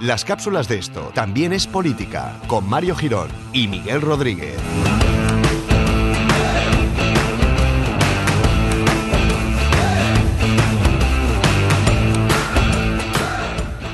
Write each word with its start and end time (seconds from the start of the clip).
Las 0.00 0.24
cápsulas 0.24 0.66
de 0.66 0.78
esto 0.78 1.12
también 1.14 1.52
es 1.52 1.66
política, 1.66 2.34
con 2.46 2.68
Mario 2.68 2.96
Girón 2.96 3.28
y 3.52 3.68
Miguel 3.68 4.00
Rodríguez. 4.00 4.56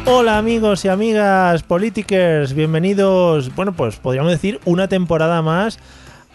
Hola 0.09 0.39
amigos 0.39 0.85
y 0.85 0.89
amigas 0.89 1.65
politikers, 1.65 2.55
bienvenidos, 2.55 3.55
bueno 3.55 3.73
pues 3.73 3.97
podríamos 3.97 4.31
decir 4.31 4.61
una 4.65 4.89
temporada 4.89 5.43
más 5.43 5.79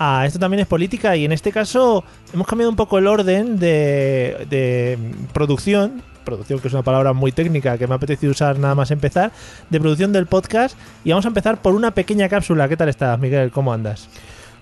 a 0.04 0.26
Esto 0.26 0.40
también 0.40 0.62
es 0.62 0.68
política 0.68 1.16
y 1.16 1.26
en 1.26 1.32
este 1.32 1.52
caso 1.52 2.04
hemos 2.34 2.48
cambiado 2.48 2.70
un 2.72 2.76
poco 2.76 2.98
el 2.98 3.06
orden 3.08 3.60
de, 3.60 4.48
de 4.50 4.98
producción, 5.32 6.02
producción 6.24 6.60
que 6.60 6.68
es 6.70 6.74
una 6.74 6.82
palabra 6.84 7.14
muy 7.14 7.32
técnica 7.32 7.78
que 7.78 7.86
me 7.88 7.94
ha 7.94 7.98
apetecido 7.98 8.32
usar 8.32 8.58
nada 8.58 8.74
más 8.74 8.90
empezar, 8.92 9.32
de 9.70 9.80
producción 9.80 10.12
del 10.12 10.26
podcast 10.26 10.76
y 11.04 11.12
vamos 11.12 11.26
a 11.26 11.28
empezar 11.28 11.62
por 11.62 11.76
una 11.76 11.92
pequeña 11.92 12.28
cápsula. 12.30 12.68
¿Qué 12.68 12.78
tal 12.78 12.90
estás 12.90 13.20
Miguel? 13.20 13.52
¿Cómo 13.52 13.74
andas? 13.74 14.10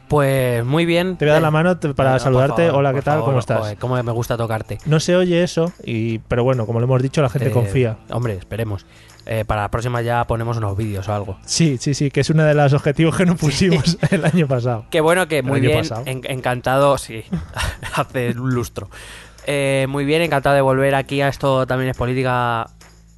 Pues 0.09 0.65
muy 0.65 0.85
bien. 0.85 1.17
Te 1.17 1.25
voy 1.25 1.29
a 1.29 1.33
dar 1.33 1.41
la 1.43 1.51
mano 1.51 1.77
te- 1.77 1.93
para 1.93 2.13
No, 2.13 2.19
saludarte. 2.19 2.65
favor, 2.65 2.79
Hola, 2.79 2.93
¿qué 2.93 3.01
tal? 3.03 3.13
favor. 3.19 3.25
¿Cómo 3.25 3.39
estás? 3.39 3.59
Joder, 3.59 3.77
cómo 3.77 4.03
me 4.03 4.11
gusta 4.11 4.35
tocarte. 4.37 4.79
No 4.87 4.99
se 4.99 5.15
oye 5.15 5.43
eso, 5.43 5.71
y, 5.83 6.17
pero 6.19 6.43
bueno, 6.43 6.65
como 6.65 6.79
lo 6.79 6.85
hemos 6.85 7.01
dicho, 7.03 7.21
la 7.21 7.29
gente 7.29 7.49
Eh, 7.49 7.51
confía. 7.51 7.97
Hombre, 8.09 8.33
esperemos. 8.33 8.85
Eh, 9.31 9.45
para 9.45 9.61
la 9.61 9.69
próxima 9.69 10.01
ya 10.01 10.25
ponemos 10.25 10.57
unos 10.57 10.75
vídeos 10.75 11.07
o 11.07 11.13
algo. 11.13 11.37
Sí, 11.45 11.77
sí, 11.79 11.93
sí, 11.93 12.09
que 12.09 12.21
es 12.21 12.29
uno 12.31 12.43
de 12.45 12.55
los 12.55 12.73
objetivos 12.73 13.15
que 13.15 13.27
nos 13.27 13.37
pusimos 13.37 13.95
el 14.09 14.25
año 14.25 14.47
pasado. 14.47 14.85
Qué 14.89 15.01
bueno 15.01 15.27
que 15.27 15.43
muy 15.43 15.59
bien, 15.61 15.83
en- 16.05 16.21
encantado, 16.27 16.97
sí, 16.97 17.23
hace 17.95 18.31
un 18.31 18.49
lustro. 18.55 18.89
Eh, 19.45 19.85
muy 19.87 20.03
bien, 20.05 20.23
encantado 20.23 20.55
de 20.55 20.61
volver 20.61 20.95
aquí 20.95 21.21
a 21.21 21.27
esto 21.27 21.67
también 21.67 21.91
es 21.91 21.97
política, 21.97 22.61
a 22.63 22.69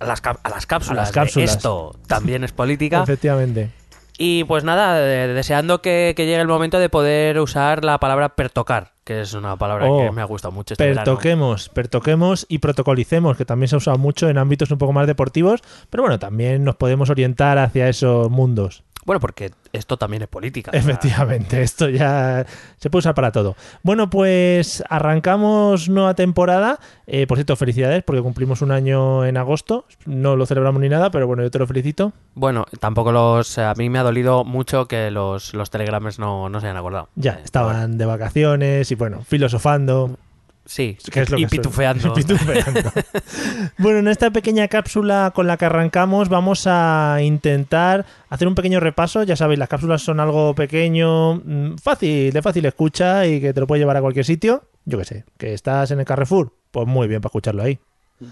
las, 0.05 0.21
a 0.25 0.49
las 0.49 0.65
cápsulas. 0.65 0.97
A 0.97 1.01
las 1.03 1.09
de 1.11 1.13
cápsulas. 1.13 1.49
Esto 1.51 1.95
también 2.07 2.43
es 2.43 2.51
política. 2.51 3.03
Efectivamente. 3.03 3.71
Y 4.17 4.43
pues 4.43 4.65
nada, 4.65 4.99
eh, 4.99 5.27
deseando 5.29 5.81
que, 5.81 6.13
que 6.17 6.25
llegue 6.25 6.41
el 6.41 6.47
momento 6.47 6.77
de 6.77 6.89
poder 6.89 7.39
usar 7.39 7.85
la 7.85 7.99
palabra 7.99 8.35
pertocar, 8.35 8.91
que 9.11 9.21
es 9.21 9.33
una 9.33 9.55
palabra 9.57 9.89
Oh, 9.89 10.05
que 10.05 10.11
me 10.11 10.21
ha 10.21 10.25
gustado 10.25 10.51
mucho 10.51 10.73
este 10.73 10.85
verano. 10.85 11.03
Pertoquemos, 11.03 11.69
pertoquemos 11.69 12.45
y 12.49 12.59
protocolicemos, 12.59 13.37
que 13.37 13.45
también 13.45 13.67
se 13.67 13.75
ha 13.75 13.77
usado 13.77 13.97
mucho 13.97 14.29
en 14.29 14.37
ámbitos 14.37 14.71
un 14.71 14.77
poco 14.77 14.93
más 14.93 15.07
deportivos, 15.07 15.61
pero 15.89 16.03
bueno, 16.03 16.19
también 16.19 16.63
nos 16.63 16.75
podemos 16.75 17.09
orientar 17.09 17.57
hacia 17.57 17.89
esos 17.89 18.29
mundos. 18.29 18.83
Bueno, 19.03 19.19
porque 19.19 19.51
esto 19.73 19.97
también 19.97 20.21
es 20.21 20.27
política. 20.27 20.71
Efectivamente, 20.73 21.61
esto 21.63 21.89
ya 21.89 22.45
se 22.77 22.89
puede 22.89 22.99
usar 22.99 23.15
para 23.15 23.31
todo. 23.31 23.55
Bueno, 23.81 24.09
pues 24.09 24.83
arrancamos 24.89 25.89
nueva 25.89 26.13
temporada. 26.13 26.79
Eh, 27.07 27.25
por 27.25 27.37
cierto, 27.37 27.55
felicidades 27.55 28.03
porque 28.03 28.21
cumplimos 28.21 28.61
un 28.61 28.71
año 28.71 29.25
en 29.25 29.37
agosto. 29.37 29.85
No 30.05 30.35
lo 30.35 30.45
celebramos 30.45 30.81
ni 30.81 30.89
nada, 30.89 31.09
pero 31.09 31.25
bueno, 31.25 31.41
yo 31.41 31.49
te 31.49 31.57
lo 31.57 31.65
felicito. 31.67 32.13
Bueno, 32.35 32.65
tampoco 32.79 33.11
los. 33.11 33.57
A 33.57 33.73
mí 33.75 33.89
me 33.89 33.97
ha 33.97 34.03
dolido 34.03 34.43
mucho 34.43 34.87
que 34.87 35.09
los, 35.09 35.53
los 35.55 35.71
telegrames 35.71 36.19
no, 36.19 36.49
no 36.49 36.59
se 36.59 36.67
hayan 36.67 36.77
acordado. 36.77 37.09
Ya, 37.15 37.39
estaban 37.43 37.97
de 37.97 38.05
vacaciones 38.05 38.91
y 38.91 38.95
bueno, 39.01 39.23
filosofando. 39.23 40.15
Sí, 40.63 40.95
que 41.11 41.21
es 41.21 41.31
lo 41.31 41.39
y 41.39 41.45
que 41.45 41.49
pitufeando. 41.49 42.13
pitufeando. 42.13 42.91
bueno, 43.79 43.97
en 43.97 44.07
esta 44.07 44.29
pequeña 44.29 44.67
cápsula 44.67 45.31
con 45.33 45.47
la 45.47 45.57
que 45.57 45.65
arrancamos 45.65 46.29
vamos 46.29 46.67
a 46.67 47.17
intentar 47.23 48.05
hacer 48.29 48.47
un 48.47 48.53
pequeño 48.53 48.79
repaso. 48.79 49.23
Ya 49.23 49.35
sabéis, 49.35 49.57
las 49.57 49.69
cápsulas 49.69 50.03
son 50.03 50.19
algo 50.19 50.53
pequeño, 50.53 51.41
mm, 51.43 51.77
fácil, 51.81 52.31
de 52.31 52.41
fácil 52.43 52.63
escucha 52.65 53.25
y 53.25 53.41
que 53.41 53.55
te 53.55 53.59
lo 53.59 53.65
puede 53.65 53.79
llevar 53.79 53.97
a 53.97 54.01
cualquier 54.01 54.23
sitio. 54.23 54.65
Yo 54.85 54.99
qué 54.99 55.05
sé, 55.05 55.25
que 55.39 55.55
estás 55.55 55.89
en 55.89 55.97
el 55.97 56.05
Carrefour, 56.05 56.53
pues 56.69 56.85
muy 56.85 57.07
bien 57.07 57.21
para 57.21 57.29
escucharlo 57.29 57.63
ahí. 57.63 57.79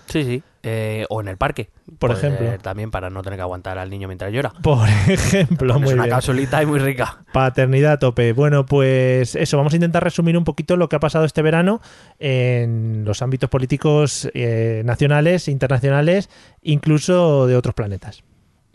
Sí, 0.07 0.23
sí. 0.23 0.43
Eh, 0.61 1.05
o 1.09 1.21
en 1.21 1.29
el 1.29 1.37
parque. 1.37 1.69
Por 1.99 2.11
ejemplo. 2.11 2.57
También 2.61 2.91
para 2.91 3.09
no 3.09 3.21
tener 3.21 3.37
que 3.37 3.41
aguantar 3.43 3.77
al 3.77 3.89
niño 3.89 4.07
mientras 4.07 4.31
llora. 4.31 4.51
Por 4.61 4.87
ejemplo, 5.07 5.75
Es 5.75 5.81
muy 5.81 5.93
una 5.93 6.03
bien. 6.03 6.49
y 6.61 6.65
muy 6.65 6.79
rica. 6.79 7.23
Paternidad 7.31 7.93
a 7.93 7.99
tope. 7.99 8.33
Bueno, 8.33 8.65
pues 8.65 9.35
eso, 9.35 9.57
vamos 9.57 9.73
a 9.73 9.77
intentar 9.77 10.03
resumir 10.03 10.37
un 10.37 10.43
poquito 10.43 10.75
lo 10.75 10.89
que 10.89 10.97
ha 10.97 10.99
pasado 10.99 11.25
este 11.25 11.41
verano 11.41 11.81
en 12.19 13.03
los 13.05 13.21
ámbitos 13.21 13.49
políticos 13.49 14.29
eh, 14.33 14.81
nacionales, 14.85 15.47
internacionales, 15.47 16.29
incluso 16.61 17.47
de 17.47 17.55
otros 17.55 17.73
planetas. 17.73 18.23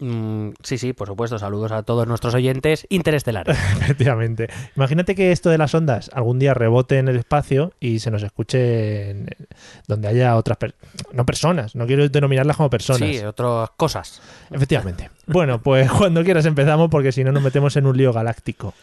Mm, 0.07 0.51
sí, 0.63 0.77
sí, 0.77 0.93
por 0.93 1.09
supuesto. 1.09 1.39
Saludos 1.39 1.73
a 1.73 1.83
todos 1.83 2.07
nuestros 2.07 2.35
oyentes 2.35 2.87
interestelares. 2.91 3.57
Efectivamente. 3.81 4.49
Imagínate 4.77 5.15
que 5.15 5.33
esto 5.33 5.49
de 5.49 5.57
las 5.57 5.75
ondas 5.75 6.11
algún 6.13 6.39
día 6.39 6.53
rebote 6.53 6.99
en 6.99 7.09
el 7.09 7.17
espacio 7.17 7.73
y 7.81 8.01
se 8.01 8.11
nos 8.11 8.23
escuche 8.23 9.11
en- 9.11 9.31
donde 9.89 10.09
haya 10.09 10.37
otras 10.37 10.59
per- 10.59 10.75
no 11.13 11.25
personas, 11.25 11.75
no 11.75 11.87
quiero 11.87 12.07
denominarlas 12.09 12.57
como 12.59 12.69
personas. 12.69 13.09
Sí, 13.09 13.25
otras 13.25 13.71
cosas. 13.79 14.21
Efectivamente. 14.51 15.11
Bueno, 15.27 15.63
pues 15.63 15.91
cuando 15.99 16.23
quieras 16.23 16.45
empezamos 16.45 16.91
porque 16.91 17.11
si 17.13 17.25
no 17.25 17.33
nos 17.33 17.43
metemos 17.43 17.75
en 17.77 17.87
un 17.87 17.97
lío 17.97 18.13
galáctico. 18.13 18.75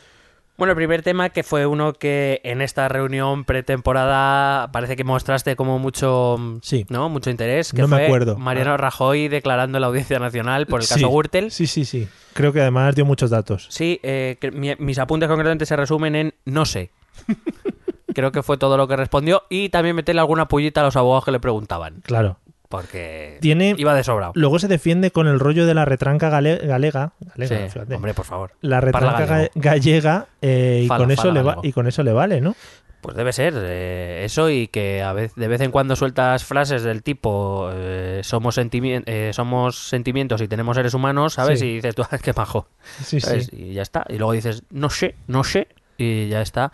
Bueno, 0.61 0.73
el 0.73 0.75
primer 0.75 1.01
tema 1.01 1.29
que 1.29 1.41
fue 1.41 1.65
uno 1.65 1.93
que 1.93 2.39
en 2.43 2.61
esta 2.61 2.87
reunión 2.87 3.45
pretemporada 3.45 4.71
parece 4.71 4.95
que 4.95 5.03
mostraste 5.03 5.55
como 5.55 5.79
mucho, 5.79 6.35
mm, 6.39 6.57
Sí. 6.61 6.85
¿no? 6.87 7.09
mucho 7.09 7.31
interés, 7.31 7.71
que 7.73 7.81
No 7.81 7.87
me 7.87 7.95
fue 7.97 8.05
acuerdo. 8.05 8.37
Mariano 8.37 8.77
Rajoy 8.77 9.27
declarando 9.27 9.79
en 9.79 9.81
la 9.81 9.87
Audiencia 9.87 10.19
Nacional 10.19 10.67
por 10.67 10.81
el 10.81 10.85
Sí, 10.85 10.93
caso 10.93 11.09
Gürtel. 11.09 11.49
Sí, 11.49 11.65
sí, 11.65 11.83
sí. 11.83 12.07
Creo 12.33 12.53
que 12.53 12.61
además 12.61 12.93
dio 12.93 13.05
muchos 13.05 13.31
datos. 13.31 13.65
Sí, 13.71 13.99
eh, 14.03 14.37
que 14.39 14.51
mi- 14.51 14.75
mis 14.77 14.99
apuntes 14.99 15.27
concretamente 15.27 15.65
se 15.65 15.75
resumen 15.75 16.15
en 16.15 16.33
no 16.45 16.65
sé. 16.65 16.91
Creo 18.13 18.31
que 18.31 18.43
fue 18.43 18.57
todo 18.59 18.77
lo 18.77 18.87
que 18.87 18.95
respondió 18.95 19.41
y 19.49 19.69
también 19.69 19.95
meterle 19.95 20.21
alguna 20.21 20.47
pullita 20.47 20.81
a 20.81 20.83
los 20.83 20.95
abogados 20.95 21.25
que 21.25 21.31
le 21.31 21.39
preguntaban, 21.39 22.01
Claro. 22.03 22.37
Porque 22.71 23.37
Tiene- 23.41 23.75
iba 23.77 23.93
de 23.93 24.03
sobrado. 24.03 24.31
Luego 24.33 24.57
se 24.57 24.67
defiende 24.67 25.11
con 25.11 25.27
el 25.27 25.39
rollo 25.39 25.67
de 25.67 25.75
la 25.75 25.85
retranca 25.85 26.29
gale- 26.31 26.57
galega. 26.57 27.11
galega, 27.35 27.57
Sí, 27.67 27.69
fíjate. 27.73 27.93
hombre, 27.93 28.15
por 28.15 28.25
favor. 28.25 28.53
la 28.61 28.81
retranca 28.81 29.27
ga- 29.27 29.51
gallega 29.53 30.25
eh, 30.41 30.81
y, 30.85 30.87
Fala, 30.87 31.03
con 31.03 31.11
eso 31.11 31.21
fala 31.21 31.33
le 31.33 31.41
va- 31.43 31.57
y 31.61 31.71
con 31.73 31.85
eso 31.85 32.01
le 32.01 32.13
vale, 32.13 32.41
¿no? 32.41 32.55
Pues 33.01 33.15
debe 33.17 33.33
ser 33.33 33.55
eh, 33.57 34.21
eso 34.25 34.49
y 34.51 34.67
que 34.67 35.01
a 35.01 35.11
vez, 35.11 35.33
de 35.35 35.47
vez 35.47 35.59
en 35.61 35.71
cuando 35.71 35.95
sueltas 35.95 36.43
frases 36.45 36.83
del 36.83 37.01
tipo 37.01 37.69
eh, 37.73 38.21
somos, 38.23 38.57
sentimi- 38.59 39.01
eh, 39.07 39.31
somos 39.33 39.89
sentimientos 39.89 40.39
y 40.41 40.47
tenemos 40.47 40.75
seres 40.77 40.93
humanos, 40.93 41.33
¿sabes? 41.33 41.59
Sí. 41.59 41.65
Y 41.65 41.75
dices 41.77 41.95
tú, 41.95 42.03
"Ah, 42.11 42.17
qué 42.19 42.31
majo. 42.33 42.67
Sí, 43.03 43.19
¿sabes? 43.19 43.47
sí. 43.47 43.69
Y 43.69 43.73
ya 43.73 43.81
está. 43.81 44.05
Y 44.07 44.17
luego 44.17 44.33
dices, 44.33 44.63
no 44.69 44.89
sé, 44.91 45.15
no 45.27 45.43
sé. 45.43 45.67
Y 45.97 46.27
ya 46.29 46.41
está. 46.43 46.71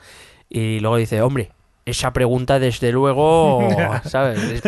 Y 0.50 0.80
luego 0.82 0.98
dice, 0.98 1.22
hombre, 1.22 1.52
esa 1.90 2.12
pregunta 2.14 2.60
desde 2.60 2.92
luego, 2.92 3.68
¿sabes? 4.06 4.62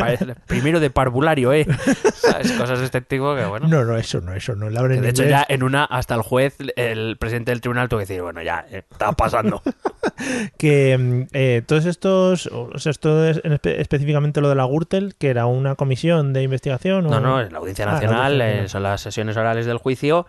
Primero 0.48 0.80
de 0.80 0.90
parvulario, 0.90 1.52
¿eh? 1.54 1.68
¿Sabes? 2.14 2.52
Cosas 2.54 2.80
de 2.80 2.86
este 2.86 3.02
tipo 3.02 3.36
que 3.36 3.46
bueno. 3.46 3.68
No, 3.68 3.84
no, 3.84 3.98
eso 3.98 4.22
no, 4.22 4.34
eso 4.34 4.56
no. 4.56 4.70
Que 4.88 5.02
de 5.02 5.10
hecho 5.10 5.24
ya 5.26 5.46
en 5.48 5.64
una, 5.64 5.84
hasta 5.86 6.16
el 6.16 6.22
juez, 6.22 6.56
el 6.76 7.18
presidente 7.18 7.52
del 7.52 7.62
tribunal 7.62 7.90
tuvo 7.90 8.00
que 8.00 8.06
decir, 8.06 8.22
bueno, 8.22 8.42
ya, 8.42 8.66
eh, 8.72 8.84
está 8.90 9.12
pasando. 9.12 9.62
que 10.58 10.98
mm, 10.98 11.22
eh, 11.34 11.62
todos 11.66 11.86
estos, 11.86 12.48
o 12.48 12.78
sea, 12.80 12.92
esto 12.92 13.26
es 13.26 13.42
en 13.44 13.54
espe- 13.54 13.80
específicamente 13.80 14.42
lo 14.42 14.50
de 14.50 14.56
la 14.56 14.66
Gürtel, 14.66 15.16
que 15.18 15.30
era 15.30 15.46
una 15.46 15.76
comisión 15.76 16.34
de 16.34 16.44
investigación. 16.44 17.06
o- 17.06 17.10
No, 17.10 17.20
no, 17.20 17.42
en 17.42 17.52
la 17.52 17.60
Audiencia 17.60 17.86
Ah, 17.86 17.88
la 17.88 17.94
Nacional 17.94 18.18
Audiencia 18.34 18.46
eh, 18.46 18.48
Nacional. 18.50 18.70
son 18.70 18.84
las 18.84 19.02
sesiones 19.02 19.38
orales 19.38 19.66
del 19.66 19.78
juicio 19.78 20.26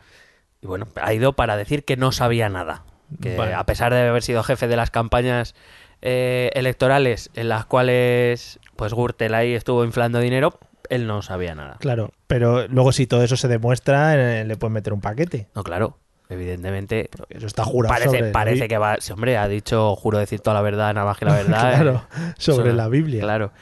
y 0.61 0.67
bueno, 0.67 0.89
ha 1.01 1.13
ido 1.15 1.35
para 1.35 1.57
decir 1.57 1.85
que 1.85 1.97
no 1.97 2.13
sabía 2.13 2.49
nada. 2.49 2.83
Que 3.21 3.37
Vale. 3.37 3.55
a 3.55 3.65
pesar 3.65 3.93
de 3.93 4.09
haber 4.09 4.23
sido 4.23 4.43
jefe 4.45 4.69
de 4.69 4.77
las 4.77 4.91
campañas 4.91 5.55
eh, 6.03 6.51
electorales 6.55 7.31
en 7.35 7.49
las 7.49 7.67
cuales 7.67 8.59
pues 8.77 8.93
Gürtel 8.95 9.35
ahí 9.35 9.55
estuvo 9.55 9.85
inflando 9.85 10.19
dinero, 10.21 10.59
él 10.89 11.07
no 11.07 11.23
sabía 11.23 11.55
nada. 11.55 11.77
Claro, 11.81 12.13
pero 12.27 12.67
luego 12.69 12.93
si 12.93 13.07
todo 13.07 13.23
eso 13.23 13.37
se 13.37 13.49
demuestra, 13.49 14.41
eh, 14.41 14.45
le 14.45 14.57
pueden 14.57 14.73
meter 14.75 14.93
un 14.93 15.01
paquete. 15.01 15.49
No, 15.55 15.63
claro, 15.63 15.99
evidentemente. 16.29 17.11
Eso 17.29 17.47
está 17.47 17.65
jurado 17.65 17.93
Parece, 17.95 18.19
sobre 18.19 18.33
parece 18.33 18.67
que 18.69 18.79
va. 18.79 18.97
sí, 19.01 19.13
hombre, 19.13 19.37
ha 19.37 19.47
dicho, 19.49 19.95
juro 19.97 20.19
decir 20.19 20.41
toda 20.41 20.55
la 20.55 20.63
verdad, 20.63 20.93
nada 20.95 21.07
más 21.07 21.19
que 21.19 21.25
la 21.27 21.35
verdad. 21.37 21.75
Claro, 21.75 22.07
eh, 22.17 22.33
sobre 22.39 22.69
eso- 22.69 22.77
la 22.77 22.89
Biblia. 22.89 23.21
Claro. 23.23 23.53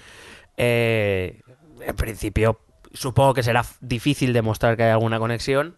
Eh, 0.56 1.40
en 1.86 1.96
principio, 1.96 2.60
supongo 2.92 3.34
que 3.34 3.42
será 3.42 3.64
difícil 3.80 4.32
demostrar 4.32 4.76
que 4.76 4.84
hay 4.84 4.90
alguna 4.90 5.18
conexión. 5.18 5.76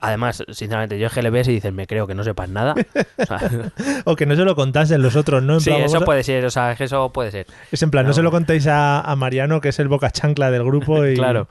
Además, 0.00 0.42
sinceramente, 0.48 0.98
yo 0.98 1.08
es 1.08 1.12
que 1.12 1.22
le 1.22 1.28
ves 1.30 1.46
y 1.48 1.52
dices, 1.52 1.72
me 1.72 1.86
creo 1.86 2.06
que 2.06 2.14
no 2.14 2.24
sepas 2.24 2.48
nada. 2.48 2.74
O 3.18 3.26
sea, 3.26 3.38
O 4.04 4.16
que 4.16 4.24
no 4.26 4.34
se 4.34 4.44
lo 4.44 4.56
contasen 4.56 5.02
los 5.02 5.14
otros, 5.14 5.42
¿no? 5.42 5.54
En 5.54 5.60
sí, 5.60 5.70
plan, 5.70 5.82
eso 5.82 5.98
a- 5.98 6.04
puede 6.04 6.22
ser, 6.24 6.44
o 6.44 6.50
sea, 6.50 6.72
eso 6.72 7.12
puede 7.12 7.30
ser. 7.30 7.46
Es 7.70 7.82
en 7.82 7.90
plan, 7.90 8.06
no 8.06 8.12
se 8.12 8.22
lo 8.22 8.30
contéis 8.30 8.66
a, 8.66 9.00
a 9.00 9.16
Mariano, 9.16 9.60
que 9.60 9.68
es 9.68 9.78
el 9.78 9.88
boca 9.88 10.10
chancla 10.10 10.50
del 10.50 10.64
grupo. 10.64 11.04
Y... 11.06 11.14
Claro. 11.14 11.48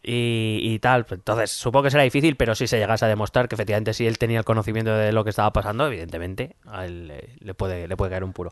Y, 0.00 0.60
y 0.62 0.78
tal, 0.78 1.04
entonces 1.10 1.50
supongo 1.50 1.82
que 1.84 1.90
será 1.90 2.02
difícil, 2.04 2.36
pero 2.36 2.54
si 2.54 2.66
se 2.66 2.78
llegase 2.78 3.04
a 3.04 3.08
demostrar 3.08 3.48
que 3.48 3.56
efectivamente 3.56 3.92
si 3.92 4.06
él 4.06 4.16
tenía 4.16 4.38
el 4.38 4.44
conocimiento 4.44 4.94
de 4.96 5.12
lo 5.12 5.22
que 5.24 5.30
estaba 5.30 5.52
pasando, 5.52 5.86
evidentemente 5.86 6.54
a 6.66 6.86
él 6.86 7.08
le, 7.08 7.28
le 7.40 7.52
puede, 7.54 7.88
le 7.88 7.96
puede 7.96 8.10
caer 8.12 8.24
un 8.24 8.32
puro. 8.32 8.50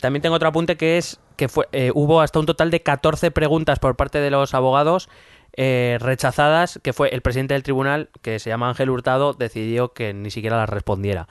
También 0.00 0.20
tengo 0.22 0.36
otro 0.36 0.48
apunte 0.48 0.76
que 0.76 0.98
es 0.98 1.18
que 1.36 1.48
fue, 1.48 1.66
eh, 1.72 1.90
hubo 1.94 2.20
hasta 2.20 2.38
un 2.38 2.46
total 2.46 2.70
de 2.70 2.82
14 2.82 3.30
preguntas 3.30 3.78
por 3.78 3.96
parte 3.96 4.18
de 4.20 4.30
los 4.30 4.54
abogados 4.54 5.08
eh, 5.56 5.98
rechazadas, 6.00 6.78
que 6.82 6.92
fue 6.92 7.08
el 7.10 7.22
presidente 7.22 7.54
del 7.54 7.62
tribunal, 7.62 8.10
que 8.22 8.38
se 8.38 8.50
llama 8.50 8.68
Ángel 8.68 8.90
Hurtado, 8.90 9.32
decidió 9.32 9.92
que 9.92 10.12
ni 10.14 10.30
siquiera 10.30 10.56
las 10.56 10.68
respondiera. 10.68 11.28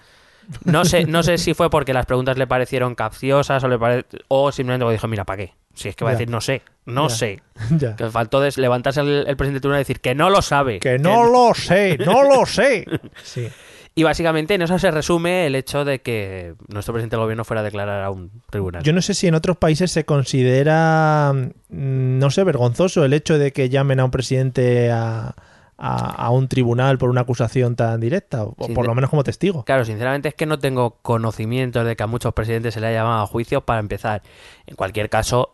No 0.64 0.86
sé, 0.86 1.06
no 1.06 1.24
sé 1.24 1.38
si 1.40 1.54
fue 1.56 1.70
porque 1.72 1.94
las 1.94 2.06
preguntas 2.06 2.38
le 2.38 2.46
parecieron 2.46 2.94
capciosas 2.94 3.64
o, 3.64 3.68
le 3.68 3.80
pare- 3.80 4.06
o 4.28 4.52
simplemente 4.52 4.92
dijo, 4.92 5.08
mira, 5.08 5.24
¿para 5.26 5.38
qué? 5.38 5.54
Si 5.74 5.90
es 5.90 5.96
que 5.96 6.06
va 6.06 6.12
a 6.12 6.14
decir, 6.14 6.30
no 6.30 6.40
sé, 6.40 6.62
no 6.86 7.10
Ya. 7.10 7.16
sé. 7.16 7.42
Ya. 7.78 7.96
Que 7.96 8.10
faltó 8.10 8.40
des- 8.42 8.58
levantarse 8.58 9.02
el, 9.02 9.26
el 9.28 9.36
presidente 9.38 9.54
del 9.56 9.62
tribunal 9.62 9.80
y 9.80 9.82
decir 9.82 10.00
que 10.02 10.14
no 10.16 10.30
lo 10.30 10.42
sabe. 10.42 10.80
Que 10.80 11.00
no 11.00 11.26
lo 11.26 11.54
sé, 11.56 11.98
no 11.98 12.24
lo 12.24 12.46
sé. 12.46 12.86
Sí. 13.24 13.50
Y 13.98 14.04
básicamente 14.04 14.54
en 14.56 14.62
eso 14.62 14.78
se 14.78 14.92
resume 14.92 15.48
el 15.48 15.56
hecho 15.56 15.86
de 15.86 16.02
que 16.02 16.56
nuestro 16.68 16.94
presidente 16.94 17.16
del 17.16 17.24
gobierno 17.24 17.46
fuera 17.46 17.62
a 17.62 17.64
declarar 17.64 18.04
a 18.04 18.10
un 18.12 18.30
tribunal. 18.50 18.84
Yo 18.84 18.92
no 18.92 19.02
sé 19.02 19.14
si 19.14 19.28
en 19.28 19.36
otros 19.36 19.56
países 19.56 19.90
se 19.90 20.04
considera, 20.06 21.32
mm, 21.34 22.20
no 22.20 22.30
sé, 22.30 22.44
vergonzoso 22.44 23.06
el 23.06 23.14
hecho 23.14 23.38
de 23.38 23.54
que 23.54 23.70
llamen 23.70 24.00
a 24.02 24.06
un 24.06 24.12
presidente 24.12 24.92
a, 24.92 25.34
a- 25.78 26.26
a 26.26 26.30
un 26.30 26.48
tribunal 26.50 26.98
por 26.98 27.10
una 27.10 27.22
acusación 27.22 27.76
tan 27.78 28.00
directa, 28.02 28.44
o 28.44 28.54
por 28.74 28.86
lo 28.86 28.96
menos 28.96 29.10
como 29.10 29.24
testigo. 29.24 29.64
Claro, 29.64 29.86
sinceramente 29.86 30.28
es 30.30 30.36
que 30.36 30.46
no 30.46 30.60
tengo 30.60 30.98
conocimiento 31.02 31.84
de 31.86 31.96
que 31.96 32.04
a 32.04 32.08
muchos 32.08 32.34
presidentes 32.34 32.74
se 32.74 32.82
le 32.82 32.88
haya 32.88 33.00
llamado 33.00 33.24
a 33.24 33.28
juicio 33.28 33.62
para 33.62 33.80
empezar. 33.80 34.22
En 34.68 34.76
cualquier 34.76 35.10
caso, 35.10 35.54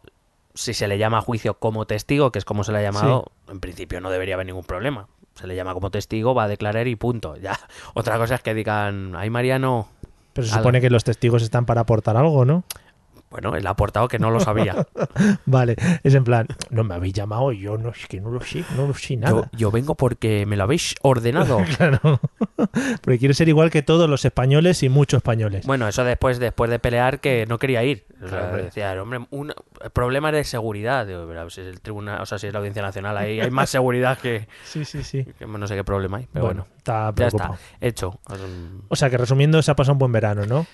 si 0.55 0.73
se 0.73 0.87
le 0.87 0.97
llama 0.97 1.19
a 1.19 1.21
juicio 1.21 1.55
como 1.55 1.85
testigo, 1.85 2.31
que 2.31 2.39
es 2.39 2.45
como 2.45 2.63
se 2.63 2.71
le 2.71 2.79
ha 2.79 2.81
llamado, 2.81 3.31
en 3.49 3.59
principio 3.59 4.01
no 4.01 4.09
debería 4.09 4.33
haber 4.35 4.47
ningún 4.47 4.63
problema. 4.65 5.07
Se 5.35 5.47
le 5.47 5.55
llama 5.55 5.73
como 5.73 5.89
testigo, 5.91 6.33
va 6.35 6.43
a 6.43 6.47
declarar 6.47 6.87
y 6.87 6.95
punto. 6.95 7.35
Ya. 7.37 7.57
Otra 7.93 8.17
cosa 8.17 8.35
es 8.35 8.41
que 8.41 8.53
digan, 8.53 9.15
ay 9.15 9.29
Mariano, 9.29 9.87
Pero 10.33 10.45
se 10.47 10.53
Algo. 10.53 10.63
supone 10.63 10.81
que 10.81 10.89
los 10.89 11.03
testigos 11.03 11.41
están 11.43 11.65
para 11.65 11.81
aportar 11.81 12.17
algo, 12.17 12.45
¿no? 12.45 12.63
bueno, 13.31 13.55
él 13.55 13.65
ha 13.65 13.69
aportado 13.69 14.09
que 14.09 14.19
no 14.19 14.29
lo 14.29 14.41
sabía. 14.41 14.85
Vale, 15.45 15.77
es 16.03 16.13
en 16.15 16.25
plan, 16.25 16.47
no 16.69 16.83
me 16.83 16.95
habéis 16.95 17.13
llamado, 17.13 17.53
yo 17.53 17.77
no, 17.77 17.89
es 17.91 18.05
que 18.07 18.19
no 18.19 18.29
lo 18.29 18.41
sé, 18.41 18.65
no 18.75 18.87
lo 18.87 18.93
sé 18.93 19.15
yo, 19.15 19.21
nada. 19.21 19.49
yo 19.53 19.71
vengo 19.71 19.95
porque 19.95 20.45
me 20.45 20.57
lo 20.57 20.63
habéis 20.63 20.95
ordenado. 21.01 21.59
Claro. 21.77 22.19
Porque 23.01 23.19
quiere 23.19 23.33
ser 23.33 23.49
igual 23.49 23.69
que 23.69 23.81
todos 23.81 24.09
los 24.09 24.25
españoles 24.25 24.83
y 24.83 24.89
muchos 24.89 25.17
españoles. 25.17 25.65
Bueno, 25.65 25.87
eso 25.87 26.03
después, 26.03 26.39
después 26.39 26.69
de 26.69 26.79
pelear 26.79 27.19
que 27.19 27.45
no 27.47 27.57
quería 27.57 27.83
ir. 27.83 28.05
Claro. 28.19 28.57
decía, 28.57 29.01
hombre, 29.01 29.25
un 29.31 29.53
problema 29.93 30.31
de 30.31 30.43
seguridad. 30.43 31.07
Digo, 31.07 31.25
pero 31.27 31.49
si 31.49 31.61
es 31.61 31.67
el 31.67 31.81
tribunal, 31.81 32.21
o 32.21 32.25
sea, 32.25 32.37
si 32.37 32.47
es 32.47 32.53
la 32.53 32.59
audiencia 32.59 32.81
nacional, 32.81 33.17
ahí 33.17 33.39
hay 33.39 33.51
más 33.51 33.69
seguridad 33.69 34.17
que, 34.17 34.47
Sí, 34.63 34.85
sí, 34.85 35.03
sí. 35.03 35.25
que 35.37 35.45
no 35.45 35.67
sé 35.67 35.75
qué 35.75 35.83
problema 35.83 36.17
hay. 36.17 36.27
Pero 36.31 36.45
bueno, 36.45 36.67
está 36.77 37.13
ya 37.15 37.27
está, 37.27 37.51
hecho. 37.79 38.19
O 38.89 38.95
sea 38.95 39.09
que 39.09 39.17
resumiendo, 39.17 39.61
se 39.61 39.71
ha 39.71 39.75
pasado 39.75 39.93
un 39.93 39.99
buen 39.99 40.11
verano, 40.11 40.45
¿no? 40.45 40.65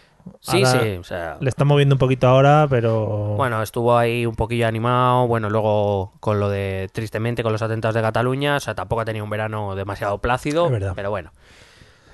Sí, 0.41 0.63
Ahora 0.63 0.83
sí, 0.83 0.97
o 0.97 1.03
sea, 1.03 1.37
Le 1.39 1.49
están 1.49 1.67
moviendo 1.67 1.95
un 1.95 1.99
poquito 1.99 2.27
ahora, 2.27 2.67
pero. 2.69 3.35
bueno, 3.37 3.61
estuvo 3.61 3.97
ahí 3.97 4.25
un 4.25 4.35
poquillo 4.35 4.67
animado. 4.67 5.27
Bueno, 5.27 5.49
luego 5.49 6.13
con 6.19 6.39
lo 6.39 6.49
de, 6.49 6.89
tristemente, 6.91 7.43
con 7.43 7.51
los 7.51 7.61
atentados 7.61 7.95
de 7.95 8.01
Cataluña, 8.01 8.57
o 8.57 8.59
sea, 8.59 8.75
tampoco 8.75 9.01
ha 9.01 9.05
tenido 9.05 9.23
un 9.23 9.29
verano 9.29 9.75
demasiado 9.75 10.17
plácido. 10.19 10.65
Es 10.65 10.71
verdad. 10.71 10.93
Pero 10.95 11.09
bueno, 11.09 11.31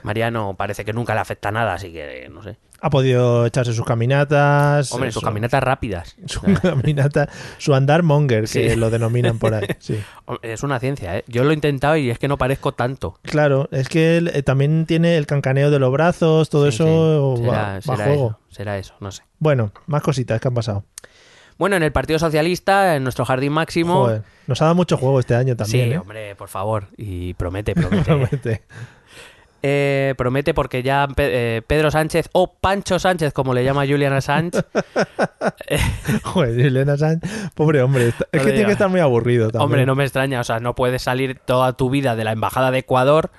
Mariano 0.04 0.56
parece 0.58 0.86
que 0.86 0.94
nunca 0.94 1.14
le 1.14 1.22
afecta 1.22 1.52
nada, 1.52 1.74
así 1.74 1.92
que 1.92 2.30
no 2.32 2.44
sé. 2.44 2.58
Ha 2.82 2.90
podido 2.90 3.46
echarse 3.46 3.72
sus 3.74 3.86
caminatas. 3.86 4.92
Hombre, 4.92 5.10
sus 5.12 5.22
su- 5.22 5.26
caminatas 5.26 5.64
rápidas. 5.64 6.16
Su 6.26 6.42
caminata, 6.42 7.30
su 7.58 7.74
andar 7.74 8.04
monger, 8.04 8.42
que 8.42 8.72
Sí. 8.72 8.76
lo 8.76 8.90
denominan 8.90 9.40
por 9.40 9.54
ahí. 9.54 9.68
Sí. 9.80 9.98
Es 10.42 10.64
una 10.64 10.80
ciencia, 10.82 11.18
¿eh? 11.18 11.24
Yo 11.28 11.46
lo 11.46 11.52
he 11.52 11.54
intentado 11.54 11.96
y 11.96 12.10
es 12.10 12.20
que 12.20 12.28
no 12.28 12.38
parezco 12.38 12.74
tanto. 12.74 13.18
Claro, 13.22 13.70
es 13.72 13.88
que 13.88 14.18
él, 14.18 14.32
eh, 14.34 14.44
también 14.44 14.86
tiene 14.86 15.16
el 15.18 15.26
cancaneo 15.28 15.72
de 15.72 15.80
los 15.80 15.92
brazos, 15.94 16.50
todo 16.50 16.70
Sí, 16.70 16.76
eso 16.76 17.36
va, 17.48 17.80
Será, 17.82 17.98
va 17.98 18.04
juego. 18.06 18.28
eso, 18.50 18.56
será 18.56 18.78
eso, 18.78 18.96
no 19.00 19.12
sé. 19.14 19.24
Bueno, 19.40 19.72
más 19.88 20.02
cositas 20.02 20.42
que 20.42 20.48
han 20.50 20.54
pasado. 20.54 20.84
Bueno, 21.58 21.76
en 21.78 21.84
el 21.84 21.92
Partido 21.92 22.18
Socialista, 22.20 22.96
en 22.96 23.04
nuestro 23.04 23.24
jardín 23.26 23.54
máximo. 23.54 24.06
Joder, 24.06 24.24
nos 24.48 24.62
ha 24.62 24.66
dado 24.66 24.76
mucho 24.76 24.98
juego 24.98 25.20
este 25.20 25.36
año 25.36 25.56
también. 25.56 25.88
sí, 25.90 25.94
¿eh? 25.94 25.98
hombre, 26.00 26.36
por 26.36 26.50
favor. 26.50 26.88
Y 26.98 27.34
promete, 27.36 27.74
promete. 27.76 28.04
Realmente. 28.04 28.64
Eh, 29.66 30.14
promete 30.18 30.54
porque 30.54 30.84
ya 30.84 31.08
eh, 31.16 31.62
Pedro 31.66 31.90
Sánchez, 31.90 32.30
o 32.34 32.54
Pancho 32.54 33.00
Sánchez, 33.00 33.32
como 33.32 33.54
le 33.54 33.64
llama 33.64 33.88
Julian 33.88 34.12
Assange, 34.12 34.60
Joder, 36.24 36.60
Elena 36.60 36.98
Sánchez, 36.98 37.32
pobre 37.56 37.82
hombre, 37.82 38.10
es 38.10 38.16
No 38.34 38.46
que 38.46 38.52
tiene 38.52 38.66
que 38.66 38.74
estar 38.74 38.90
muy 38.90 39.00
aburrido 39.00 39.52
también. 39.52 39.64
hombre, 39.64 39.86
no 39.86 39.96
me 39.96 40.04
extraña. 40.04 40.42
O 40.42 40.44
sea, 40.44 40.60
no 40.60 40.76
puedes 40.76 41.02
salir 41.02 41.40
toda 41.40 41.74
tu 41.74 41.90
vida 41.90 42.18
de 42.18 42.26
la 42.26 42.34
embajada 42.34 42.72
de 42.72 42.80
Ecuador. 42.80 43.32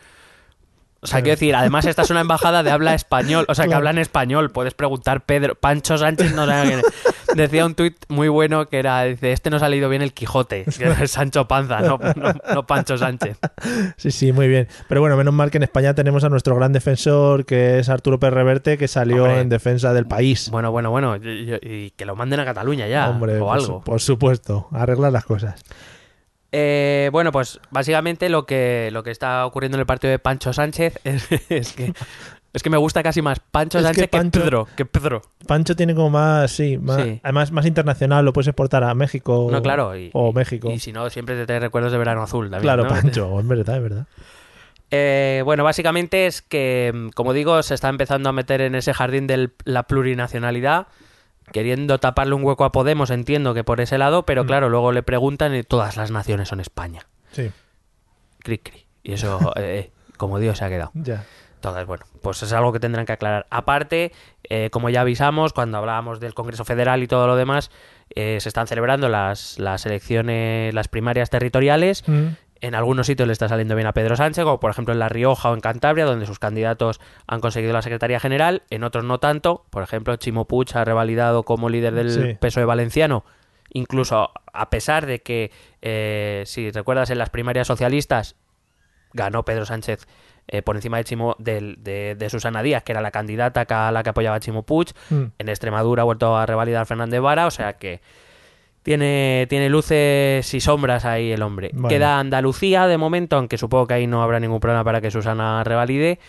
O 1.04 1.06
sea, 1.06 1.20
quiero 1.20 1.36
decir, 1.36 1.54
además 1.54 1.84
esta 1.84 2.02
es 2.02 2.10
una 2.10 2.20
embajada 2.22 2.62
de 2.62 2.70
habla 2.70 2.94
español, 2.94 3.44
o 3.48 3.54
sea, 3.54 3.64
que 3.64 3.68
Claro. 3.68 3.78
habla 3.78 3.90
en 3.90 3.98
español. 3.98 4.50
Puedes 4.50 4.74
preguntar, 4.74 5.24
Pedro, 5.24 5.54
Pancho 5.54 5.98
Sánchez 5.98 6.34
no 6.34 6.46
sabe 6.46 6.66
quién 6.68 6.78
es. 6.80 7.36
Decía 7.36 7.66
un 7.66 7.74
tuit 7.74 7.96
muy 8.08 8.28
bueno 8.28 8.68
que 8.68 8.78
era, 8.78 9.02
dice, 9.04 9.32
este 9.32 9.50
no 9.50 9.56
ha 9.56 9.60
salido 9.60 9.88
bien 9.88 10.02
el 10.02 10.12
Quijote, 10.14 10.64
que 10.78 10.90
es 11.04 11.10
Sancho 11.10 11.46
Panza, 11.46 11.80
no, 11.80 11.98
no, 12.16 12.32
no 12.54 12.66
Pancho 12.66 12.96
Sánchez. 12.96 13.38
Sí, 13.96 14.10
sí, 14.10 14.32
muy 14.32 14.48
bien. 14.48 14.66
Pero 14.88 15.00
bueno, 15.00 15.16
menos 15.16 15.34
mal 15.34 15.50
que 15.50 15.58
en 15.58 15.64
España 15.64 15.94
tenemos 15.94 16.24
a 16.24 16.28
nuestro 16.28 16.56
gran 16.56 16.72
defensor, 16.72 17.44
que 17.44 17.78
es 17.78 17.88
Arturo 17.88 18.18
Pérez 18.18 18.34
Reverte, 18.34 18.78
que 18.78 18.88
salió 18.88 19.24
Hombre. 19.24 19.40
en 19.40 19.48
defensa 19.50 19.92
del 19.92 20.06
país. 20.06 20.48
Bueno, 20.50 20.70
bueno, 20.72 20.90
bueno, 20.90 21.16
y, 21.16 21.28
y- 21.28 21.58
y 21.62 21.90
que 21.90 22.04
lo 22.06 22.16
manden 22.16 22.40
a 22.40 22.44
Cataluña 22.44 22.86
ya, 22.88 23.10
Hombre, 23.10 23.36
o 23.36 23.40
por, 23.46 23.54
algo. 23.54 23.66
su- 23.66 23.80
por 23.82 24.00
supuesto, 24.00 24.68
arreglar 24.72 25.12
las 25.12 25.24
cosas. 25.24 25.62
Eh, 26.56 27.08
bueno, 27.10 27.32
pues 27.32 27.58
básicamente 27.72 28.28
lo 28.28 28.46
que, 28.46 28.90
lo 28.92 29.02
que 29.02 29.10
está 29.10 29.44
ocurriendo 29.44 29.76
en 29.76 29.80
el 29.80 29.86
partido 29.86 30.12
de 30.12 30.20
Pancho 30.20 30.52
Sánchez 30.52 31.00
es, 31.04 31.26
es 31.50 31.72
que 31.72 31.92
es 32.52 32.62
que 32.62 32.70
me 32.70 32.76
gusta 32.76 33.02
casi 33.02 33.20
más 33.22 33.40
Pancho 33.40 33.78
Es 33.78 33.84
Sánchez 33.84 34.04
que, 34.08 34.16
Pancho- 34.16 34.40
Pedro, 34.40 34.68
que 34.76 34.84
Pedro. 34.86 35.22
Pancho 35.48 35.74
tiene 35.74 35.96
como 35.96 36.10
más, 36.10 36.52
sí, 36.52 36.78
más, 36.78 37.02
Sí. 37.02 37.18
además 37.24 37.50
más 37.50 37.66
internacional, 37.66 38.24
lo 38.24 38.32
puedes 38.32 38.46
exportar 38.46 38.84
a 38.84 38.94
México 38.94 39.48
No, 39.50 39.60
claro. 39.60 39.96
Y, 39.98 40.10
o 40.12 40.32
México. 40.32 40.70
Y 40.70 40.78
si 40.78 40.92
no, 40.92 41.10
siempre 41.10 41.34
te 41.34 41.44
trae 41.46 41.58
recuerdos 41.58 41.90
de 41.90 41.98
verano 41.98 42.22
azul 42.22 42.44
también. 42.44 42.62
claro, 42.62 42.84
¿no? 42.84 42.88
Pancho, 42.90 43.40
es 43.40 43.48
verdad, 43.48 43.76
es 43.76 43.82
verdad. 43.82 44.06
Eh, 44.92 45.42
bueno, 45.44 45.64
básicamente 45.64 46.26
es 46.28 46.42
que, 46.42 46.92
mm, 46.94 47.08
como 47.08 47.32
digo, 47.32 47.60
se 47.64 47.74
está 47.74 47.88
empezando 47.88 48.28
a 48.28 48.32
meter 48.32 48.60
en 48.60 48.76
ese 48.76 48.94
jardín 48.94 49.26
de 49.26 49.50
la 49.64 49.82
plurinacionalidad, 49.84 50.86
queriendo 51.52 51.98
taparle 51.98 52.34
un 52.34 52.44
hueco 52.44 52.64
a 52.64 52.72
Podemos, 52.72 53.10
entiendo 53.10 53.54
que 53.54 53.64
por 53.64 53.80
ese 53.80 53.98
lado, 53.98 54.24
pero 54.24 54.44
Mm. 54.44 54.46
claro, 54.46 54.68
luego 54.68 54.92
le 54.92 55.02
preguntan 55.02 55.54
y 55.54 55.62
todas 55.62 55.96
las 55.96 56.10
naciones 56.10 56.48
son 56.48 56.60
España. 56.60 57.06
Sí, 57.32 57.50
Cri, 58.40 58.58
cri. 58.58 58.86
Y 59.02 59.12
eso, 59.14 59.52
eh, 59.56 59.90
como 60.16 60.38
Dios 60.38 60.58
se 60.58 60.64
ha 60.64 60.68
quedado. 60.68 60.90
ya. 60.94 61.24
Entonces, 61.56 61.86
bueno, 61.86 62.04
pues 62.20 62.42
es 62.42 62.52
algo 62.52 62.72
que 62.74 62.78
tendrán 62.80 63.06
que 63.06 63.12
aclarar. 63.12 63.46
Aparte, 63.48 64.12
eh, 64.50 64.68
como 64.70 64.90
ya 64.90 65.00
avisamos, 65.00 65.54
cuando 65.54 65.78
hablábamos 65.78 66.20
del 66.20 66.34
Congreso 66.34 66.66
Federal 66.66 67.02
y 67.02 67.06
todo 67.06 67.26
lo 67.26 67.36
demás, 67.36 67.70
eh, 68.14 68.36
se 68.40 68.50
están 68.50 68.66
celebrando 68.66 69.08
las, 69.08 69.58
las 69.58 69.86
elecciones, 69.86 70.74
las 70.74 70.88
primarias 70.88 71.30
territoriales. 71.30 72.06
Mm, 72.06 72.26
En 72.66 72.74
algunos 72.74 73.06
sitios 73.06 73.26
le 73.26 73.32
está 73.34 73.46
saliendo 73.46 73.74
bien 73.74 73.86
a 73.86 73.92
Pedro 73.92 74.16
Sánchez, 74.16 74.42
como 74.42 74.58
por 74.58 74.70
ejemplo 74.70 74.94
en 74.94 74.98
La 74.98 75.10
Rioja 75.10 75.50
o 75.50 75.54
en 75.54 75.60
Cantabria, 75.60 76.06
donde 76.06 76.24
sus 76.24 76.38
candidatos 76.38 76.98
han 77.26 77.40
conseguido 77.40 77.74
la 77.74 77.82
Secretaría 77.82 78.18
General. 78.20 78.62
En 78.70 78.84
otros 78.84 79.04
no 79.04 79.18
tanto. 79.20 79.66
Por 79.68 79.82
ejemplo, 79.82 80.16
Chimo 80.16 80.46
Puig 80.46 80.74
ha 80.74 80.82
revalidado 80.82 81.42
como 81.42 81.68
líder 81.68 81.92
del 81.94 82.10
Sí. 82.10 82.38
PSOE 82.40 82.64
valenciano. 82.64 83.26
Incluso 83.70 84.30
a 84.52 84.70
pesar 84.70 85.04
de 85.04 85.20
que, 85.20 85.50
eh, 85.82 86.44
si 86.46 86.70
recuerdas, 86.70 87.10
en 87.10 87.18
las 87.18 87.28
primarias 87.28 87.66
socialistas 87.66 88.36
ganó 89.12 89.44
Pedro 89.44 89.66
Sánchez 89.66 90.06
eh, 90.48 90.62
por 90.62 90.76
encima 90.76 90.96
de, 90.96 91.04
Chimo, 91.04 91.36
de, 91.38 92.14
de 92.16 92.30
Susana 92.30 92.62
Díaz, 92.62 92.82
que 92.82 92.92
era 92.92 93.02
la 93.02 93.10
candidata 93.10 93.66
a 93.68 93.92
la 93.92 94.02
que 94.02 94.08
apoyaba 94.08 94.36
a 94.36 94.40
Chimo 94.40 94.62
Puig. 94.62 94.88
mm. 95.10 95.22
En 95.38 95.48
Extremadura 95.50 96.00
ha 96.00 96.04
vuelto 96.06 96.34
a 96.34 96.46
revalidar 96.46 96.86
Fernández 96.86 97.20
Vara, 97.20 97.46
o 97.46 97.50
sea 97.50 97.74
que 97.74 98.00
tiene, 98.84 99.46
tiene 99.48 99.70
luces 99.70 100.52
y 100.52 100.60
sombras 100.60 101.06
ahí 101.06 101.32
el 101.32 101.42
hombre. 101.42 101.70
Bueno. 101.72 101.88
Queda 101.88 102.20
Andalucía 102.20 102.86
de 102.86 102.98
momento, 102.98 103.36
aunque 103.36 103.56
supongo 103.56 103.86
que 103.86 103.94
ahí 103.94 104.06
no 104.06 104.22
habrá 104.22 104.38
ningún 104.38 104.60
problema 104.60 104.84
para 104.84 105.00
que 105.00 105.10
Susana 105.10 105.64
revalide. 105.64 106.20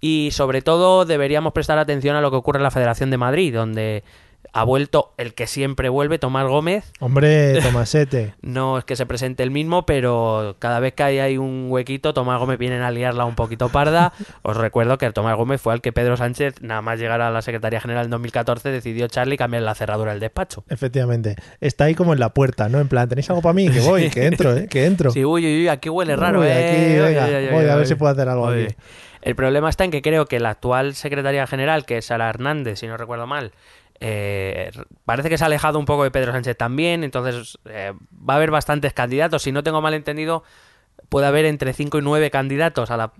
Y 0.00 0.28
sobre 0.32 0.60
todo 0.60 1.06
deberíamos 1.06 1.54
prestar 1.54 1.78
atención 1.78 2.14
a 2.14 2.20
lo 2.20 2.30
que 2.30 2.36
ocurre 2.36 2.58
en 2.58 2.64
la 2.64 2.70
Federación 2.70 3.10
de 3.10 3.16
Madrid, 3.16 3.54
donde 3.54 4.04
ha 4.54 4.62
vuelto 4.62 5.12
el 5.18 5.34
que 5.34 5.48
siempre 5.48 5.88
vuelve, 5.88 6.20
Tomás 6.20 6.46
Gómez. 6.46 6.92
Hombre, 7.00 7.60
Tomasete. 7.60 8.34
No 8.42 8.78
es 8.78 8.84
que 8.84 8.94
se 8.94 9.04
presente 9.04 9.42
el 9.42 9.50
mismo, 9.50 9.84
pero 9.84 10.54
cada 10.60 10.78
vez 10.78 10.94
que 10.94 11.02
hay, 11.02 11.18
hay 11.18 11.38
un 11.38 11.66
huequito, 11.68 12.14
Tomás 12.14 12.38
Gómez 12.38 12.56
viene 12.56 12.76
a 12.76 12.90
liarla 12.92 13.24
un 13.24 13.34
poquito 13.34 13.68
parda. 13.68 14.12
Os 14.42 14.56
recuerdo 14.56 14.96
que 14.96 15.10
Tomás 15.10 15.36
Gómez 15.36 15.60
fue 15.60 15.72
al 15.72 15.80
que 15.80 15.92
Pedro 15.92 16.16
Sánchez, 16.16 16.62
nada 16.62 16.82
más 16.82 17.00
llegar 17.00 17.20
a 17.20 17.32
la 17.32 17.42
Secretaría 17.42 17.80
General 17.80 18.04
en 18.04 18.12
2014, 18.12 18.70
decidió 18.70 19.08
Charlie 19.08 19.36
cambiar 19.36 19.64
la 19.64 19.74
cerradura 19.74 20.12
del 20.12 20.20
despacho. 20.20 20.62
Efectivamente. 20.68 21.34
Está 21.60 21.84
ahí 21.84 21.96
como 21.96 22.12
en 22.12 22.20
la 22.20 22.28
puerta, 22.28 22.68
¿no? 22.68 22.78
En 22.78 22.86
plan, 22.86 23.08
¿tenéis 23.08 23.28
algo 23.30 23.42
para 23.42 23.54
mí? 23.54 23.68
Que 23.68 23.80
voy, 23.80 24.08
que 24.08 24.26
entro, 24.26 24.56
¿eh? 24.56 24.68
Que 24.68 24.86
entro. 24.86 25.10
Sí, 25.10 25.24
uy, 25.24 25.44
uy, 25.44 25.62
uy, 25.62 25.68
aquí 25.68 25.88
huele 25.88 26.14
raro, 26.14 26.40
Uy, 26.40 26.46
¿eh? 26.48 27.00
venga, 27.02 27.52
voy 27.52 27.68
a 27.68 27.74
ver 27.74 27.88
si 27.88 27.96
puedo 27.96 28.12
hacer 28.12 28.28
algo 28.28 28.46
aquí. 28.46 28.68
El 29.22 29.34
problema 29.34 29.70
está 29.70 29.84
en 29.84 29.90
que 29.90 30.02
creo 30.02 30.26
que 30.26 30.38
la 30.38 30.50
actual 30.50 30.94
secretaria 30.94 31.46
general, 31.46 31.86
que 31.86 31.96
es 31.96 32.04
Sara 32.04 32.28
Hernández, 32.28 32.78
si 32.78 32.86
no 32.86 32.98
recuerdo 32.98 33.26
mal, 33.26 33.52
eh, 34.06 34.70
parece 35.06 35.30
que 35.30 35.38
se 35.38 35.44
ha 35.44 35.46
alejado 35.46 35.78
un 35.78 35.86
poco 35.86 36.04
de 36.04 36.10
Pedro 36.10 36.32
Sánchez 36.32 36.56
también, 36.58 37.04
entonces 37.04 37.58
eh, 37.64 37.94
va 38.12 38.34
a 38.34 38.36
haber 38.36 38.50
bastantes 38.50 38.92
candidatos. 38.92 39.42
Si 39.42 39.50
no 39.50 39.62
tengo 39.62 39.80
mal 39.80 39.94
entendido, 39.94 40.44
puede 41.08 41.26
haber 41.26 41.46
entre 41.46 41.72
5 41.72 41.98
y 41.98 42.02
9 42.02 42.30
candidatos 42.30 42.90
a 42.90 42.98
la, 42.98 43.12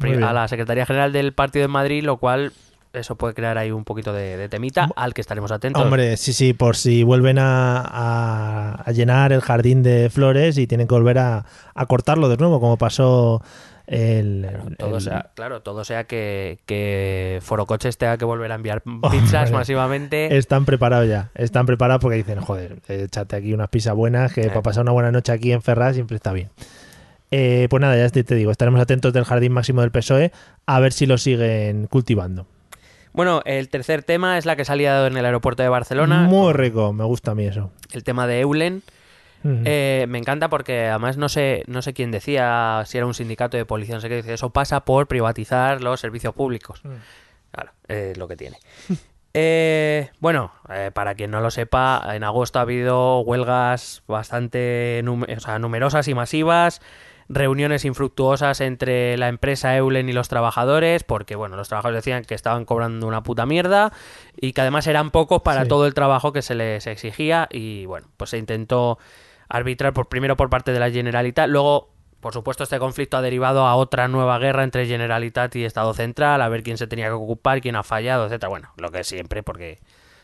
a 0.42 0.48
Secretaría 0.48 0.84
General 0.84 1.10
del 1.10 1.32
Partido 1.32 1.62
de 1.62 1.68
Madrid, 1.68 2.04
lo 2.04 2.18
cual 2.18 2.52
eso 2.92 3.16
puede 3.16 3.32
crear 3.34 3.56
ahí 3.58 3.70
un 3.72 3.84
poquito 3.84 4.12
de, 4.12 4.36
de 4.36 4.48
temita 4.50 4.88
al 4.94 5.14
que 5.14 5.20
estaremos 5.22 5.50
atentos. 5.50 5.82
Hombre, 5.82 6.16
sí, 6.16 6.32
sí, 6.32 6.52
por 6.52 6.76
si 6.76 7.02
vuelven 7.02 7.38
a, 7.38 7.80
a- 7.80 8.82
a 8.84 8.92
llenar 8.92 9.32
el 9.32 9.40
jardín 9.40 9.82
de 9.82 10.10
flores 10.10 10.58
y 10.58 10.66
tienen 10.66 10.86
que 10.86 10.94
volver 10.94 11.18
a, 11.18 11.44
a 11.74 11.86
cortarlo 11.86 12.28
de 12.28 12.36
nuevo, 12.36 12.60
como 12.60 12.76
pasó 12.76 13.42
el... 13.86 14.48
Todo 14.78 14.96
el- 14.96 15.02
sea, 15.02 15.30
claro, 15.34 15.60
todo 15.62 15.84
sea 15.84 16.04
que, 16.04 16.58
que 16.66 17.38
Forocoches 17.42 17.98
tenga 17.98 18.16
que 18.16 18.24
volver 18.24 18.50
a 18.52 18.54
enviar 18.54 18.82
pizzas 19.10 19.50
masivamente. 19.52 20.36
Están 20.36 20.64
preparados 20.64 21.08
ya, 21.08 21.30
están 21.34 21.66
preparados 21.66 22.00
porque 22.00 22.16
dicen, 22.16 22.40
joder, 22.40 22.78
échate 22.88 23.36
aquí 23.36 23.52
unas 23.52 23.68
pizzas 23.68 23.94
buenas, 23.94 24.32
que 24.32 24.42
Eh. 24.42 24.48
para 24.48 24.62
pasar 24.62 24.82
una 24.82 24.92
buena 24.92 25.10
noche 25.12 25.32
aquí 25.32 25.52
en 25.52 25.62
Ferraz 25.62 25.94
siempre 25.94 26.16
está 26.16 26.32
bien. 26.32 26.50
Eh, 27.30 27.66
pues 27.68 27.80
nada, 27.80 27.96
ya 27.96 28.08
te, 28.10 28.22
te 28.22 28.34
digo, 28.36 28.50
estaremos 28.50 28.80
atentos 28.80 29.12
del 29.12 29.24
jardín 29.24 29.52
máximo 29.52 29.80
del 29.80 29.90
PSOE 29.90 30.30
a 30.66 30.80
ver 30.80 30.92
si 30.92 31.06
lo 31.06 31.18
siguen 31.18 31.86
cultivando. 31.88 32.46
Bueno, 33.12 33.42
el 33.44 33.68
tercer 33.68 34.02
tema 34.02 34.38
es 34.38 34.46
la 34.46 34.56
que 34.56 34.62
liado 34.74 35.06
en 35.06 35.16
el 35.16 35.24
aeropuerto 35.24 35.62
de 35.62 35.68
Barcelona. 35.68 36.22
Muy 36.22 36.52
rico, 36.52 36.92
me 36.92 37.04
gusta 37.04 37.30
a 37.32 37.34
mí 37.34 37.44
eso. 37.44 37.70
El 37.92 38.02
tema 38.02 38.26
de 38.26 38.40
Eulen. 38.40 38.82
Eh, 39.46 40.06
me 40.08 40.18
encanta 40.18 40.48
porque 40.48 40.86
además 40.88 41.16
no 41.18 41.28
sé, 41.28 41.64
no 41.66 41.82
sé 41.82 41.92
quién 41.92 42.10
decía, 42.10 42.82
si 42.86 42.96
era 42.96 43.06
un 43.06 43.14
sindicato 43.14 43.56
de 43.56 43.66
policía, 43.66 43.94
no 43.96 44.00
sé 44.00 44.08
qué, 44.08 44.16
dice, 44.16 44.32
eso 44.34 44.50
pasa 44.50 44.84
por 44.84 45.06
privatizar 45.06 45.82
los 45.82 46.00
servicios 46.00 46.34
públicos. 46.34 46.80
Mm. 46.84 46.92
Claro, 47.52 47.72
es 47.88 48.16
lo 48.18 48.26
que 48.28 48.36
tiene. 48.36 48.58
Eh, 49.36 50.10
bueno, 50.20 50.52
eh, 50.68 50.92
para 50.94 51.16
quien 51.16 51.32
no 51.32 51.40
lo 51.40 51.50
sepa, 51.50 52.00
en 52.14 52.22
agosto 52.22 52.60
ha 52.60 52.62
habido 52.62 53.18
huelgas 53.22 54.04
bastante 54.06 55.02
o 55.04 55.40
sea, 55.40 55.58
numerosas 55.58 56.06
y 56.06 56.14
masivas, 56.14 56.80
reuniones 57.28 57.84
infructuosas 57.84 58.60
entre 58.60 59.16
la 59.16 59.26
empresa 59.26 59.76
Eulen 59.76 60.08
y 60.08 60.12
los 60.12 60.28
trabajadores, 60.28 61.02
porque 61.02 61.34
bueno, 61.34 61.56
los 61.56 61.66
trabajadores 61.68 62.04
decían 62.04 62.22
que 62.24 62.36
estaban 62.36 62.64
cobrando 62.64 63.08
una 63.08 63.24
puta 63.24 63.44
mierda 63.44 63.92
y 64.40 64.52
que 64.52 64.60
además 64.60 64.86
eran 64.86 65.10
pocos 65.10 65.42
para 65.42 65.62
Sí. 65.62 65.68
todo 65.68 65.88
el 65.88 65.94
trabajo 65.94 66.32
que 66.32 66.42
se 66.42 66.54
les 66.54 66.86
exigía 66.86 67.48
y 67.50 67.86
bueno, 67.86 68.06
pues 68.16 68.30
se 68.30 68.38
intentó 68.38 69.00
arbitrar 69.48 69.92
por 69.92 70.08
primero 70.08 70.36
por 70.36 70.50
parte 70.50 70.72
de 70.72 70.80
la 70.80 70.90
Generalitat, 70.90 71.48
luego 71.48 71.90
por 72.20 72.32
supuesto 72.32 72.64
este 72.64 72.78
conflicto 72.78 73.16
ha 73.18 73.22
derivado 73.22 73.66
a 73.66 73.76
otra 73.76 74.08
nueva 74.08 74.38
guerra 74.38 74.64
entre 74.64 74.86
Generalitat 74.86 75.54
y 75.56 75.64
Estado 75.64 75.92
Central, 75.92 76.40
a 76.40 76.48
ver 76.48 76.62
quién 76.62 76.78
se 76.78 76.86
tenía 76.86 77.06
que 77.06 77.12
ocupar, 77.12 77.60
quién 77.60 77.76
ha 77.76 77.82
fallado, 77.82 78.24
etcétera. 78.26 78.48
Bueno, 78.48 78.70
lo 78.78 78.90
que 78.90 79.04
siempre 79.04 79.42
porque 79.42 79.80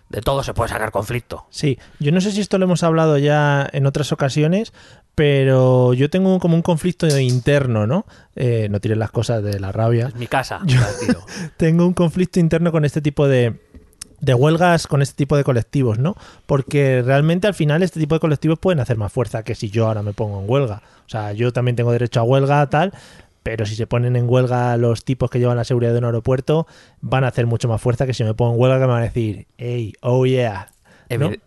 de 0.08 0.22
todo 0.22 0.42
se 0.42 0.54
puede 0.54 0.70
sacar 0.70 0.90
conflicto. 0.90 1.44
Sí, 1.50 1.78
yo 2.00 2.10
no 2.10 2.20
sé 2.22 2.32
si 2.32 2.40
esto 2.40 2.58
lo 2.58 2.64
hemos 2.64 2.82
hablado 2.82 3.18
ya 3.18 3.68
en 3.72 3.86
otras 3.86 4.12
ocasiones, 4.12 4.72
pero 5.14 5.92
yo 5.92 6.08
tengo 6.10 6.38
como 6.40 6.54
un 6.54 6.62
conflicto 6.62 7.06
interno, 7.18 7.86
¿no? 7.86 8.06
Eh, 8.34 8.68
no 8.70 8.80
tires 8.80 8.96
las 8.96 9.10
cosas 9.10 9.42
de 9.42 9.60
la 9.60 9.70
rabia. 9.70 10.08
Es 10.08 10.14
mi 10.16 10.26
casa, 10.26 10.60
Yo- 10.64 10.78
tengo 11.58 11.86
un 11.86 11.92
conflicto 11.92 12.40
interno 12.40 12.72
con 12.72 12.84
este 12.84 13.02
tipo 13.02 13.28
de, 13.28 13.60
de 14.20 14.34
huelgas, 14.34 14.86
con 14.86 15.02
este 15.02 15.14
tipo 15.16 15.36
de 15.36 15.44
colectivos, 15.44 15.98
¿no? 15.98 16.16
Porque 16.46 17.02
realmente 17.02 17.46
al 17.46 17.54
final 17.54 17.82
este 17.82 18.00
tipo 18.00 18.14
de 18.14 18.20
colectivos 18.20 18.58
pueden 18.58 18.80
hacer 18.80 18.96
más 18.96 19.12
fuerza 19.12 19.42
que 19.42 19.54
si 19.54 19.70
yo 19.70 19.86
ahora 19.86 20.02
me 20.02 20.12
pongo 20.12 20.40
en 20.40 20.48
huelga. 20.48 20.82
O 21.06 21.08
sea, 21.08 21.32
yo 21.32 21.52
también 21.52 21.76
tengo 21.76 21.92
derecho 21.92 22.20
a 22.20 22.22
huelga, 22.22 22.68
tal, 22.68 22.92
pero 23.42 23.64
si 23.66 23.74
se 23.74 23.86
ponen 23.86 24.16
en 24.16 24.28
huelga 24.28 24.76
los 24.76 25.04
tipos 25.04 25.30
que 25.30 25.38
llevan 25.38 25.56
la 25.56 25.64
seguridad 25.64 25.92
de 25.92 25.98
un 25.98 26.04
aeropuerto, 26.04 26.66
van 27.00 27.24
a 27.24 27.28
hacer 27.28 27.46
mucho 27.46 27.68
más 27.68 27.80
fuerza 27.80 28.06
que 28.06 28.14
si 28.14 28.24
me 28.24 28.34
pongo 28.34 28.54
en 28.54 28.60
huelga 28.60 28.78
que 28.78 28.86
me 28.86 28.92
van 28.92 29.02
a 29.02 29.06
decir, 29.06 29.46
hey, 29.58 29.94
oh 30.00 30.26
yeah. 30.26 30.68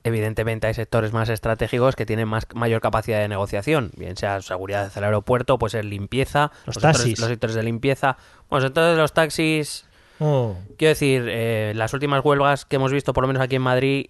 Evidentemente 0.03 0.67
hay 0.67 0.73
sectores 0.73 1.13
más 1.13 1.29
estratégicos 1.29 1.95
que 1.95 2.05
tienen 2.05 2.27
más 2.27 2.45
mayor 2.53 2.81
capacidad 2.81 3.19
de 3.19 3.29
negociación, 3.29 3.91
bien 3.95 4.17
sea 4.17 4.41
seguridad 4.41 4.93
del 4.93 5.03
aeropuerto, 5.05 5.57
puede 5.57 5.71
ser 5.71 5.85
limpieza, 5.85 6.51
Los 6.65 6.75
sectores, 6.75 6.97
taxis. 6.97 7.19
los 7.19 7.29
sectores 7.29 7.55
de 7.55 7.63
limpieza. 7.63 8.17
Bueno, 8.49 8.63
los 8.63 8.69
sectores 8.69 8.95
de 8.95 9.01
los 9.01 9.13
taxis, 9.13 9.85
Oh, 10.25 10.55
quiero 10.77 10.89
decir, 10.89 11.25
eh, 11.27 11.73
las 11.75 11.93
últimas 11.93 12.23
huelgas 12.23 12.63
que 12.65 12.77
hemos 12.77 12.91
visto, 12.93 13.11
por 13.13 13.23
lo 13.23 13.27
menos 13.27 13.43
aquí 13.43 13.55
en 13.57 13.61
Madrid, 13.61 14.05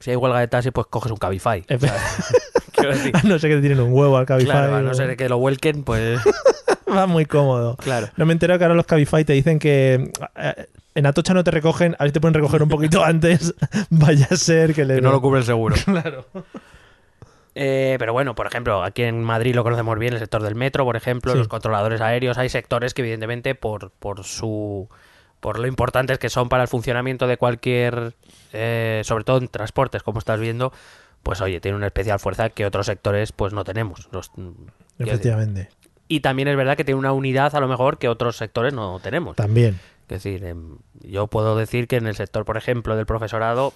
si 0.00 0.10
hay 0.10 0.16
huelga 0.16 0.40
de 0.40 0.48
taxi, 0.48 0.70
pues 0.70 0.86
coges 0.88 1.10
un 1.10 1.16
Cabify. 1.16 1.62
Quiero 2.72 2.90
decir, 2.90 3.16
a 3.16 3.22
no 3.22 3.38
ser 3.38 3.50
que 3.50 3.56
te 3.56 3.60
tienen 3.62 3.80
un 3.80 3.92
huevo 3.92 4.16
al 4.18 4.26
Cabify. 4.26 4.50
claro, 4.50 4.76
a 4.76 4.82
no 4.82 4.92
ser 4.94 5.16
que 5.16 5.28
lo 5.28 5.38
vuelquen, 5.38 5.84
pues 5.84 6.20
Va 6.94 7.06
muy 7.06 7.24
cómodo. 7.24 7.76
claro. 7.76 8.08
No 8.16 8.26
me 8.26 8.32
entero 8.34 8.58
que 8.58 8.64
ahora 8.64 8.74
los 8.74 8.84
Cabify 8.84 9.24
te 9.24 9.32
dicen 9.32 9.58
que 9.58 10.10
eh, 10.36 10.66
en 10.94 11.06
Atocha 11.06 11.32
no 11.34 11.42
te 11.44 11.50
recogen, 11.50 11.94
a 11.98 12.04
ver 12.04 12.10
si 12.10 12.12
te 12.12 12.20
pueden 12.20 12.34
recoger 12.34 12.62
un 12.62 12.68
poquito 12.68 13.02
antes. 13.04 13.54
Vaya 13.90 14.28
a 14.30 14.36
ser 14.36 14.74
que 14.74 14.84
le. 14.84 14.96
Que 14.96 15.00
no 15.00 15.12
lo 15.12 15.20
cubre 15.22 15.40
el 15.40 15.46
seguro. 15.46 15.76
Claro. 15.84 16.26
Eh, 17.54 17.96
pero 18.00 18.12
bueno, 18.12 18.34
por 18.34 18.46
ejemplo, 18.48 18.82
aquí 18.82 19.02
en 19.04 19.22
Madrid 19.22 19.54
lo 19.54 19.62
conocemos 19.62 19.96
bien, 19.98 20.12
el 20.12 20.18
sector 20.18 20.42
del 20.42 20.56
metro, 20.56 20.84
por 20.84 20.96
ejemplo, 20.96 21.32
Sí. 21.32 21.38
los 21.38 21.48
controladores 21.48 22.00
aéreos, 22.00 22.36
hay 22.36 22.48
sectores 22.48 22.94
que 22.94 23.02
evidentemente 23.02 23.54
por, 23.54 23.90
por 23.92 24.24
su 24.24 24.88
por 25.44 25.58
lo 25.58 25.66
importantes 25.66 26.18
que 26.18 26.30
son 26.30 26.48
para 26.48 26.62
el 26.62 26.68
funcionamiento 26.70 27.26
de 27.26 27.36
cualquier, 27.36 28.14
eh, 28.54 29.02
sobre 29.04 29.24
todo 29.24 29.36
en 29.36 29.48
transportes, 29.48 30.02
como 30.02 30.18
estás 30.18 30.40
viendo, 30.40 30.72
pues 31.22 31.42
oye, 31.42 31.60
tiene 31.60 31.76
una 31.76 31.84
especial 31.88 32.18
fuerza 32.18 32.48
que 32.48 32.64
otros 32.64 32.86
sectores 32.86 33.32
pues 33.32 33.52
no 33.52 33.62
tenemos. 33.62 34.08
Los- 34.10 34.30
decir. 34.34 34.72
Efectivamente. 34.98 35.68
y 36.08 36.20
también 36.20 36.48
es 36.48 36.56
verdad 36.56 36.78
que 36.78 36.84
tiene 36.84 36.98
una 36.98 37.12
unidad 37.12 37.54
a 37.54 37.60
lo 37.60 37.68
mejor 37.68 37.98
que 37.98 38.08
otros 38.08 38.38
sectores 38.38 38.72
no 38.72 38.98
tenemos. 39.00 39.36
También. 39.36 39.78
Es 40.04 40.08
decir, 40.08 40.44
em, 40.46 40.78
yo 41.02 41.26
puedo 41.26 41.58
decir 41.58 41.88
que 41.88 41.96
en 41.96 42.06
el 42.06 42.14
sector, 42.14 42.46
por 42.46 42.56
ejemplo, 42.56 42.96
del 42.96 43.04
profesorado, 43.04 43.74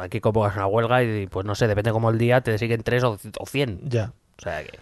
aquí 0.00 0.18
convocas 0.18 0.56
una 0.56 0.66
huelga 0.66 1.04
y 1.04 1.28
pues 1.28 1.46
no 1.46 1.54
sé, 1.54 1.68
depende 1.68 1.92
como 1.92 2.10
el 2.10 2.18
día, 2.18 2.40
te 2.40 2.58
siguen 2.58 2.82
tres 2.82 3.04
o, 3.04 3.16
cien. 3.46 3.78
Ya. 3.84 4.10
O 4.40 4.42
sea 4.42 4.64
que... 4.64 4.76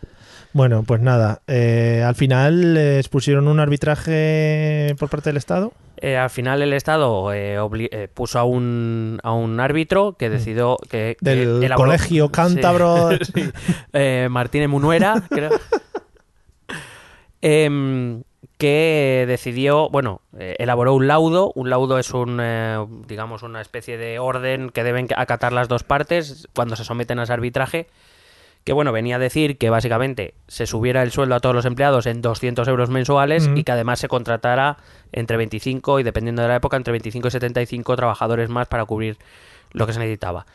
Bueno, 0.55 0.85
pues 0.85 1.03
nada. 1.03 1.43
eh, 1.49 2.03
al 2.03 2.15
final 2.15 2.73
les 2.73 3.11
pusieron 3.11 3.47
un 3.47 3.61
arbitraje 3.61 4.97
por 4.99 5.11
parte 5.11 5.29
del 5.29 5.37
Estado. 5.37 5.75
Eh, 5.99 6.17
al 6.17 6.31
final 6.31 6.61
el 6.63 6.73
Estado 6.73 7.33
eh, 7.33 7.57
eh, 7.91 8.09
puso 8.13 8.39
a 8.39 8.45
un, 8.45 9.19
a 9.23 9.33
un 9.33 9.61
árbitro 9.61 10.17
que 10.19 10.29
decidió 10.31 10.77
que... 10.91 11.17
que 11.23 11.31
Del 11.31 11.63
elaboró- 11.63 11.77
colegio 11.93 12.31
cántabro. 12.31 13.11
Sí, 13.13 13.19
sí. 13.35 13.51
Eh, 13.93 14.29
Martínez 14.31 14.69
Munuera, 14.69 15.23
creo. 15.31 15.51
Em, 17.47 18.23
que 18.57 19.25
decidió, 19.29 19.91
bueno, 19.91 20.23
eh, 20.39 20.57
elaboró 20.59 20.95
un 20.95 21.07
laudo. 21.07 21.53
Un 21.55 21.69
laudo 21.71 21.99
es 21.99 22.11
un, 22.13 22.41
digamos, 23.07 23.43
una 23.43 23.61
especie 23.61 23.99
de 23.99 24.19
orden 24.19 24.71
que 24.71 24.83
deben 24.85 25.09
acatar 25.17 25.53
las 25.53 25.69
dos 25.69 25.83
partes 25.83 26.49
cuando 26.55 26.77
se 26.77 26.85
someten 26.85 27.19
a 27.19 27.25
ese 27.25 27.33
arbitraje. 27.33 27.87
Que 28.65 28.73
bueno, 28.73 28.93
venía 28.93 29.17
a 29.17 29.19
decir 29.19 29.59
que 29.59 29.69
básicamente 29.69 30.35
se 30.49 30.67
subiera 30.67 31.03
el 31.03 31.11
sueldo 31.11 31.35
a 31.35 31.41
todos 31.41 31.55
los 31.55 31.67
empleados 31.67 32.07
en 32.07 32.23
200 32.23 32.67
euros 32.67 32.89
mensuales 32.89 33.51
y 33.55 33.63
que 33.63 33.73
además 33.73 33.99
se 33.99 34.09
contratara 34.09 34.79
entre 35.13 35.37
25 35.37 36.01
y 36.01 36.03
dependiendo 36.03 36.41
de 36.41 36.49
la 36.49 36.57
época, 36.57 36.79
entre 36.79 36.93
25 36.93 37.29
y 37.29 37.31
75 37.31 37.97
trabajadores 37.97 38.49
más 38.49 38.67
para 38.67 38.87
cubrir 38.87 39.19
lo 39.73 39.87
que 39.87 39.93
se 39.93 39.99
necesitaba. 39.99 40.47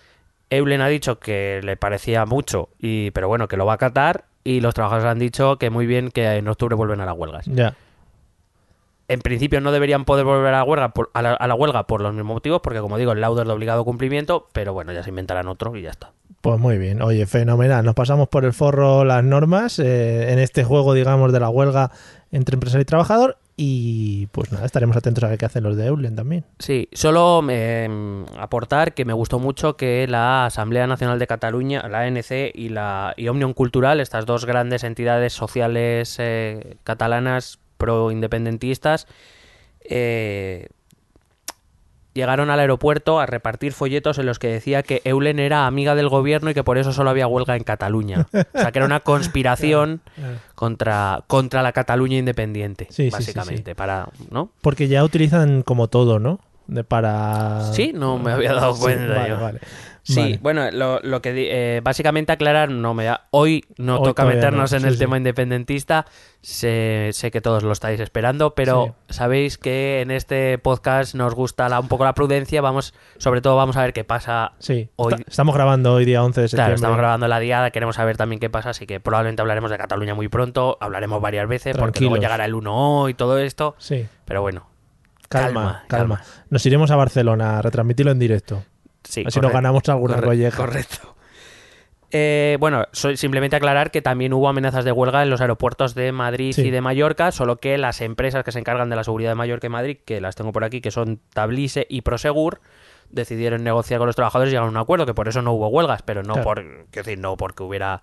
Eulen 0.49 0.81
ha 0.81 0.87
dicho 0.87 1.19
que 1.19 1.61
le 1.63 1.77
parecía 1.77 2.25
mucho, 2.25 2.69
y, 2.79 3.11
pero 3.11 3.27
bueno, 3.27 3.47
que 3.47 3.57
lo 3.57 3.67
va 3.67 3.73
a 3.73 3.75
acatar. 3.75 4.25
Y 4.43 4.61
los 4.61 4.73
trabajadores 4.73 5.11
han 5.11 5.19
dicho 5.19 5.57
que 5.57 5.69
muy 5.69 5.85
bien 5.85 6.09
que 6.09 6.25
en 6.37 6.47
octubre 6.47 6.73
vuelven 6.75 7.01
a 7.01 7.05
las 7.05 7.15
huelgas. 7.15 7.45
ya. 7.45 7.75
En 9.07 9.21
principio 9.21 9.59
no 9.59 9.71
deberían 9.71 10.05
poder 10.05 10.23
volver 10.23 10.53
a 10.53 10.57
la 10.57 10.63
huelga 10.63 10.89
por, 10.89 11.09
a 11.13 11.21
la, 11.21 11.33
a 11.33 11.47
la 11.47 11.55
huelga 11.55 11.87
por 11.87 12.01
los 12.01 12.13
mismos 12.13 12.35
motivos, 12.35 12.61
porque 12.61 12.79
como 12.79 12.97
digo, 12.97 13.11
el 13.11 13.21
laudo 13.21 13.41
es 13.41 13.47
de 13.47 13.53
obligado 13.53 13.83
cumplimiento, 13.83 14.47
pero 14.53 14.73
bueno, 14.73 14.93
ya 14.93 15.03
se 15.03 15.09
inventarán 15.09 15.47
otro 15.47 15.75
y 15.75 15.81
ya 15.81 15.89
está. 15.89 16.11
Pues 16.41 16.59
muy 16.59 16.77
bien. 16.77 17.01
Oye, 17.01 17.25
fenomenal. 17.25 17.83
Nos 17.83 17.95
pasamos 17.95 18.29
por 18.29 18.45
el 18.45 18.53
forro 18.53 19.03
las 19.03 19.23
normas 19.23 19.79
eh, 19.79 20.31
en 20.31 20.39
este 20.39 20.63
juego, 20.63 20.93
digamos, 20.93 21.33
de 21.33 21.39
la 21.39 21.49
huelga 21.49 21.91
entre 22.31 22.55
empresario 22.55 22.83
y 22.83 22.85
trabajador. 22.85 23.37
Y 23.61 24.27
pues 24.27 24.53
nada, 24.53 24.65
estaremos 24.65 24.95
atentos 24.95 25.21
a 25.25 25.27
ver 25.27 25.37
qué 25.37 25.45
hacen 25.45 25.63
los 25.63 25.75
de 25.75 25.87
Eulen 25.87 26.15
también. 26.15 26.45
Sí, 26.59 26.87
solo 26.93 27.45
eh, 27.49 27.89
aportar 28.37 28.93
que 28.93 29.03
me 29.03 29.11
gustó 29.11 29.37
mucho 29.37 29.75
que 29.75 30.07
la 30.07 30.45
Asamblea 30.45 30.87
Nacional 30.87 31.19
de 31.19 31.27
Cataluña, 31.27 31.85
la 31.89 32.03
ANC 32.03 32.31
y 32.53 32.69
la 32.69 33.13
y 33.17 33.27
Cultural, 33.53 33.99
estas 33.99 34.25
dos 34.25 34.45
grandes 34.45 34.85
entidades 34.85 35.33
sociales 35.33 36.15
eh, 36.19 36.77
catalanas 36.85 37.59
pro-independentistas, 37.77 39.07
eh, 39.81 40.69
llegaron 42.13 42.49
al 42.49 42.59
aeropuerto 42.59 43.19
a 43.19 43.25
repartir 43.25 43.71
folletos 43.73 44.17
en 44.17 44.25
los 44.25 44.39
que 44.39 44.47
decía 44.47 44.83
que 44.83 45.01
Eulen 45.05 45.39
era 45.39 45.67
amiga 45.67 45.95
del 45.95 46.09
gobierno 46.09 46.49
y 46.49 46.53
que 46.53 46.63
por 46.63 46.77
eso 46.77 46.91
solo 46.91 47.09
había 47.09 47.27
huelga 47.27 47.55
en 47.55 47.63
Cataluña. 47.63 48.27
O 48.33 48.59
sea, 48.59 48.71
que 48.71 48.79
era 48.79 48.85
una 48.85 48.99
conspiración 49.01 50.01
Claro. 50.15 50.37
contra, 50.55 51.23
contra 51.27 51.61
la 51.61 51.71
Cataluña 51.71 52.17
independiente, 52.17 52.85
Sí, 52.89 52.95
sí, 52.95 53.03
sí, 53.05 53.09
básicamente, 53.11 53.71
sí. 53.71 53.75
para, 53.75 54.09
¿no? 54.31 54.49
Porque 54.61 54.87
ya 54.87 55.03
utilizan 55.03 55.61
como 55.61 55.87
todo, 55.87 56.19
¿no? 56.19 56.39
De 56.69 56.83
para. 56.83 57.63
Sí, 57.73 57.91
no 57.95 58.17
me 58.19 58.31
había 58.31 58.53
dado 58.53 58.75
Sí, 58.75 58.81
cuenta 58.81 59.13
vale, 59.15 59.29
yo. 59.29 59.39
vale. 59.39 59.59
Sí, 60.01 60.21
Vale. 60.21 60.39
bueno, 60.41 60.71
lo, 60.71 60.99
lo 61.01 61.21
que 61.21 61.33
eh, 61.35 61.81
básicamente 61.81 62.31
aclarar, 62.31 62.71
no 62.71 62.93
me 62.95 63.03
da, 63.03 63.27
hoy 63.31 63.65
no 63.77 63.97
Hoy 63.97 64.03
toca 64.05 64.25
meternos 64.25 64.71
no, 64.71 64.77
en 64.77 64.81
sí, 64.81 64.87
el 64.87 64.93
sí. 64.93 64.99
tema 64.99 65.17
independentista, 65.17 66.05
sé, 66.41 67.09
sé 67.11 67.29
que 67.29 67.41
todos 67.41 67.61
lo 67.63 67.71
estáis 67.71 67.99
esperando, 67.99 68.55
pero 68.55 68.95
sabéis 69.09 69.57
que 69.59 70.01
en 70.01 70.09
este 70.09 70.57
podcast 70.57 71.13
nos 71.13 71.35
gusta 71.35 71.69
la- 71.69 71.79
un 71.79 71.87
poco 71.89 72.05
la 72.05 72.13
prudencia, 72.13 72.59
vamos, 72.61 72.93
sobre 73.17 73.41
todo 73.41 73.55
vamos 73.55 73.77
a 73.77 73.81
ver 73.83 73.93
qué 73.93 74.03
pasa 74.03 74.53
Sí, 74.57 74.89
hoy. 74.95 75.13
Esta- 75.13 75.29
estamos 75.29 75.53
grabando 75.53 75.93
hoy 75.93 76.05
día 76.05 76.23
11 76.23 76.41
de 76.41 76.47
septiembre. 76.47 76.63
Claro, 76.65 76.75
estamos 76.75 76.97
grabando 76.97 77.27
la 77.27 77.39
diada, 77.39 77.69
queremos 77.69 77.95
saber 77.97 78.17
también 78.17 78.39
qué 78.39 78.49
pasa, 78.49 78.71
así 78.71 78.87
que 78.87 78.99
probablemente 78.99 79.41
hablaremos 79.41 79.69
de 79.69 79.77
Cataluña 79.77 80.15
muy 80.15 80.27
pronto, 80.27 80.77
hablaremos 80.81 81.21
varias 81.21 81.47
veces, 81.47 81.77
porque 81.77 81.99
luego 82.01 82.17
llegará 82.17 82.45
el 82.45 82.55
1 82.55 83.09
y 83.09 83.13
todo 83.13 83.37
esto, 83.37 83.75
Sí, 83.77 84.07
pero 84.25 84.41
bueno, 84.41 84.68
calma, 85.29 85.83
Calma, 85.87 86.17
calma, 86.17 86.21
Nos 86.49 86.65
iremos 86.65 86.91
a 86.91 86.95
Barcelona 86.97 87.59
a 87.59 87.61
retransmitirlo 87.61 88.11
en 88.11 88.19
directo. 88.19 88.63
sí. 89.03 89.23
Así 89.25 89.39
nos 89.39 89.51
ganamos 89.53 89.87
alguna 89.87 90.15
corre- 90.15 90.25
colleja. 90.25 90.57
Correcto. 90.57 91.15
Eh, 92.11 92.57
bueno, 92.59 92.85
simplemente 92.91 93.55
aclarar 93.55 93.91
que 93.91 94.01
también 94.01 94.33
hubo 94.33 94.49
amenazas 94.49 94.83
de 94.83 94.91
huelga 94.91 95.21
en 95.21 95.29
los 95.29 95.41
aeropuertos 95.41 95.93
de 95.93 96.11
Madrid 96.11 96.53
Sí. 96.53 96.63
y 96.63 96.71
de 96.71 96.81
Mallorca, 96.81 97.31
solo 97.31 97.57
que 97.57 97.77
las 97.77 98.01
empresas 98.01 98.43
que 98.43 98.51
se 98.51 98.57
encargan 98.57 98.89
de 98.89 98.95
la 98.95 99.03
seguridad 99.03 99.29
de 99.29 99.35
Mallorca 99.35 99.67
y 99.67 99.69
Madrid, 99.69 99.97
que 100.03 100.19
las 100.19 100.35
tengo 100.35 100.51
por 100.51 100.63
aquí, 100.63 100.81
que 100.81 100.89
son 100.89 101.19
Tablise 101.35 101.85
y 101.87 102.01
Prosegur, 102.01 102.61
decidieron 103.11 103.63
negociar 103.63 103.99
con 103.99 104.07
los 104.07 104.15
trabajadores 104.15 104.49
y 104.51 104.53
llegaron 104.53 104.69
a 104.75 104.79
un 104.79 104.83
acuerdo, 104.83 105.05
que 105.05 105.13
por 105.13 105.27
eso 105.27 105.43
no 105.43 105.51
hubo 105.53 105.67
huelgas, 105.67 106.01
pero 106.01 106.23
no 106.23 106.33
Claro. 106.33 106.43
por, 106.45 106.87
decir, 106.91 107.19
no 107.19 107.37
porque 107.37 107.61
hubiera 107.61 108.01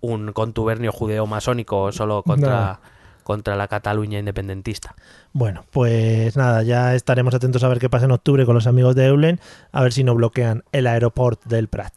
un 0.00 0.32
contubernio 0.32 0.92
judeo-masónico 0.92 1.90
solo 1.90 2.22
contra, 2.22 2.80
contra 3.28 3.56
la 3.56 3.68
Cataluña 3.68 4.18
independentista. 4.18 4.96
Bueno, 5.34 5.66
pues 5.70 6.34
nada, 6.34 6.62
ya 6.62 6.94
estaremos 6.94 7.34
atentos 7.34 7.62
a 7.62 7.68
ver 7.68 7.78
qué 7.78 7.90
pasa 7.90 8.06
en 8.06 8.12
octubre 8.12 8.46
con 8.46 8.54
los 8.54 8.66
amigos 8.66 8.94
de 8.94 9.04
Eulen, 9.04 9.38
a 9.70 9.82
ver 9.82 9.92
si 9.92 10.02
no 10.02 10.14
bloquean 10.14 10.64
el 10.72 10.86
aeropuerto 10.86 11.46
del 11.46 11.68
Prat. 11.68 11.92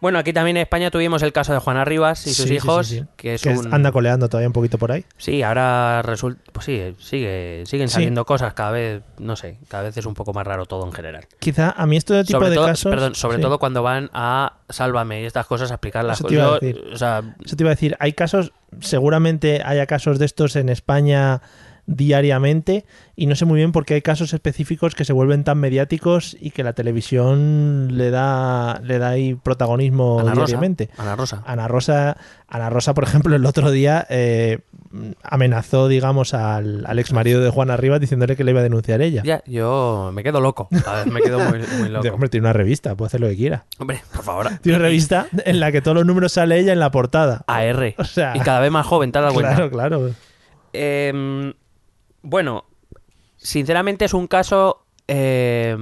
Bueno, 0.00 0.18
aquí 0.18 0.32
también 0.32 0.58
en 0.58 0.62
España 0.62 0.90
tuvimos 0.90 1.22
el 1.22 1.32
caso 1.32 1.52
de 1.54 1.58
Juana 1.58 1.84
Rivas 1.84 2.26
y 2.26 2.34
sus 2.34 2.46
Sí, 2.46 2.54
hijos, 2.54 2.86
sí, 2.86 2.98
sí. 3.00 3.04
que 3.16 3.34
es 3.34 3.42
Que 3.42 3.52
es- 3.52 3.58
un... 3.60 3.72
anda 3.72 3.92
coleando 3.92 4.28
todavía 4.28 4.48
un 4.48 4.52
poquito 4.52 4.76
por 4.76 4.92
ahí. 4.92 5.04
Sí, 5.16 5.42
ahora 5.42 6.02
resulta. 6.02 6.42
Pues 6.52 6.66
sí, 6.66 6.94
sigue, 6.98 7.62
siguen 7.66 7.88
saliendo 7.88 8.24
cosas 8.26 8.52
cada 8.54 8.72
vez, 8.72 9.02
no 9.18 9.36
sé, 9.36 9.58
cada 9.68 9.84
vez 9.84 9.96
es 9.96 10.04
un 10.04 10.14
poco 10.14 10.34
más 10.34 10.46
raro 10.46 10.66
todo 10.66 10.84
en 10.84 10.92
general. 10.92 11.24
Quizá 11.38 11.70
a 11.70 11.86
mí 11.86 11.96
este 11.96 12.24
tipo 12.24 12.38
sobre 12.38 12.50
de 12.50 12.56
todo, 12.56 12.66
casos... 12.66 12.90
perdón, 12.90 13.14
sobre 13.14 13.38
todo 13.38 13.58
cuando 13.58 13.82
van 13.82 14.10
a 14.12 14.54
Sálvame 14.68 15.22
y 15.22 15.24
estas 15.24 15.46
cosas 15.46 15.70
a 15.70 15.74
explicar 15.74 16.04
las 16.04 16.18
Eso 16.20 16.28
te 16.28 16.34
iba 16.34 16.44
a 16.44 16.48
cosas. 16.48 16.60
Yo, 16.62 16.66
decir. 16.68 16.92
o 16.92 16.98
sea, 16.98 17.22
Eso 17.44 17.56
te 17.56 17.62
iba 17.62 17.70
a 17.70 17.74
decir, 17.74 17.96
hay 17.98 18.12
casos, 18.12 18.52
seguramente 18.80 19.62
haya 19.64 19.86
casos 19.86 20.18
de 20.18 20.26
estos 20.26 20.56
en 20.56 20.68
España 20.68 21.40
diariamente 21.86 22.84
y 23.14 23.26
no 23.26 23.34
sé 23.36 23.44
muy 23.44 23.56
bien 23.58 23.72
por 23.72 23.84
qué 23.84 23.94
hay 23.94 24.02
casos 24.02 24.34
específicos 24.34 24.94
que 24.94 25.04
se 25.04 25.12
vuelven 25.12 25.44
tan 25.44 25.58
mediáticos 25.58 26.36
y 26.40 26.50
que 26.50 26.64
la 26.64 26.72
televisión 26.72 27.88
le 27.96 28.10
da 28.10 28.80
le 28.82 28.98
da 28.98 29.10
ahí 29.10 29.34
protagonismo 29.34 30.20
Ana 30.20 30.30
Rosa. 30.34 30.46
diariamente. 30.46 30.90
Ana 30.98 31.16
Rosa. 31.16 31.42
Ana 31.46 31.68
Rosa, 31.68 32.16
Ana 32.48 32.70
Rosa, 32.70 32.92
por 32.94 33.04
ejemplo, 33.04 33.34
el 33.36 33.46
otro 33.46 33.70
día 33.70 34.06
eh, 34.10 34.58
amenazó, 35.22 35.88
digamos, 35.88 36.34
al, 36.34 36.84
al 36.86 36.98
ex 36.98 37.12
marido 37.12 37.40
de 37.40 37.50
Juana 37.50 37.76
Rivas 37.76 38.00
diciéndole 38.00 38.36
que 38.36 38.44
le 38.44 38.50
iba 38.50 38.60
a 38.60 38.64
denunciar 38.64 39.00
ella. 39.00 39.22
Ya, 39.24 39.42
yo 39.46 40.10
me 40.12 40.22
quedo 40.22 40.40
loco. 40.40 40.68
A 40.86 40.94
ver, 40.96 41.06
me 41.10 41.20
quedo 41.20 41.38
muy, 41.38 41.60
muy 41.78 41.88
loco. 41.88 42.02
De, 42.02 42.10
hombre, 42.10 42.28
tiene 42.28 42.46
una 42.46 42.52
revista, 42.52 42.94
puede 42.96 43.06
hacer 43.08 43.20
lo 43.20 43.28
que 43.28 43.36
quiera. 43.36 43.64
Hombre, 43.78 44.02
por 44.12 44.24
favor. 44.24 44.48
Tiene 44.60 44.78
una 44.78 44.86
revista 44.86 45.26
en 45.44 45.60
la 45.60 45.70
que 45.72 45.80
todos 45.80 45.94
los 45.96 46.06
números 46.06 46.32
sale 46.32 46.58
ella 46.58 46.72
en 46.72 46.80
la 46.80 46.90
portada. 46.90 47.44
AR. 47.46 47.94
O 47.98 48.04
sea, 48.04 48.36
y 48.36 48.40
cada 48.40 48.60
vez 48.60 48.70
más 48.70 48.86
joven, 48.86 49.12
dado 49.12 49.32
cuenta. 49.32 49.54
claro, 49.54 49.70
claro. 49.70 50.10
Eh, 50.72 51.52
bueno, 52.26 52.64
sinceramente 53.36 54.04
es 54.04 54.14
un 54.14 54.26
caso, 54.26 54.84
eh, 55.06 55.76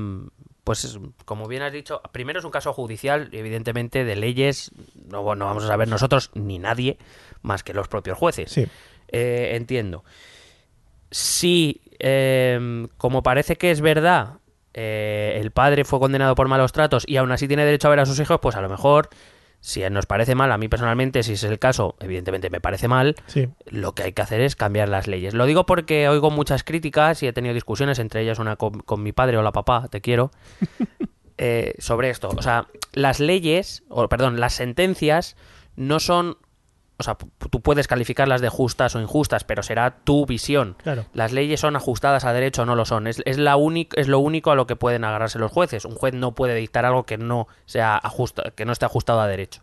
pues 0.63 0.99
como 1.25 1.49
bien 1.49 1.63
has 1.63 1.73
dicho, 1.73 2.03
primero 2.13 2.39
es 2.39 2.45
un 2.45 2.51
caso 2.51 2.75
judicial, 2.75 3.31
evidentemente 3.33 4.05
de 4.05 4.15
leyes, 4.15 4.71
no, 5.09 5.35
no 5.35 5.47
vamos 5.47 5.65
a 5.65 5.69
saber 5.69 5.89
nosotros 5.89 6.31
ni 6.35 6.59
nadie 6.59 6.99
más 7.41 7.63
que 7.63 7.73
los 7.73 7.89
propios 7.89 8.19
jueces. 8.19 8.51
Sí. 8.51 8.67
Eh, 9.09 9.53
entiendo. 9.55 10.05
Si, 11.11 11.81
eh, 11.99 12.87
como 12.99 13.23
parece 13.23 13.57
que 13.57 13.71
es 13.71 13.81
verdad, 13.81 14.39
eh, 14.75 15.39
el 15.41 15.51
padre 15.51 15.85
fue 15.85 15.99
condenado 15.99 16.35
por 16.35 16.49
malos 16.49 16.73
tratos 16.73 17.05
y 17.07 17.17
aún 17.17 17.33
así 17.33 17.49
tiene 17.49 17.65
derecho 17.65 17.89
a 17.89 17.91
ver 17.91 18.01
a 18.01 18.07
sus 18.07 18.21
hijos, 18.21 18.39
pues 18.43 18.55
a 18.55 18.61
lo 18.61 18.69
mejor, 18.69 19.09
si 19.67 19.81
nos 19.89 20.05
parece 20.05 20.35
mal, 20.35 20.53
a 20.53 20.59
mí 20.59 20.69
personalmente, 20.69 21.23
si 21.23 21.33
es 21.33 21.43
el 21.45 21.59
caso, 21.59 21.97
evidentemente 22.01 22.51
me 22.51 22.61
parece 22.61 22.87
mal, 22.87 23.15
Sí. 23.27 23.49
lo 23.65 23.95
que 23.95 24.03
hay 24.03 24.13
que 24.13 24.21
hacer 24.21 24.43
es 24.43 24.57
cambiar 24.57 24.91
las 24.91 25.07
leyes. 25.09 25.33
Lo 25.33 25.47
digo 25.47 25.65
porque 25.65 26.07
oigo 26.07 26.31
muchas 26.31 26.65
críticas 26.65 27.23
y 27.23 27.29
he 27.29 27.33
tenido 27.33 27.55
discusiones, 27.55 27.99
entre 27.99 28.21
ellas 28.21 28.39
una 28.39 28.57
con, 28.57 28.81
con 28.81 29.03
mi 29.03 29.13
padre 29.13 29.39
o 29.39 29.43
la 29.43 29.53
papá, 29.53 29.89
te 29.91 30.03
quiero, 30.03 30.31
eh, 31.39 31.75
sobre 31.79 32.11
esto. 32.11 32.29
O 32.29 32.43
sea, 32.43 32.67
las 32.93 33.21
leyes, 33.21 33.85
o 33.89 34.07
perdón, 34.11 34.39
las 34.39 34.53
sentencias 34.53 35.35
no 35.77 35.99
son... 35.99 36.37
O 36.97 37.03
sea, 37.03 37.17
tú 37.51 37.61
puedes 37.61 37.89
calificarlas 37.89 38.41
de 38.41 38.49
justas 38.49 38.95
o 38.95 39.01
injustas, 39.01 39.43
pero 39.43 39.63
será 39.63 39.97
tu 40.05 40.27
visión. 40.27 40.77
Claro. 40.83 41.07
Las 41.13 41.33
leyes 41.33 41.59
son 41.61 41.75
ajustadas 41.75 42.25
a 42.25 42.33
derecho 42.33 42.63
o 42.63 42.67
no 42.67 42.77
lo 42.77 42.85
son. 42.85 43.07
Es, 43.09 43.21
es, 43.25 43.37
la 43.39 43.57
es 43.97 44.09
lo 44.09 44.19
único 44.21 44.51
a 44.53 44.55
lo 44.55 44.67
que 44.67 44.77
pueden 44.77 45.05
agarrarse 45.05 45.39
los 45.39 45.51
jueces. 45.51 45.85
Un 45.85 45.97
juez 45.97 46.15
no 46.15 46.35
puede 46.37 46.55
dictar 46.55 46.85
algo 46.85 47.05
que 47.05 47.19
no, 47.19 47.49
sea 47.67 47.97
ajusta, 47.97 48.53
que 48.55 48.65
no 48.65 48.73
esté 48.73 48.85
ajustado 48.85 49.21
a 49.21 49.27
derecho. 49.27 49.61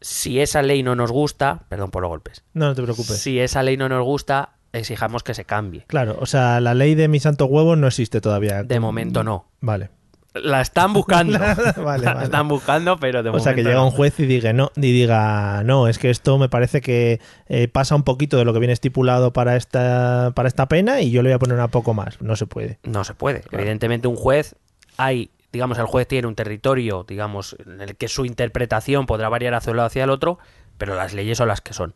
Si 0.00 0.40
esa 0.40 0.62
ley 0.62 0.82
no 0.82 0.94
nos 0.94 1.10
gusta, 1.10 1.62
perdón 1.68 1.90
por 1.90 2.02
los 2.02 2.10
golpes, 2.10 2.44
No, 2.52 2.66
no 2.66 2.74
te 2.74 2.82
preocupes. 2.82 3.18
si 3.18 3.40
esa 3.40 3.62
ley 3.62 3.76
no 3.76 3.88
nos 3.88 4.04
gusta, 4.04 4.50
exijamos 4.72 5.22
que 5.22 5.34
se 5.34 5.44
cambie. 5.44 5.84
Claro, 5.88 6.18
o 6.20 6.26
sea, 6.26 6.60
la 6.60 6.74
ley 6.74 6.94
de 6.94 7.08
mi 7.08 7.20
santo 7.20 7.46
huevo 7.46 7.74
no 7.74 7.86
existe 7.86 8.20
todavía. 8.20 8.62
De 8.62 8.80
momento 8.80 9.24
no. 9.24 9.46
Vale. 9.60 9.90
La 10.34 10.60
están 10.60 10.92
buscando. 10.92 11.38
Vale, 11.76 12.04
la 12.04 12.12
vale. 12.14 12.24
están 12.24 12.48
buscando, 12.48 12.98
pero 12.98 13.22
de 13.22 13.30
O 13.30 13.40
sea, 13.40 13.54
que 13.54 13.62
llega 13.62 13.76
no. 13.76 13.86
un 13.86 13.90
juez 13.90 14.20
y 14.20 14.26
diga 14.26 14.52
no, 14.52 14.70
y 14.76 14.92
diga, 14.92 15.62
no, 15.64 15.88
es 15.88 15.98
que 15.98 16.10
esto 16.10 16.38
me 16.38 16.48
parece 16.48 16.80
que 16.80 17.20
eh, 17.48 17.66
pasa 17.68 17.94
un 17.94 18.02
poquito 18.02 18.36
de 18.36 18.44
lo 18.44 18.52
que 18.52 18.58
viene 18.58 18.74
estipulado 18.74 19.32
para 19.32 19.56
esta, 19.56 20.32
para 20.34 20.48
esta 20.48 20.68
pena 20.68 21.00
y 21.00 21.10
yo 21.10 21.22
le 21.22 21.30
voy 21.30 21.34
a 21.34 21.38
poner 21.38 21.56
una 21.56 21.68
poco 21.68 21.94
más. 21.94 22.20
No 22.20 22.36
se 22.36 22.46
puede. 22.46 22.78
No 22.84 23.04
se 23.04 23.14
puede. 23.14 23.42
Evidentemente 23.50 24.06
un 24.06 24.16
juez 24.16 24.54
hay, 24.98 25.30
digamos, 25.52 25.78
el 25.78 25.86
juez 25.86 26.06
tiene 26.06 26.28
un 26.28 26.34
territorio, 26.34 27.04
digamos, 27.08 27.56
en 27.64 27.80
el 27.80 27.96
que 27.96 28.08
su 28.08 28.26
interpretación 28.26 29.06
podrá 29.06 29.28
variar 29.30 29.54
hacia 29.54 29.70
un 29.70 29.78
lado 29.78 29.86
hacia 29.86 30.04
el 30.04 30.10
otro, 30.10 30.38
pero 30.76 30.94
las 30.94 31.14
leyes 31.14 31.38
son 31.38 31.48
las 31.48 31.60
que 31.62 31.72
son. 31.72 31.94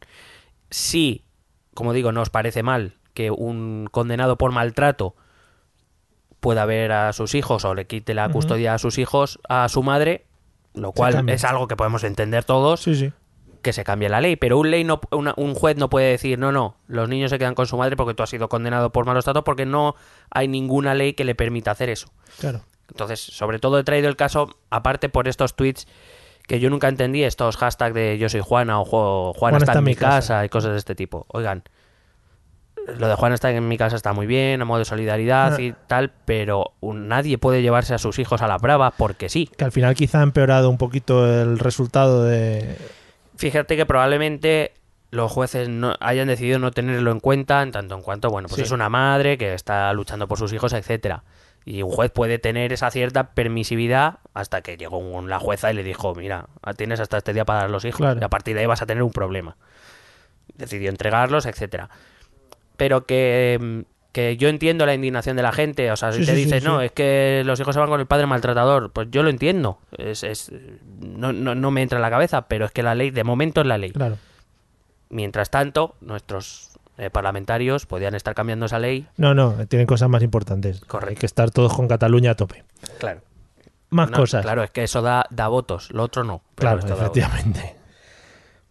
Si, 0.70 1.24
como 1.74 1.92
digo, 1.92 2.12
no 2.12 2.22
os 2.22 2.30
parece 2.30 2.62
mal 2.62 2.94
que 3.12 3.30
un 3.30 3.88
condenado 3.90 4.38
por 4.38 4.52
maltrato 4.52 5.14
pueda 6.42 6.66
ver 6.66 6.90
a 6.92 7.12
sus 7.14 7.34
hijos 7.36 7.64
o 7.64 7.72
le 7.74 7.86
quite 7.86 8.14
la 8.14 8.28
custodia 8.28 8.74
a 8.74 8.78
sus 8.78 8.98
hijos 8.98 9.38
a 9.48 9.68
su 9.68 9.82
madre, 9.84 10.26
lo 10.74 10.90
cual 10.92 11.28
es 11.30 11.44
algo 11.44 11.68
que 11.68 11.76
podemos 11.76 12.02
entender 12.02 12.42
todos, 12.44 12.82
Sí, 12.82 12.96
sí. 12.96 13.12
que 13.62 13.72
se 13.72 13.84
cambie 13.84 14.08
la 14.08 14.20
ley, 14.20 14.34
pero 14.34 14.58
un, 14.58 14.70
ley 14.72 14.82
no, 14.82 15.00
una- 15.12 15.34
un 15.36 15.54
juez 15.54 15.76
no 15.76 15.88
puede 15.88 16.10
decir, 16.10 16.40
no, 16.40 16.50
no, 16.50 16.74
los 16.88 17.08
niños 17.08 17.30
se 17.30 17.38
quedan 17.38 17.54
con 17.54 17.66
su 17.66 17.76
madre 17.76 17.96
porque 17.96 18.14
tú 18.14 18.24
has 18.24 18.30
sido 18.30 18.48
condenado 18.48 18.90
por 18.90 19.06
malos 19.06 19.24
tratos, 19.24 19.44
porque 19.44 19.66
no 19.66 19.94
hay 20.30 20.48
ninguna 20.48 20.94
ley 20.94 21.12
que 21.12 21.22
le 21.24 21.36
permita 21.36 21.70
hacer 21.70 21.88
eso. 21.88 22.08
Claro. 22.40 22.62
Entonces, 22.90 23.20
sobre 23.20 23.60
todo 23.60 23.78
he 23.78 23.84
traído 23.84 24.08
el 24.08 24.16
caso, 24.16 24.56
aparte 24.68 25.08
por 25.08 25.28
estos 25.28 25.54
tweets 25.54 25.86
que 26.48 26.58
yo 26.58 26.70
nunca 26.70 26.88
entendí, 26.88 27.22
estos 27.22 27.56
hashtags 27.56 27.94
de 27.94 28.18
yo 28.18 28.28
soy 28.28 28.40
Juana 28.40 28.80
o 28.80 28.84
Ju- 28.84 29.38
Juana 29.38 29.58
está, 29.58 29.78
en 29.78 29.84
mi 29.84 29.94
casa. 29.94 30.44
y 30.44 30.48
cosas 30.48 30.72
de 30.72 30.78
este 30.78 30.96
tipo. 30.96 31.24
Oigan, 31.28 31.62
lo 32.98 33.08
de 33.08 33.14
Juana 33.14 33.34
está 33.34 33.50
en 33.50 33.66
mi 33.68 33.78
casa 33.78 33.96
está 33.96 34.12
muy 34.12 34.26
bien, 34.26 34.60
a 34.60 34.64
modo 34.64 34.80
de 34.80 34.84
solidaridad 34.84 35.54
Ah. 35.54 35.60
y 35.60 35.74
tal, 35.86 36.10
pero 36.24 36.72
un- 36.80 37.08
nadie 37.08 37.38
puede 37.38 37.62
llevarse 37.62 37.94
a 37.94 37.98
sus 37.98 38.18
hijos 38.18 38.42
a 38.42 38.48
la 38.48 38.58
brava 38.58 38.90
porque 38.90 39.28
sí. 39.28 39.48
Que 39.56 39.64
al 39.64 39.72
final 39.72 39.94
quizá 39.94 40.20
ha 40.20 40.22
empeorado 40.22 40.68
un 40.70 40.78
poquito 40.78 41.26
el 41.26 41.58
resultado 41.58 42.24
de... 42.24 42.76
Fíjate 43.36 43.76
que 43.76 43.86
probablemente 43.86 44.72
los 45.10 45.30
jueces 45.30 45.68
no 45.68 45.94
hayan 46.00 46.28
decidido 46.28 46.58
no 46.58 46.70
tenerlo 46.70 47.10
en 47.12 47.20
cuenta 47.20 47.62
en 47.62 47.70
tanto 47.72 47.94
en 47.94 48.02
cuanto, 48.02 48.30
bueno, 48.30 48.48
pues 48.48 48.56
Sí. 48.56 48.62
es 48.62 48.70
una 48.70 48.88
madre 48.88 49.36
que 49.38 49.52
está 49.54 49.92
luchando 49.92 50.26
por 50.28 50.38
sus 50.38 50.52
hijos, 50.52 50.72
etcétera. 50.72 51.22
Y 51.64 51.82
un 51.82 51.90
juez 51.90 52.10
puede 52.10 52.38
tener 52.40 52.72
esa 52.72 52.90
cierta 52.90 53.34
permisividad 53.34 54.18
hasta 54.34 54.62
que 54.62 54.76
llegó 54.76 54.98
un- 54.98 55.28
la 55.30 55.38
jueza 55.38 55.70
y 55.70 55.74
le 55.74 55.84
dijo, 55.84 56.14
mira, 56.14 56.46
tienes 56.76 56.98
hasta 56.98 57.18
este 57.18 57.32
día 57.32 57.44
para 57.44 57.60
dar 57.60 57.70
los 57.70 57.84
hijos 57.84 57.98
Claro. 58.00 58.20
y 58.20 58.24
a 58.24 58.28
partir 58.28 58.54
de 58.54 58.62
ahí 58.62 58.66
vas 58.66 58.82
a 58.82 58.86
tener 58.86 59.02
un 59.04 59.12
problema. 59.12 59.56
Decidió 60.56 60.90
entregarlos, 60.90 61.46
etcétera. 61.46 61.88
Pero 62.82 63.06
que, 63.06 63.58
mm, 63.60 63.80
que 64.10 64.36
yo 64.36 64.48
entiendo 64.48 64.84
la 64.86 64.94
indignación 64.94 65.36
de 65.36 65.42
la 65.44 65.52
gente, 65.52 65.92
o 65.92 65.96
sea, 65.96 66.10
si 66.10 66.20
Sí, 66.20 66.26
te 66.26 66.32
sí, 66.34 66.44
dices, 66.46 66.62
sí. 66.64 66.68
no, 66.68 66.80
es 66.80 66.90
que 66.90 67.42
los 67.46 67.60
hijos 67.60 67.74
se 67.74 67.78
van 67.80 67.88
con 67.88 68.00
el 68.00 68.06
padre 68.06 68.26
maltratador, 68.26 68.90
pues 68.90 69.06
yo 69.12 69.22
lo 69.22 69.30
entiendo, 69.30 69.78
es, 69.96 70.24
es- 70.24 70.50
no, 71.00 71.32
no, 71.32 71.54
no 71.54 71.70
me 71.70 71.80
entra 71.82 71.98
en 71.98 72.02
la 72.02 72.10
cabeza, 72.10 72.48
pero 72.48 72.64
es 72.66 72.72
que 72.72 72.82
la 72.82 72.96
ley, 72.96 73.12
de 73.12 73.22
momento 73.22 73.60
es 73.60 73.68
la 73.68 73.78
ley. 73.78 73.92
Claro. 73.92 74.18
Mientras 75.10 75.48
tanto, 75.50 75.94
nuestros 76.00 76.70
eh, 76.98 77.08
parlamentarios 77.10 77.86
podían 77.86 78.14
estar 78.16 78.34
cambiando 78.34 78.66
esa 78.66 78.80
ley. 78.80 79.06
No, 79.16 79.32
no, 79.32 79.54
tienen 79.68 79.86
cosas 79.86 80.08
más 80.08 80.22
importantes. 80.24 80.80
Correcto. 80.80 81.10
Hay 81.10 81.16
que 81.16 81.26
estar 81.26 81.50
todos 81.52 81.72
con 81.72 81.86
Cataluña 81.86 82.32
a 82.32 82.34
tope. 82.34 82.64
Claro. 82.98 83.20
Más 83.90 84.10
No, 84.10 84.16
cosas. 84.16 84.42
Claro, 84.42 84.62
es 84.64 84.70
que 84.72 84.82
eso 84.84 85.02
da, 85.02 85.26
da 85.30 85.46
votos, 85.48 85.90
lo 85.92 86.02
otro 86.02 86.24
no. 86.24 86.42
pero 86.56 86.78
Claro, 86.80 86.94
efectivamente. 86.94 87.76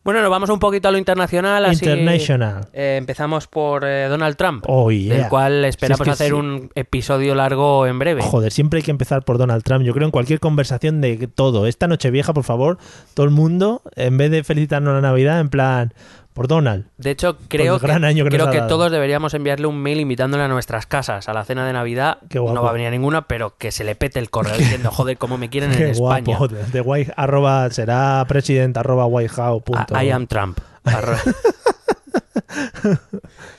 Bueno, 0.03 0.21
nos 0.21 0.31
vamos 0.31 0.49
un 0.49 0.57
poquito 0.57 0.87
a 0.87 0.91
lo 0.91 0.97
internacional. 0.97 1.63
Así, 1.63 1.85
International. 1.85 2.67
eh, 2.73 2.95
empezamos 2.97 3.45
por 3.47 3.85
eh, 3.85 4.07
Donald 4.07 4.35
Trump, 4.35 4.65
Oh, 4.67 4.89
yeah. 4.91 5.15
del 5.15 5.27
cual 5.29 5.63
esperamos 5.65 5.97
Si 5.99 6.01
es 6.01 6.05
que 6.05 6.11
hacer 6.11 6.27
sí. 6.29 6.33
un 6.33 6.71
episodio 6.73 7.35
largo 7.35 7.85
en 7.85 7.99
breve. 7.99 8.23
Joder, 8.23 8.51
siempre 8.51 8.77
hay 8.77 8.83
que 8.83 8.89
empezar 8.89 9.23
por 9.23 9.37
Donald 9.37 9.61
Trump. 9.63 9.83
Yo 9.85 9.93
creo 9.93 10.05
en 10.07 10.11
cualquier 10.11 10.39
conversación 10.39 11.01
de 11.01 11.27
todo. 11.27 11.67
Esta 11.67 11.87
noche 11.87 12.09
vieja, 12.09 12.33
por 12.33 12.43
favor, 12.43 12.79
todo 13.13 13.27
el 13.27 13.31
mundo, 13.31 13.83
en 13.95 14.17
vez 14.17 14.31
de 14.31 14.43
felicitarnos 14.43 14.95
la 14.95 15.01
Navidad, 15.01 15.39
en 15.39 15.49
plan, 15.49 15.93
por 16.33 16.47
Donald. 16.47 16.85
De 16.97 17.11
hecho, 17.11 17.37
creo 17.47 17.79
gran 17.79 18.01
que, 18.01 18.07
año 18.07 18.23
que 18.25 18.37
nos 18.37 18.49
creo 18.49 18.63
que 18.63 18.67
todos 18.67 18.91
deberíamos 18.91 19.33
enviarle 19.33 19.67
un 19.67 19.77
mail 19.77 19.99
invitándole 19.99 20.43
a 20.43 20.47
nuestras 20.47 20.85
casas 20.85 21.27
a 21.27 21.33
la 21.33 21.43
cena 21.43 21.65
de 21.65 21.73
Navidad. 21.73 22.19
Qué 22.29 22.39
guapo. 22.39 22.55
No 22.55 22.63
va 22.63 22.69
a 22.69 22.73
venir 22.73 22.87
a 22.87 22.91
ninguna, 22.91 23.23
pero 23.23 23.57
que 23.57 23.71
se 23.71 23.83
le 23.83 23.95
pete 23.95 24.19
el 24.19 24.29
correo 24.29 24.57
diciendo, 24.57 24.91
joder, 24.93 25.17
cómo 25.17 25.37
me 25.37 25.49
quieren 25.49 25.71
en 25.73 25.81
España. 25.89 26.37
guapo. 26.37 26.47
De 26.47 26.81
white, 26.81 27.13
arroba, 27.15 27.69
será 27.69 28.23
president 28.27 28.77
arroba 28.77 29.05
whitehouse 29.05 29.63
punto. 29.63 30.01
I, 30.01 30.07
I 30.07 30.11
am 30.11 30.27
Trump. 30.27 30.59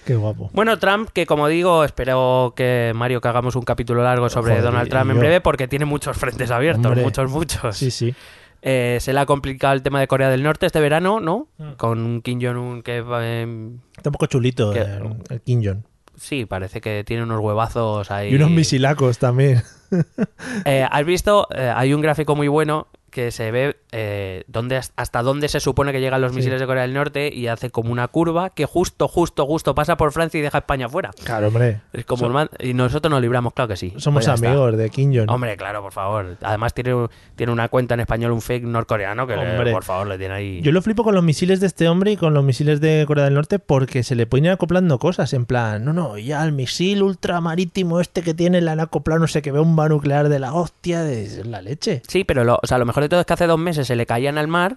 Qué 0.05 0.17
guapo. 0.17 0.51
Bueno, 0.53 0.79
Trump, 0.79 1.11
que 1.13 1.27
como 1.27 1.49
digo, 1.49 1.85
espero 1.85 2.53
que 2.57 2.93
Mario 2.95 3.21
que 3.21 3.29
hagamos 3.29 3.55
un 3.57 3.63
capítulo 3.63 4.03
largo 4.03 4.29
sobre 4.29 4.53
Joder, 4.53 4.65
Donald 4.65 4.91
Trump 4.91 5.11
en 5.11 5.19
breve 5.19 5.41
porque 5.41 5.69
tiene 5.69 5.85
muchos 5.85 6.17
frentes 6.17 6.51
abiertos, 6.51 6.87
Hombre. 6.87 7.03
muchos, 7.03 7.31
muchos. 7.31 7.77
Sí, 7.77 7.91
sí. 7.91 8.15
Eh, 8.63 8.99
se 9.01 9.13
le 9.13 9.21
ha 9.21 9.27
complicado 9.27 9.75
el 9.75 9.83
tema 9.83 9.99
de 10.01 10.07
Corea 10.07 10.29
del 10.31 10.43
Norte 10.43 10.67
este 10.67 10.81
verano, 10.81 11.19
¿no? 11.21 11.49
Mm. 11.59 11.73
Con 11.73 11.99
un 12.01 12.23
Kim 12.23 12.41
Jong-un 12.41 12.83
que 12.83 12.99
eh, 12.99 13.71
Está 13.97 14.09
un 14.11 14.13
poco 14.13 14.27
chulito 14.27 14.73
el, 14.73 15.17
el 15.29 15.41
Kim 15.43 15.63
Jong. 15.65 15.83
sí, 16.17 16.47
parece 16.47 16.81
que 16.81 17.03
tiene 17.05 17.25
unos 17.25 17.41
huevazos 17.41 18.11
ahí. 18.13 18.31
Y 18.33 18.37
unos 18.37 18.51
misilacos 18.51 19.19
también. 19.19 19.63
Eh, 20.65 20.87
¿Has 20.91 21.05
visto? 21.05 21.47
Eh, 21.55 21.71
hay 21.75 21.93
un 21.93 22.01
gráfico 22.01 22.35
muy 22.35 22.49
bueno 22.49 22.87
que 23.13 23.31
se 23.31 23.51
ve 23.51 23.77
eh, 23.93 24.43
dónde, 24.49 24.81
hasta 24.97 25.23
dónde 25.23 25.49
se 25.49 25.61
supone 25.61 25.93
que 25.93 26.01
llegan 26.01 26.21
los 26.23 26.33
Sí. 26.33 26.39
misiles 26.39 26.59
de 26.59 26.67
Corea 26.67 26.83
del 26.83 26.95
Norte 26.95 27.31
y 27.33 27.47
hace 27.47 27.69
como 27.71 27.93
una 27.93 28.09
curva 28.09 28.49
que 28.51 28.65
justo, 28.65 29.07
justo, 29.07 29.45
justo 29.47 29.75
pasa 29.75 29.99
por 29.99 30.13
Francia 30.13 30.39
y 30.39 30.43
deja 30.43 30.57
a 30.59 30.61
España 30.61 30.89
fuera. 30.89 31.11
Claro, 31.23 31.49
hombre. 31.49 31.83
Es 31.93 32.07
como 32.07 32.23
So- 32.33 32.49
y 32.59 32.73
nosotros 32.73 33.11
nos 33.11 33.21
libramos, 33.21 33.53
claro 33.53 33.69
que 33.69 33.77
sí. 33.77 33.93
Somos 33.99 34.25
Pues 34.25 34.35
está. 34.35 34.49
amigos 34.49 34.77
de 34.79 34.89
Kim 34.89 35.15
Jong. 35.15 35.31
Hombre, 35.31 35.57
claro, 35.59 35.83
por 35.83 35.93
favor. 35.93 36.39
Además 36.43 36.73
tiene, 36.73 37.07
tiene 37.37 37.53
una 37.53 37.69
cuenta 37.69 37.93
en 37.95 38.01
español, 38.01 38.33
un 38.33 38.41
fake 38.41 38.65
norcoreano 38.65 39.27
que, 39.27 39.37
le- 39.37 39.51
Hombre. 39.53 39.73
por 39.73 39.85
favor, 39.85 40.07
le 40.07 40.17
tiene 40.17 40.35
ahí... 40.35 40.61
Yo 40.63 40.73
lo 40.73 40.81
flipo 40.81 41.05
con 41.05 41.15
los 41.15 41.23
misiles 41.23 41.61
de 41.61 41.67
este 41.67 41.89
hombre 41.89 42.13
y 42.13 42.17
con 42.17 42.33
los 42.33 42.43
misiles 42.43 42.81
de 42.81 43.05
Corea 43.07 43.25
del 43.27 43.35
Norte 43.35 43.59
porque 43.59 44.03
se 44.03 44.15
le 44.15 44.27
pueden 44.27 44.47
ir 44.47 44.51
acoplando 44.53 44.99
cosas. 44.99 45.35
En 45.35 45.45
plan, 45.45 45.85
no, 45.85 45.93
no, 45.93 46.17
ya 46.17 46.43
el 46.45 46.53
misil 46.53 47.03
ultramarítimo 47.03 48.01
este 48.01 48.23
que 48.23 48.33
tiene, 48.33 48.63
le 48.63 48.71
han 48.71 48.81
acoplado 48.81 49.21
no 49.21 49.27
sé 49.27 49.43
qué, 49.43 49.53
bomba 49.53 49.89
nuclear 49.91 50.31
de 50.31 50.39
la 50.39 50.55
hostia, 50.55 51.03
de 51.03 51.45
la 51.45 51.61
leche. 51.61 52.01
Sí, 52.09 52.25
pero 52.25 52.43
lo, 52.45 52.59
o 52.63 52.67
sea, 52.67 52.79
lo 52.79 52.87
mejor 52.87 53.02
de 53.03 53.09
todo 53.09 53.21
es 53.21 53.27
que 53.27 53.33
hace 53.35 53.47
dos 53.47 53.59
meses 53.59 53.87
se 53.87 53.97
le 53.97 54.07
caían 54.07 54.39
al 54.39 54.49
mar 54.49 54.77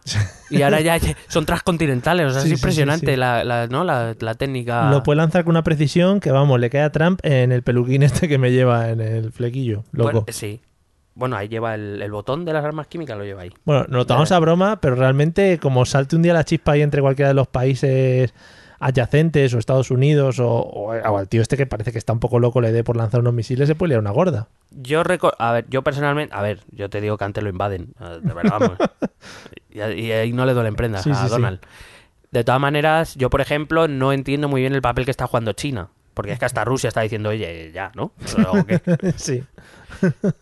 y 0.49 0.61
ahora 0.61 0.81
ya 0.81 0.97
son 1.27 1.45
transcontinentales. 1.45 2.27
O 2.27 2.29
sea, 2.31 2.41
Sí, 2.41 2.47
es 2.47 2.53
sí, 2.53 2.55
impresionante 2.55 3.11
sí. 3.11 3.15
La, 3.17 3.43
la- 3.43 3.67
¿no? 3.67 3.83
la, 3.83 4.15
la 4.19 4.33
técnica. 4.35 4.89
Lo 4.89 5.03
puede 5.03 5.17
lanzar 5.17 5.43
con 5.43 5.51
una 5.51 5.63
precisión 5.63 6.19
que, 6.19 6.31
vamos, 6.31 6.59
le 6.59 6.69
cae 6.69 6.81
a 6.81 6.91
Trump 6.91 7.19
en 7.23 7.51
el 7.51 7.63
peluquín 7.63 8.03
este 8.03 8.27
que 8.27 8.37
me 8.37 8.51
lleva 8.51 8.89
en 8.89 9.01
el 9.01 9.31
flequillo. 9.31 9.83
Loco. 9.91 10.11
Bueno, 10.11 10.25
sí. 10.29 10.61
Bueno, 11.17 11.37
ahí 11.37 11.47
lleva 11.47 11.75
el, 11.75 12.01
el 12.01 12.11
botón 12.11 12.43
de 12.43 12.51
las 12.51 12.65
armas 12.65 12.87
químicas, 12.87 13.17
lo 13.17 13.23
lleva 13.23 13.43
ahí. 13.43 13.51
Bueno, 13.63 13.83
nos 13.83 13.91
lo 13.99 14.05
tomamos 14.05 14.31
a 14.33 14.39
broma, 14.39 14.81
pero 14.81 14.95
realmente 14.95 15.59
como 15.59 15.85
salte 15.85 16.17
un 16.17 16.21
día 16.23 16.33
la 16.33 16.43
chispa 16.43 16.73
ahí 16.73 16.81
entre 16.81 17.01
cualquiera 17.01 17.29
de 17.29 17.35
los 17.35 17.47
países 17.47 18.33
adyacentes 18.79 19.53
o 19.53 19.59
Estados 19.59 19.91
Unidos 19.91 20.39
o, 20.39 20.47
o- 20.49 20.91
o 20.93 21.17
al 21.17 21.27
tío 21.27 21.41
este 21.41 21.57
que 21.57 21.65
parece 21.65 21.91
que 21.91 21.97
está 21.97 22.13
un 22.13 22.19
poco 22.19 22.39
loco 22.39 22.61
le 22.61 22.71
dé 22.71 22.83
por 22.83 22.97
lanzar 22.97 23.21
unos 23.21 23.33
misiles, 23.33 23.67
se 23.67 23.75
puede 23.75 23.89
liar 23.89 23.99
una 24.01 24.11
gorda. 24.11 24.47
Yo 24.71 25.03
a 25.39 25.51
ver, 25.53 25.65
yo 25.69 25.81
personalmente, 25.83 26.35
a 26.35 26.41
ver, 26.41 26.59
yo 26.71 26.89
te 26.89 26.99
digo 27.01 27.17
que 27.17 27.23
antes 27.25 27.43
lo 27.43 27.49
invaden, 27.49 27.93
eh, 28.01 28.19
de 28.21 28.33
verdad, 28.33 28.57
vamos. 28.59 28.77
y, 29.69 29.79
y 29.79 30.11
ahí 30.11 30.33
no 30.33 30.45
le 30.45 30.53
duelen 30.53 30.75
prendas 30.75 31.03
Sí, 31.03 31.11
a 31.11 31.15
sí, 31.15 31.23
sí. 31.25 31.29
Donald. 31.29 31.59
De 32.31 32.43
todas 32.43 32.59
maneras, 32.59 33.15
yo 33.15 33.29
por 33.29 33.39
ejemplo 33.41 33.87
no 33.87 34.11
entiendo 34.11 34.49
muy 34.49 34.61
bien 34.61 34.73
el 34.73 34.81
papel 34.81 35.05
que 35.05 35.11
está 35.11 35.27
jugando 35.27 35.53
China, 35.53 35.89
porque 36.13 36.31
es 36.33 36.39
que 36.39 36.45
hasta 36.45 36.65
Rusia 36.65 36.89
está 36.89 37.01
diciendo, 37.01 37.29
oye, 37.29 37.71
ya, 37.73 37.91
¿no? 37.95 38.11
Sí. 39.15 39.43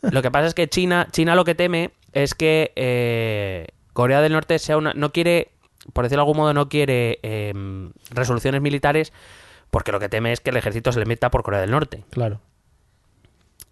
Lo 0.01 0.21
que 0.21 0.31
pasa 0.31 0.47
es 0.47 0.53
que 0.55 0.67
China, 0.67 1.07
China 1.11 1.35
lo 1.35 1.45
que 1.45 1.53
teme 1.55 1.91
es 2.13 2.33
que 2.33 2.71
eh, 2.75 3.67
Corea 3.93 4.21
del 4.21 4.31
Norte 4.33 4.57
sea 4.59 4.77
una, 4.77 4.93
no 4.93 5.11
quiere, 5.11 5.49
por 5.91 6.05
decirlo 6.05 6.21
de 6.21 6.29
algún 6.29 6.37
modo, 6.37 6.53
no 6.53 6.69
quiere 6.69 7.19
em, 7.23 7.91
resoluciones 8.11 8.61
militares, 8.61 9.11
porque 9.69 9.91
lo 9.91 9.99
que 9.99 10.09
teme 10.09 10.31
es 10.31 10.39
que 10.39 10.51
el 10.51 10.57
ejército 10.57 10.91
se 10.91 10.99
le 10.99 11.05
meta 11.05 11.31
por 11.31 11.43
Corea 11.43 11.59
del 11.59 11.71
Norte. 11.71 12.03
Claro. 12.11 12.39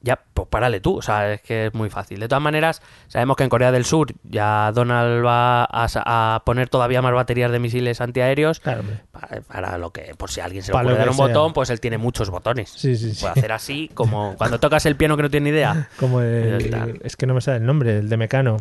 Ya, 0.04 0.20
pues 0.34 0.48
párale 0.48 0.80
tú, 0.80 0.98
o 0.98 1.02
sea, 1.04 1.34
es 1.34 1.42
que 1.42 1.68
es 1.68 1.74
muy 1.76 1.92
fácil. 1.92 2.20
De 2.20 2.28
todas 2.28 2.42
maneras, 2.42 2.82
sabemos 3.08 3.38
que 3.38 3.44
en 3.44 3.50
Corea 3.50 3.72
del 3.72 3.86
Sur 3.86 4.08
ya 4.24 4.72
Donald 4.74 5.24
va 5.24 5.68
a, 5.70 6.42
poner 6.44 6.70
todavía 6.70 7.04
más 7.04 7.14
baterías 7.14 7.52
de 7.52 7.60
misiles 7.60 8.02
antiaéreos. 8.02 8.60
Claro. 8.62 8.82
Para, 9.12 9.42
para 9.42 9.78
lo 9.78 9.92
que, 9.92 10.16
por 10.18 10.32
si 10.32 10.42
a 10.42 10.46
alguien 10.46 10.64
se 10.64 10.72
le 10.72 10.80
ocurre 10.80 10.98
dar 10.98 11.10
un 11.10 11.16
sea. 11.16 11.28
botón, 11.28 11.54
pues 11.54 11.70
él 11.70 11.80
tiene 11.80 12.00
muchos 12.00 12.32
botones. 12.32 12.72
Sí, 12.72 12.96
sí, 12.96 13.14
sí. 13.14 13.22
Puede 13.22 13.34
hacer 13.34 13.52
así, 13.52 13.92
como 13.94 14.36
cuando 14.38 14.60
tocas 14.60 14.88
el 14.88 14.96
piano 14.96 15.16
que 15.18 15.24
no 15.24 15.30
tiene 15.30 15.50
idea. 15.50 15.90
Como 16.00 16.20
Ya 16.22 16.26
el, 16.26 17.00
es 17.04 17.16
que 17.16 17.28
no 17.28 17.36
me 17.36 17.42
sale 17.42 17.58
el 17.58 17.66
nombre, 17.68 18.00
el 18.00 18.10
de 18.10 18.18
Mecano. 18.18 18.58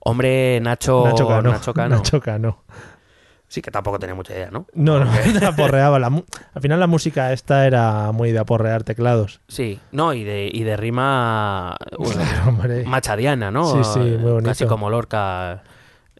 Hombre, 0.00 0.60
Nacho, 0.60 1.04
Nacho 1.04 1.28
Cano. 1.28 1.50
Nacho 1.52 1.74
Cano. 1.74 1.96
Nacho 1.96 2.20
Cano. 2.20 2.64
Sí, 3.48 3.62
que 3.62 3.72
tampoco 3.72 3.98
tenía 3.98 4.14
mucha 4.14 4.32
idea, 4.32 4.48
¿no? 4.52 4.66
No, 4.74 5.04
no, 5.04 5.10
aporreaba. 5.46 5.98
La 5.98 6.08
mu- 6.08 6.22
Al 6.54 6.62
final 6.62 6.78
la 6.78 6.86
música 6.86 7.32
esta 7.32 7.66
era 7.66 8.12
muy 8.12 8.30
de 8.30 8.38
aporrear 8.38 8.84
teclados. 8.84 9.40
Sí, 9.48 9.80
no, 9.90 10.14
y 10.14 10.22
de, 10.22 10.48
y 10.52 10.62
de 10.62 10.76
rima 10.76 11.76
bueno, 11.98 12.22
machadiana, 12.86 13.50
¿no? 13.50 13.64
Sí, 13.64 13.90
sí, 13.92 13.98
muy 13.98 14.30
bonito. 14.30 14.50
Casi 14.50 14.66
como 14.66 14.88
Lorca 14.88 15.64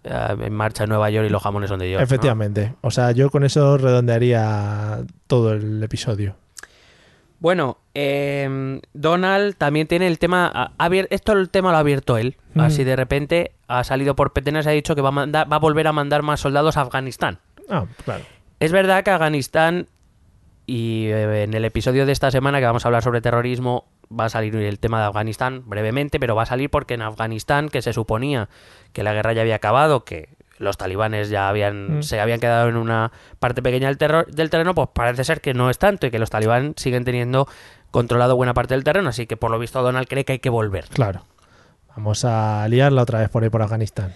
eh, 0.03 0.37
en 0.41 0.53
marcha 0.53 0.83
en 0.85 0.91
Nueva 0.91 1.09
York 1.11 1.29
y 1.29 1.31
los 1.31 1.41
jamones 1.41 1.69
son 1.71 1.79
de 1.79 1.87
Dios. 1.87 2.01
¿no? 2.01 2.05
Efectivamente. 2.05 2.75
O 2.81 2.91
sea, 2.91 3.13
yo 3.13 3.31
con 3.31 3.45
eso 3.45 3.79
redondearía 3.79 4.99
todo 5.29 5.53
el 5.53 5.81
episodio. 5.85 6.35
Bueno, 7.41 7.79
eh, 7.95 8.81
Donald 8.93 9.57
también 9.57 9.89
tiene 9.89 10.07
el 10.07 10.19
tema. 10.19 10.73
esto 11.09 11.33
el 11.33 11.49
tema 11.51 11.71
lo 11.71 11.79
ha 11.79 11.81
abierto 11.81 12.19
él. 12.19 12.37
Mm. 12.55 12.61
Así 12.61 12.85
de 12.85 12.95
repente 12.95 13.53
ha 13.67 13.83
salido 13.83 14.15
por 14.15 14.33
petenas 14.33 14.67
y 14.67 14.69
ha 14.69 14.73
dicho 14.73 14.95
que 14.95 15.01
va 15.01 15.09
a, 15.09 15.13
mandar, 15.13 15.51
va 15.51 15.57
a 15.57 15.61
volver 15.61 15.87
a 15.87 15.93
mandar 15.93 16.23
más 16.23 16.41
soldados 16.41 16.77
a 16.77 16.83
Afganistán. 16.83 17.39
Ah, 17.69 17.87
claro. 18.05 18.25
Es 18.61 18.73
verdad 18.73 19.03
que 19.03 19.11
Afganistán, 19.11 19.89
y 20.67 21.07
eh, 21.07 21.45
en 21.45 21.55
el 21.55 21.65
episodio 21.65 22.05
de 22.05 22.13
esta 22.13 22.31
semana 22.31 22.61
que 22.61 22.67
vamos 22.67 22.85
a 22.85 22.89
hablar 22.89 23.03
sobre 23.03 23.23
terrorismo, 23.23 23.87
va 24.13 24.27
a 24.27 24.29
salir 24.29 24.55
el 24.57 24.79
tema 24.79 25.01
de 25.01 25.07
Afganistán 25.07 25.63
brevemente, 25.67 26.21
pero 26.21 26.35
va 26.35 26.43
a 26.43 26.47
salir 26.47 26.69
porque 26.69 26.95
en 26.95 27.03
Afganistán, 27.03 27.71
que 27.71 27.81
se 27.81 27.95
suponía 27.95 28.51
que 28.93 29.03
la 29.03 29.15
guerra 29.15 29.33
ya 29.33 29.43
había 29.43 29.57
acabado, 29.57 30.05
que 30.05 30.29
los 30.61 30.77
talibanes 30.77 31.29
ya 31.31 31.49
habían 31.49 31.99
Mm. 31.99 32.03
se 32.03 32.21
habían 32.21 32.39
quedado 32.39 32.69
en 32.69 32.77
una 32.77 33.11
parte 33.39 33.63
pequeña 33.63 33.89
del, 33.89 33.99
terror, 33.99 34.27
del 34.27 34.51
terreno, 34.51 34.75
pues 34.75 34.89
parece 34.93 35.25
ser 35.25 35.41
que 35.41 35.55
no 35.55 35.71
es 35.71 35.79
tanto 35.79 36.07
y 36.07 36.11
que 36.11 36.19
los 36.19 36.31
talibanes 36.31 36.75
siguen 36.77 37.05
teniendo 37.05 37.49
controlado 37.91 38.37
buena 38.37 38.55
parte 38.55 38.75
del 38.75 38.85
terreno, 38.85 39.09
así 39.09 39.27
que 39.27 39.37
por 39.37 39.51
lo 39.51 39.59
visto 39.59 39.83
Donald 39.83 40.07
cree 40.07 40.25
que 40.25 40.33
hay 40.33 40.39
que 40.39 40.51
volver. 40.51 40.85
Claro. 40.87 41.25
Vamos 41.97 42.25
a 42.25 42.69
liarla 42.69 43.03
otra 43.03 43.19
vez 43.19 43.29
por 43.31 43.43
ahí 43.43 43.49
por 43.51 43.63
Afganistán. 43.63 44.15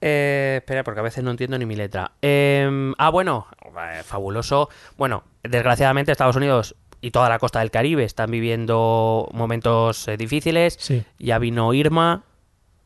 Eh, 0.00 0.56
espera, 0.60 0.82
porque 0.82 1.00
a 1.00 1.02
veces 1.02 1.22
no 1.22 1.30
entiendo 1.30 1.58
ni 1.58 1.66
mi 1.66 1.76
letra. 1.76 2.12
Eh, 2.22 2.92
ah, 2.98 3.10
bueno, 3.10 3.46
eh, 3.92 4.02
fabuloso. 4.02 4.70
Bueno, 4.96 5.24
desgraciadamente 5.42 6.10
Estados 6.10 6.36
Unidos 6.36 6.74
y 7.02 7.10
toda 7.10 7.28
la 7.28 7.38
costa 7.38 7.60
del 7.60 7.70
Caribe 7.70 8.04
están 8.04 8.30
viviendo 8.30 9.28
momentos 9.32 10.08
eh, 10.08 10.16
difíciles. 10.16 10.76
Sí. 10.80 11.04
Ya 11.18 11.38
vino 11.38 11.72
Irma, 11.74 12.24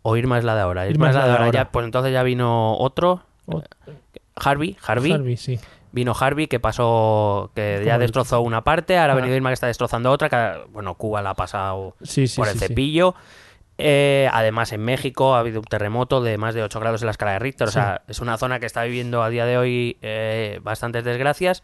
o 0.06 0.16
Irma 0.16 0.38
es 0.38 0.44
la 0.44 0.54
de 0.54 0.60
ahora. 0.60 0.86
Irma, 0.86 1.08
es 1.08 1.16
la 1.16 1.24
de 1.26 1.32
ahora. 1.32 1.50
Ya, 1.50 1.70
pues 1.70 1.84
entonces 1.84 2.12
ya 2.12 2.22
vino 2.22 2.76
otro. 2.78 3.22
Harvey, 4.36 4.76
Harvey. 4.86 5.12
Harvey, 5.12 5.36
sí. 5.36 5.58
Vino 5.92 6.12
Harvey 6.18 6.48
que 6.48 6.58
pasó, 6.58 7.52
que 7.54 7.82
ya 7.86 7.98
destrozó 7.98 8.40
una 8.40 8.64
parte, 8.64 8.98
ahora 8.98 9.12
ha 9.12 9.16
Ah. 9.16 9.20
venido 9.20 9.36
Irma 9.36 9.50
que 9.50 9.54
está 9.54 9.68
destrozando 9.68 10.10
otra, 10.10 10.28
que, 10.28 10.64
bueno, 10.72 10.94
Cuba 10.96 11.22
la 11.22 11.30
ha 11.30 11.34
pasado 11.34 11.94
Sí, 12.02 12.26
sí, 12.26 12.36
por 12.36 12.48
el 12.48 12.58
cepillo. 12.58 13.14
Eh, 13.78 14.28
además, 14.32 14.72
en 14.72 14.80
México 14.84 15.34
ha 15.34 15.38
habido 15.40 15.60
un 15.60 15.64
terremoto 15.66 16.20
de 16.20 16.36
más 16.36 16.54
de 16.54 16.62
8 16.62 16.80
grados 16.80 17.02
en 17.02 17.06
la 17.06 17.12
escala 17.12 17.32
de 17.32 17.38
Richter. 17.40 17.68
O 17.68 17.70
sea, 17.70 18.02
es 18.08 18.20
una 18.20 18.36
zona 18.38 18.58
que 18.60 18.66
está 18.66 18.82
viviendo 18.84 19.22
a 19.22 19.28
día 19.30 19.46
de 19.46 19.56
hoy 19.56 19.96
eh, 20.02 20.60
bastantes 20.62 21.04
desgracias. 21.04 21.62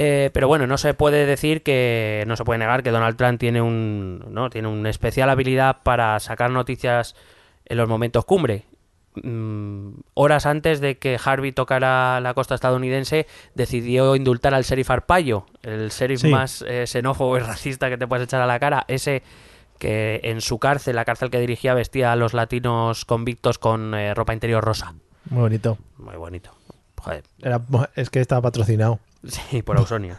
Eh, 0.00 0.30
pero 0.32 0.46
bueno, 0.46 0.68
no 0.68 0.78
se 0.78 0.94
puede 0.94 1.26
decir 1.26 1.64
que. 1.64 2.22
No 2.28 2.36
se 2.36 2.44
puede 2.44 2.58
negar 2.60 2.84
que 2.84 2.90
Donald 2.90 3.16
Trump 3.16 3.40
tiene 3.40 3.60
un. 3.60 4.24
¿no? 4.30 4.48
Tiene 4.48 4.68
una 4.68 4.90
especial 4.90 5.28
habilidad 5.28 5.78
para 5.82 6.18
sacar 6.20 6.52
noticias 6.52 7.16
en 7.64 7.76
los 7.78 7.88
momentos 7.88 8.24
cumbre. 8.24 8.64
Mm, 9.20 9.94
horas 10.14 10.46
antes 10.46 10.80
de 10.80 10.98
que 10.98 11.18
Harvey 11.22 11.50
tocara 11.50 12.20
la 12.20 12.32
costa 12.34 12.54
estadounidense, 12.54 13.26
decidió 13.56 14.14
indultar 14.14 14.54
al 14.54 14.62
sheriff 14.62 14.88
Arpaio, 14.92 15.46
el 15.62 15.88
sheriff 15.88 16.20
Sí. 16.20 16.28
más 16.28 16.64
eh, 16.68 16.86
xenófobo 16.86 17.36
y 17.36 17.40
racista 17.40 17.88
que 17.88 17.98
te 17.98 18.06
puedes 18.06 18.26
echar 18.26 18.40
a 18.40 18.46
la 18.46 18.60
cara. 18.60 18.84
Ese 18.86 19.24
que 19.80 20.20
en 20.22 20.40
su 20.40 20.60
cárcel, 20.60 20.94
la 20.94 21.04
cárcel 21.04 21.30
que 21.30 21.40
dirigía, 21.40 21.74
vestía 21.74 22.12
a 22.12 22.16
los 22.16 22.34
latinos 22.34 23.04
convictos 23.04 23.58
con 23.58 23.94
eh, 23.94 24.14
ropa 24.14 24.32
interior 24.32 24.62
rosa. 24.62 24.94
Muy 25.30 25.40
bonito. 25.42 25.78
Muy 25.96 26.16
bonito. 26.16 26.52
Joder. 27.08 27.24
Era, 27.42 27.60
es 27.96 28.10
que 28.10 28.20
estaba 28.20 28.42
patrocinado. 28.42 28.98
Sí, 29.26 29.62
por 29.66 29.76
Ausonia. 29.76 30.16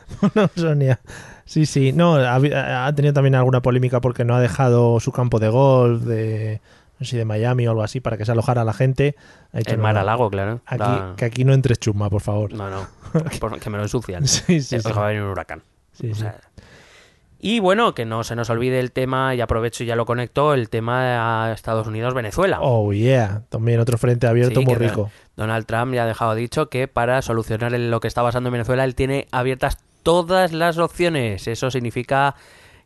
Sí, 1.45 1.65
sí. 1.65 1.93
No, 1.93 2.15
ha, 2.15 2.35
ha 2.85 2.95
tenido 2.95 3.13
también 3.13 3.33
alguna 3.35 3.61
polémica 3.61 4.01
porque 4.01 4.25
no 4.25 4.35
ha 4.35 4.41
dejado 4.41 4.99
su 4.99 5.13
campo 5.13 5.39
de 5.39 5.47
golf 5.47 6.03
de 6.03 6.59
no 6.99 7.05
sé 7.05 7.11
si 7.11 7.17
de 7.17 7.23
Miami 7.23 7.65
o 7.65 7.69
algo 7.71 7.81
así 7.81 8.01
para 8.01 8.17
que 8.17 8.25
se 8.25 8.33
alojara 8.33 8.65
la 8.65 8.73
gente. 8.73 9.15
Ha 9.53 9.59
El 9.59 9.77
no, 9.77 9.83
mar 9.83 9.97
al 9.97 10.05
lago, 10.05 10.29
claro. 10.29 10.59
Aquí, 10.65 10.79
La- 10.83 11.13
Que 11.15 11.23
aquí 11.25 11.45
no 11.45 11.53
entres 11.53 11.79
chusma, 11.79 12.09
por 12.09 12.21
favor. 12.21 12.51
No, 12.53 12.69
no. 12.69 12.87
que 13.61 13.69
me 13.69 13.77
lo 13.77 13.83
ensucian. 13.83 14.27
Sí, 14.27 14.59
sí, 14.61 14.75
Eh, 14.75 14.81
sí. 14.81 14.91
va 14.91 15.05
a 15.05 15.07
venir 15.07 15.23
un 15.23 15.29
huracán. 15.29 15.63
Sí, 15.93 16.11
O 16.11 16.15
sí. 16.15 16.25
Y 17.41 17.59
bueno, 17.61 17.95
que 17.95 18.03
no 18.05 18.25
se 18.25 18.35
nos 18.35 18.49
olvide 18.49 18.79
el 18.81 18.91
tema, 18.91 19.33
y 19.33 19.39
aprovecho 19.39 19.83
y 19.83 19.87
ya 19.87 19.95
lo 19.95 20.05
conecto, 20.05 20.53
el 20.53 20.69
tema 20.69 21.45
a 21.45 21.53
Estados 21.53 21.87
Unidos-Venezuela. 21.87 22.59
Oh, 22.61 22.91
yeah. 22.91 23.43
También 23.47 23.79
otro 23.79 23.97
frente 23.97 24.27
abierto 24.27 24.59
Sí, 24.59 24.65
muy 24.65 24.75
rico. 24.75 25.09
Donald 25.37 25.65
Trump 25.65 25.93
ya 25.93 26.03
ha 26.03 26.05
dejado 26.05 26.35
dicho 26.35 26.69
que 26.69 26.89
para 26.89 27.21
solucionar 27.21 27.71
lo 27.71 27.99
que 28.01 28.09
está 28.09 28.21
pasando 28.21 28.49
en 28.49 28.53
Venezuela, 28.53 28.83
él 28.83 28.93
tiene 28.93 29.27
abiertas 29.31 29.77
todas 30.03 30.51
las 30.51 30.77
opciones. 30.79 31.47
Eso 31.47 31.71
significa 31.71 32.35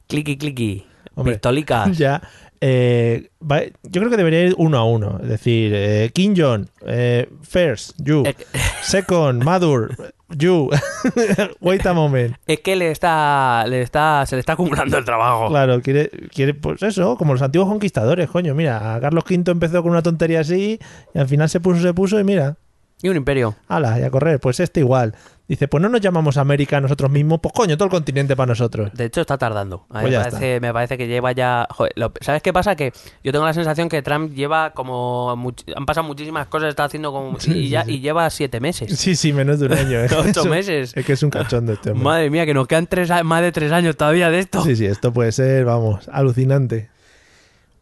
cliqui 0.08 0.38
cliqui, 0.38 0.86
Hombre, 1.16 1.34
pistolicas. 1.34 1.98
ya. 1.98 2.22
Eh, 2.66 3.30
va- 3.42 3.64
yo 3.84 4.00
creo 4.00 4.10
que 4.10 4.16
debería 4.16 4.42
ir 4.46 4.56
uno 4.58 4.78
a 4.78 4.86
uno. 4.86 5.20
Es 5.22 5.28
decir, 5.28 5.74
eh, 5.76 6.12
Kim 6.14 6.34
Jong, 6.38 6.68
eh, 6.88 7.28
first, 7.42 7.92
you. 7.98 8.24
Second, 8.82 9.44
Madur, 9.44 9.94
you. 10.30 10.70
Wait 11.60 11.86
a 11.86 11.94
moment. 11.94 12.38
Es 12.48 12.62
que 12.62 12.78
le 12.78 12.90
está, 12.92 13.66
le 13.68 13.82
está, 13.82 14.26
se 14.26 14.38
le 14.38 14.40
está 14.40 14.54
acumulando 14.54 14.98
el 14.98 15.04
trabajo. 15.04 15.50
Claro, 15.50 15.82
quiere, 15.82 16.10
quiere, 16.34 16.54
pues 16.54 16.82
eso, 16.84 17.18
como 17.18 17.34
los 17.34 17.42
antiguos 17.42 17.68
conquistadores, 17.68 18.30
coño. 18.30 18.56
Mira, 18.56 18.98
Carlos 19.02 19.26
V 19.30 19.52
empezó 19.52 19.82
con 19.84 19.92
una 19.92 20.02
tontería 20.02 20.40
así 20.40 20.80
y 21.14 21.20
al 21.20 21.28
final 21.28 21.50
se 21.50 21.60
puso, 21.60 21.82
se 21.82 21.94
puso 21.94 22.18
y 22.20 22.24
mira, 22.24 22.56
Y 23.04 23.10
un 23.10 23.18
imperio. 23.18 23.54
ala, 23.68 24.00
y 24.00 24.04
a 24.04 24.10
correr. 24.10 24.40
Pues 24.40 24.60
este 24.60 24.80
igual. 24.80 25.14
Dice, 25.46 25.68
pues 25.68 25.84
no 25.84 25.90
nos 25.90 26.00
llamamos 26.00 26.38
América 26.38 26.80
nosotros 26.80 27.12
mismos, 27.12 27.40
pues 27.44 27.54
coño, 27.54 27.76
todo 27.76 27.84
el 27.88 27.92
continente 27.92 28.34
para 28.34 28.48
nosotros. 28.48 28.92
De 28.94 29.04
hecho, 29.06 29.20
está 29.20 29.38
tardando. 29.38 29.86
A 29.90 29.96
mí 30.02 30.04
Pues 30.04 30.14
me, 30.14 30.18
parece, 30.24 30.60
me 30.62 30.72
parece 30.74 30.98
que 30.98 31.06
lleva 31.06 31.34
ya. 31.34 31.68
joder, 31.70 31.92
lo- 31.98 32.14
¿Sabes 32.22 32.42
qué 32.42 32.54
pasa? 32.54 32.78
Que 32.78 32.94
yo 33.26 33.34
tengo 33.34 33.46
la 33.46 33.54
sensación 33.54 33.90
que 33.90 34.02
Trump 34.02 34.34
lleva 34.34 34.72
como. 34.72 35.36
much- 35.36 35.66
Han 35.76 35.86
pasado 35.86 36.08
muchísimas 36.08 36.48
cosas, 36.48 36.70
está 36.70 36.86
haciendo 36.86 37.12
como. 37.12 37.38
Sí, 37.42 37.52
y, 37.52 37.54
sí, 37.66 37.70
ya, 37.70 37.84
sí. 37.84 37.96
y 37.96 38.00
lleva 38.00 38.30
siete 38.30 38.62
meses. 38.62 38.98
Sí, 38.98 39.18
sí, 39.18 39.34
menos 39.34 39.60
de 39.60 39.66
un 39.66 39.74
año. 39.74 40.00
¿eh? 40.06 40.08
Ocho 40.18 40.46
meses. 40.46 40.94
Es 40.96 41.06
que 41.06 41.12
es 41.12 41.22
un 41.24 41.30
cachondo 41.30 41.74
este 41.74 41.92
hombre. 41.92 42.06
Madre 42.06 42.30
mía, 42.30 42.46
que 42.46 42.54
nos 42.54 42.66
quedan 42.66 42.88
tres, 42.88 43.12
más 43.26 43.42
de 43.42 43.52
tres 43.52 43.74
años 43.74 43.98
todavía 43.98 44.30
de 44.32 44.40
esto. 44.40 44.64
Sí, 44.64 44.78
sí, 44.78 44.86
esto 44.86 45.12
puede 45.12 45.34
ser, 45.34 45.66
vamos, 45.66 46.08
alucinante. 46.10 46.90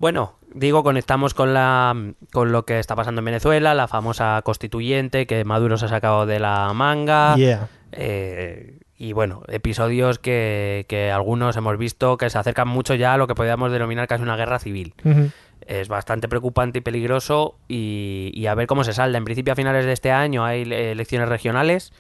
Bueno, 0.02 0.40
digo, 0.52 0.82
conectamos 0.82 1.36
con 1.36 1.54
la 1.54 1.96
con 2.34 2.52
lo 2.52 2.66
que 2.66 2.80
está 2.80 2.96
pasando 2.96 3.22
en 3.22 3.26
Venezuela, 3.26 3.76
la 3.76 3.88
famosa 3.88 4.42
constituyente 4.44 5.28
que 5.28 5.46
Maduro 5.46 5.78
se 5.78 5.86
ha 5.86 5.90
sacado 5.90 6.26
de 6.26 6.40
la 6.40 6.74
manga. 6.74 7.36
Yeah. 7.36 7.70
eh, 7.92 8.80
y 8.98 9.14
bueno, 9.14 9.44
episodios 9.48 10.18
que, 10.18 10.88
que 10.90 11.12
algunos 11.12 11.56
hemos 11.56 11.78
visto 11.78 12.18
que 12.18 12.32
se 12.32 12.40
acercan 12.40 12.68
mucho 12.68 12.96
ya 12.96 13.14
a 13.14 13.18
lo 13.18 13.28
que 13.28 13.36
podríamos 13.36 13.72
denominar 13.72 14.08
casi 14.08 14.24
una 14.24 14.36
guerra 14.38 14.58
civil. 14.58 14.96
Es 15.68 15.88
bastante 15.88 16.28
preocupante 16.28 16.80
y 16.80 16.82
peligroso 16.82 17.60
y, 17.68 18.32
y 18.34 18.48
a 18.48 18.56
ver 18.56 18.66
cómo 18.66 18.84
se 18.84 18.94
salda. 18.94 19.20
En 19.20 19.24
principio 19.24 19.54
a 19.54 19.56
finales 19.56 19.86
de 19.86 19.94
este 19.94 20.12
año 20.12 20.44
hay 20.44 20.64
elecciones 20.64 21.30
regionales. 21.30 21.94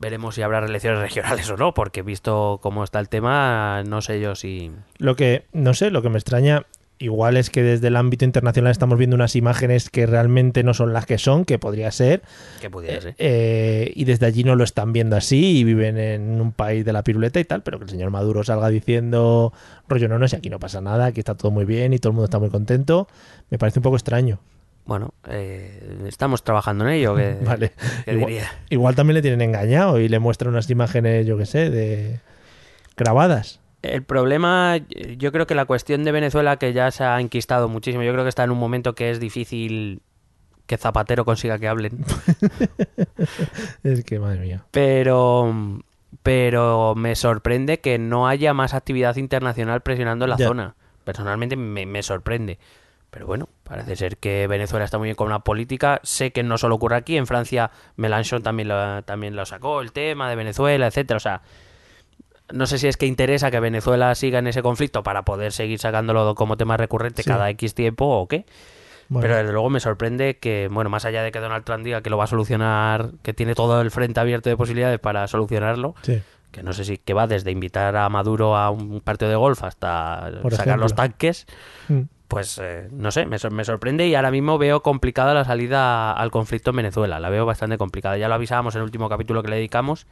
Veremos 0.00 0.34
si 0.34 0.42
habrá 0.42 0.58
elecciones 0.58 0.98
regionales 1.02 1.48
o 1.48 1.56
no, 1.56 1.74
porque 1.74 2.02
visto 2.02 2.58
cómo 2.60 2.82
está 2.82 2.98
el 2.98 3.08
tema, 3.08 3.84
no 3.86 4.00
sé 4.00 4.20
yo 4.20 4.34
si... 4.34 4.72
Lo 4.98 5.14
que, 5.14 5.46
no 5.52 5.74
sé, 5.74 5.92
lo 5.92 6.02
que 6.02 6.10
me 6.10 6.18
extraña 6.18 6.66
igual 7.00 7.36
es 7.36 7.50
que 7.50 7.62
desde 7.62 7.88
el 7.88 7.96
ámbito 7.96 8.24
internacional 8.24 8.70
estamos 8.70 8.96
viendo 8.98 9.16
unas 9.16 9.34
imágenes 9.34 9.90
que 9.90 10.06
realmente 10.06 10.62
no 10.62 10.74
son 10.74 10.92
las 10.92 11.06
que 11.06 11.18
son, 11.18 11.44
que 11.44 11.58
podría 11.58 11.90
ser, 11.90 12.22
que 12.60 12.70
pudiera 12.70 13.00
ser. 13.00 13.14
eh, 13.18 13.90
y 13.96 14.04
desde 14.04 14.26
allí 14.26 14.44
no 14.44 14.54
lo 14.54 14.62
están 14.62 14.92
viendo 14.92 15.16
así 15.16 15.58
y 15.58 15.64
viven 15.64 15.98
en 15.98 16.40
un 16.40 16.52
país 16.52 16.84
de 16.84 16.92
la 16.92 17.02
piruleta 17.02 17.40
y 17.40 17.44
tal, 17.44 17.62
pero 17.62 17.78
que 17.78 17.84
el 17.84 17.90
señor 17.90 18.10
Maduro 18.10 18.44
salga 18.44 18.68
diciendo, 18.68 19.52
rollo, 19.88 20.08
no, 20.08 20.18
no, 20.18 20.28
si 20.28 20.36
aquí 20.36 20.50
no 20.50 20.60
pasa 20.60 20.80
nada, 20.80 21.06
aquí 21.06 21.18
está 21.20 21.34
todo 21.34 21.50
muy 21.50 21.64
bien 21.64 21.92
y 21.92 21.98
todo 21.98 22.10
el 22.10 22.14
mundo 22.14 22.26
está 22.26 22.38
muy 22.38 22.50
contento, 22.50 23.08
me 23.50 23.58
parece 23.58 23.78
un 23.78 23.82
poco 23.82 23.96
extraño. 23.96 24.38
Bueno, 24.86 25.14
eh, 25.28 25.98
estamos 26.06 26.42
trabajando 26.44 26.84
en 26.86 26.90
ello, 26.94 27.14
que, 27.16 27.36
Vale. 27.44 27.72
que 28.04 28.12
Igual, 28.12 28.26
diría. 28.30 28.50
igual 28.70 28.94
también 28.94 29.14
le 29.14 29.22
tienen 29.22 29.40
engañado 29.40 29.98
y 30.00 30.08
le 30.08 30.18
muestran 30.18 30.52
unas 30.52 30.68
imágenes, 30.68 31.26
yo 31.26 31.38
qué 31.38 31.46
sé, 31.46 31.70
de 31.70 32.20
grabadas. 32.96 33.60
El 33.82 34.02
problema, 34.02 34.76
yo 35.16 35.32
creo 35.32 35.46
que 35.46 35.54
la 35.54 35.64
cuestión 35.64 36.04
de 36.04 36.12
Venezuela, 36.12 36.56
que 36.58 36.72
ya 36.72 36.90
se 36.90 37.02
ha 37.04 37.20
enquistado 37.20 37.68
muchísimo, 37.68 38.02
yo 38.02 38.12
creo 38.12 38.24
que 38.24 38.28
está 38.28 38.44
en 38.44 38.50
un 38.50 38.58
momento 38.58 38.94
que 38.94 39.10
es 39.10 39.20
difícil 39.20 40.02
que 40.66 40.76
Zapatero 40.76 41.24
consiga 41.24 41.58
que 41.58 41.66
hablen. 41.68 42.04
Es 43.82 44.04
que, 44.04 44.18
madre 44.18 44.40
mía. 44.40 44.64
Pero, 44.70 45.52
pero 46.22 46.94
me 46.96 47.14
sorprende 47.16 47.80
que 47.80 47.98
no 47.98 48.28
haya 48.28 48.54
más 48.54 48.74
actividad 48.74 49.16
internacional 49.16 49.80
presionando 49.80 50.26
la 50.26 50.36
Ya. 50.36 50.46
zona. 50.48 50.74
Personalmente 51.04 51.56
me, 51.56 51.86
me 51.86 52.02
sorprende. 52.02 52.58
Pero 53.10 53.26
bueno, 53.26 53.48
parece 53.64 53.96
ser 53.96 54.18
que 54.18 54.46
Venezuela 54.46 54.84
está 54.84 54.98
muy 54.98 55.06
bien 55.06 55.16
con 55.16 55.26
una 55.26 55.40
política. 55.40 56.00
Sé 56.04 56.30
que 56.30 56.42
no 56.44 56.58
solo 56.58 56.76
ocurre 56.76 56.96
aquí. 56.96 57.16
En 57.16 57.26
Francia, 57.26 57.70
Mélenchon 57.96 58.42
también 58.42 58.68
lo, 58.68 59.02
también 59.02 59.34
lo 59.34 59.44
sacó, 59.46 59.80
el 59.80 59.90
tema 59.92 60.30
de 60.30 60.36
Venezuela, 60.36 60.86
etcétera. 60.86 61.16
O 61.16 61.20
sea, 61.20 61.42
no 62.52 62.66
sé 62.66 62.78
si 62.78 62.88
es 62.88 62.96
que 62.96 63.06
interesa 63.06 63.50
que 63.50 63.60
Venezuela 63.60 64.14
siga 64.14 64.38
en 64.38 64.46
ese 64.46 64.62
conflicto 64.62 65.02
para 65.02 65.22
poder 65.24 65.52
seguir 65.52 65.78
sacándolo 65.78 66.34
como 66.34 66.56
tema 66.56 66.76
recurrente 66.76 67.22
Sí. 67.22 67.28
cada 67.30 67.48
X 67.50 67.74
tiempo 67.74 68.06
o 68.06 68.26
qué. 68.28 68.44
Bueno, 69.08 69.22
Pero 69.22 69.36
desde 69.38 69.52
luego 69.52 69.70
me 69.70 69.80
sorprende 69.80 70.38
que, 70.38 70.68
bueno, 70.70 70.88
más 70.88 71.04
allá 71.04 71.22
de 71.24 71.32
que 71.32 71.40
Donald 71.40 71.64
Trump 71.64 71.82
diga 71.84 72.00
que 72.00 72.10
lo 72.10 72.16
va 72.16 72.24
a 72.24 72.28
solucionar, 72.28 73.10
que 73.22 73.34
tiene 73.34 73.54
todo 73.56 73.80
el 73.80 73.90
frente 73.90 74.20
abierto 74.20 74.48
de 74.48 74.56
posibilidades 74.56 75.00
para 75.00 75.26
solucionarlo, 75.26 75.96
sí. 76.02 76.22
que 76.52 76.62
no 76.62 76.72
sé 76.72 76.84
si 76.84 76.96
que 76.98 77.12
va 77.12 77.26
desde 77.26 77.50
invitar 77.50 77.96
a 77.96 78.08
Maduro 78.08 78.56
a 78.56 78.70
un 78.70 79.00
partido 79.00 79.28
de 79.30 79.36
golf 79.36 79.64
hasta 79.64 80.30
Por 80.42 80.52
sacar 80.52 80.66
ejemplo. 80.68 80.84
los 80.84 80.94
tanques, 80.94 81.46
Mm. 81.88 82.02
pues 82.28 82.58
eh, 82.62 82.86
no 82.92 83.10
sé, 83.10 83.26
me, 83.26 83.36
me 83.50 83.64
sorprende 83.64 84.06
y 84.06 84.14
ahora 84.14 84.30
mismo 84.30 84.58
veo 84.58 84.80
complicada 84.84 85.34
la 85.34 85.44
salida 85.44 86.12
al 86.12 86.30
conflicto 86.30 86.70
en 86.70 86.76
Venezuela, 86.76 87.18
la 87.18 87.30
veo 87.30 87.44
bastante 87.46 87.78
complicada. 87.78 88.16
Ya 88.16 88.28
lo 88.28 88.34
avisábamos 88.36 88.76
en 88.76 88.78
el 88.80 88.84
último 88.84 89.08
capítulo 89.08 89.42
que 89.42 89.48
le 89.50 89.56
dedicamos, 89.56 90.06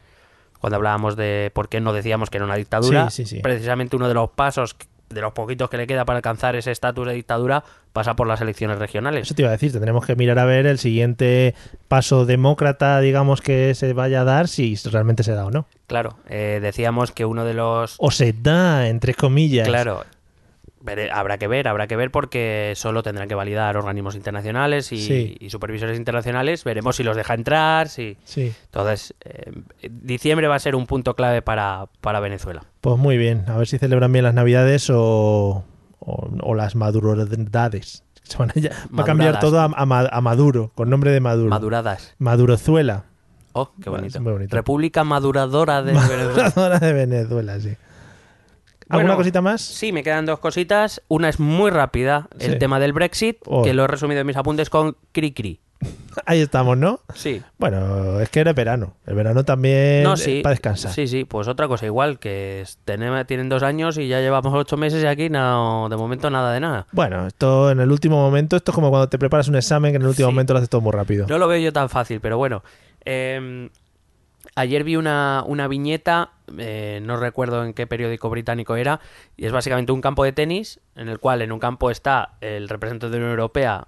cuando 0.61 0.77
hablábamos 0.77 1.17
de 1.17 1.51
por 1.55 1.69
qué 1.69 1.81
no 1.81 1.93
decíamos 1.93 2.31
que 2.31 2.39
era 2.39 2.45
una 2.45 2.57
dictadura. 2.57 3.11
Sí, 3.11 3.25
sí, 3.25 3.37
sí. 3.37 3.43
Precisamente 3.43 3.97
uno 3.97 4.09
de 4.09 4.15
los 4.15 4.31
pasos, 4.31 4.77
de 5.09 5.21
los 5.21 5.33
poquitos 5.33 5.71
que 5.71 5.77
le 5.77 5.87
queda 5.87 6.05
para 6.05 6.19
alcanzar 6.19 6.57
ese 6.57 6.71
estatus 6.71 7.07
de 7.07 7.15
dictadura, 7.15 7.65
pasa 7.93 8.15
por 8.17 8.27
las 8.27 8.41
elecciones 8.41 8.79
regionales. 8.79 9.23
Eso 9.23 9.35
te 9.35 9.43
iba 9.43 9.49
a 9.49 9.53
decir, 9.53 9.73
tendremos 9.73 10.05
que 10.05 10.17
mirar 10.17 10.39
a 10.39 10.45
ver 10.45 10.67
el 10.67 10.79
siguiente 10.79 11.55
paso 11.89 12.27
demócrata, 12.27 13.01
digamos, 13.01 13.41
que 13.41 13.75
se 13.75 13.93
vaya 13.93 14.23
a 14.23 14.25
dar, 14.25 14.49
si 14.49 14.77
realmente 14.91 15.23
se 15.23 15.33
da 15.33 15.47
o 15.47 15.51
no. 15.51 15.67
Claro, 15.87 16.19
eh, 16.29 16.59
decíamos 16.61 17.13
que 17.13 17.25
uno 17.25 17.45
de 17.45 17.55
los... 17.55 17.97
O 17.99 18.11
se 18.11 18.33
da, 18.33 18.89
entre 18.89 19.15
comillas. 19.15 19.67
Claro, 19.67 20.05
habrá 21.13 21.39
que 21.39 21.47
ver, 21.49 21.69
habrá 21.69 21.87
que 21.87 21.97
ver 21.97 22.11
porque 22.11 22.73
solo 22.77 23.03
tendrán 23.03 23.29
que 23.29 23.35
validar 23.35 23.77
organismos 23.77 24.15
internacionales 24.15 24.91
y, 24.93 24.99
Sí. 24.99 25.37
y 25.41 25.51
supervisores 25.51 25.97
internacionales. 25.99 26.65
Veremos 26.65 26.97
si 26.97 27.03
los 27.03 27.17
deja 27.17 27.35
entrar, 27.35 27.89
si... 27.89 28.17
Sí, 28.25 28.53
Entonces, 28.67 29.15
eh, 29.25 29.53
diciembre 29.91 30.47
va 30.49 30.55
a 30.57 30.59
ser 30.61 30.75
un 30.75 30.87
punto 30.87 31.15
clave 31.15 31.43
para, 31.43 31.87
para 32.01 32.21
Venezuela. 32.21 32.63
pues 32.81 32.97
muy 32.99 33.17
bien. 33.19 33.45
A 33.49 33.57
ver 33.59 33.67
si 33.67 33.79
celebran 33.79 34.13
bien 34.13 34.25
las 34.25 34.35
navidades 34.35 34.91
o, 34.91 35.65
o, 35.99 36.29
o 36.43 36.55
las 36.55 36.75
madurodades. 36.77 38.05
Se 38.23 38.37
van 38.37 38.51
a, 38.51 38.55
ya- 38.55 38.71
va 38.97 39.03
a 39.03 39.07
cambiar 39.07 39.41
todo 39.41 39.59
a, 39.61 39.65
a 39.65 39.87
Ma- 39.87 40.09
a 40.11 40.21
Maduro, 40.21 40.71
con 40.75 40.91
nombre 40.91 41.11
de 41.13 41.21
Maduro. 41.21 41.51
Maduradas. 41.51 42.15
Madurozuela. 42.19 43.05
Oh, 43.55 43.73
qué 43.83 43.89
bonito. 43.91 44.21
muy 44.21 44.33
bonito. 44.33 44.55
República 44.55 45.03
Maduradora 45.03 45.83
de 45.83 45.93
Venezuela. 45.95 46.25
Maduradora 46.27 46.79
de 46.79 46.93
Venezuela, 46.93 47.59
sí. 47.61 47.75
¿Alguna 48.89 49.05
Bueno, 49.11 49.17
cosita 49.19 49.43
más? 49.43 49.61
Sí, 49.61 49.93
me 49.93 50.03
quedan 50.03 50.25
dos 50.27 50.39
cositas. 50.39 51.03
Una 51.09 51.29
es 51.29 51.39
muy 51.41 51.71
rápida, 51.71 52.29
el 52.39 52.53
Sí. 52.53 52.59
tema 52.59 52.81
del 52.81 52.93
Brexit, 52.93 53.39
Oh. 53.47 53.63
que 53.63 53.75
lo 53.75 53.85
he 53.85 53.87
resumido 53.87 54.21
en 54.21 54.27
mis 54.27 54.37
apuntes 54.37 54.71
con 54.71 54.97
cri 55.13 55.33
cri. 55.33 55.61
Ahí 56.27 56.41
estamos, 56.41 56.77
¿no? 56.77 57.01
Sí. 57.15 57.41
Bueno, 57.59 58.19
es 58.21 58.29
que 58.31 58.41
era 58.41 58.53
verano. 58.53 58.95
El 59.07 59.15
verano 59.15 59.45
también 59.45 60.03
No, 60.03 60.17
sí. 60.17 60.41
para 60.43 60.53
descansar. 60.55 60.91
Sí, 60.93 61.07
sí, 61.07 61.25
pues 61.25 61.47
otra 61.47 61.69
cosa 61.69 61.87
igual, 61.87 62.19
que 62.19 62.65
tenemos- 62.85 63.25
tienen 63.27 63.49
dos 63.49 63.63
años 63.63 63.97
y 63.99 64.09
ya 64.09 64.19
llevamos 64.21 64.53
ocho 64.55 64.77
meses 64.77 65.05
y 65.05 65.07
aquí 65.07 65.29
no, 65.29 65.87
de 65.89 65.97
momento 65.97 66.31
nada 66.31 66.53
de 66.53 66.61
nada. 66.61 66.87
Bueno, 66.93 67.27
esto 67.29 67.71
en 67.71 67.79
el 67.81 67.93
último 67.93 68.17
momento, 68.17 68.57
esto 68.57 68.73
es 68.73 68.75
como 68.75 68.91
cuando 68.91 69.09
te 69.09 69.19
preparas 69.19 69.47
un 69.49 69.55
examen 69.57 69.93
que 69.93 69.97
en 69.97 70.03
el 70.03 70.09
último 70.09 70.29
Sí. 70.29 70.35
momento 70.35 70.55
lo 70.55 70.59
haces 70.59 70.71
todo 70.71 70.81
muy 70.81 70.93
rápido. 70.93 71.27
No 71.29 71.39
lo 71.39 71.47
veo 71.47 71.59
yo 71.61 71.73
tan 71.73 71.89
fácil, 71.89 72.21
pero 72.21 72.39
bueno. 72.39 72.65
Eh, 73.05 73.69
ayer 74.59 74.85
vi 74.85 74.97
una, 74.97 75.43
una 75.47 75.69
viñeta, 75.69 76.33
eh, 76.59 77.01
no 77.03 77.17
recuerdo 77.17 77.65
en 77.65 77.73
qué 77.75 77.87
periódico 77.87 78.29
británico 78.31 78.77
era, 78.77 79.01
y 79.37 79.47
es 79.47 79.53
básicamente 79.53 79.93
un 79.93 80.01
campo 80.01 80.25
de 80.25 80.33
tenis, 80.33 80.81
en 80.97 81.09
el 81.09 81.19
cual 81.19 81.43
en 81.43 81.53
un 81.53 81.59
campo 81.59 81.91
está 81.91 82.37
el 82.41 82.69
representante 82.69 83.11
de 83.13 83.19
la 83.21 83.25
Unión 83.27 83.39
Europea 83.41 83.87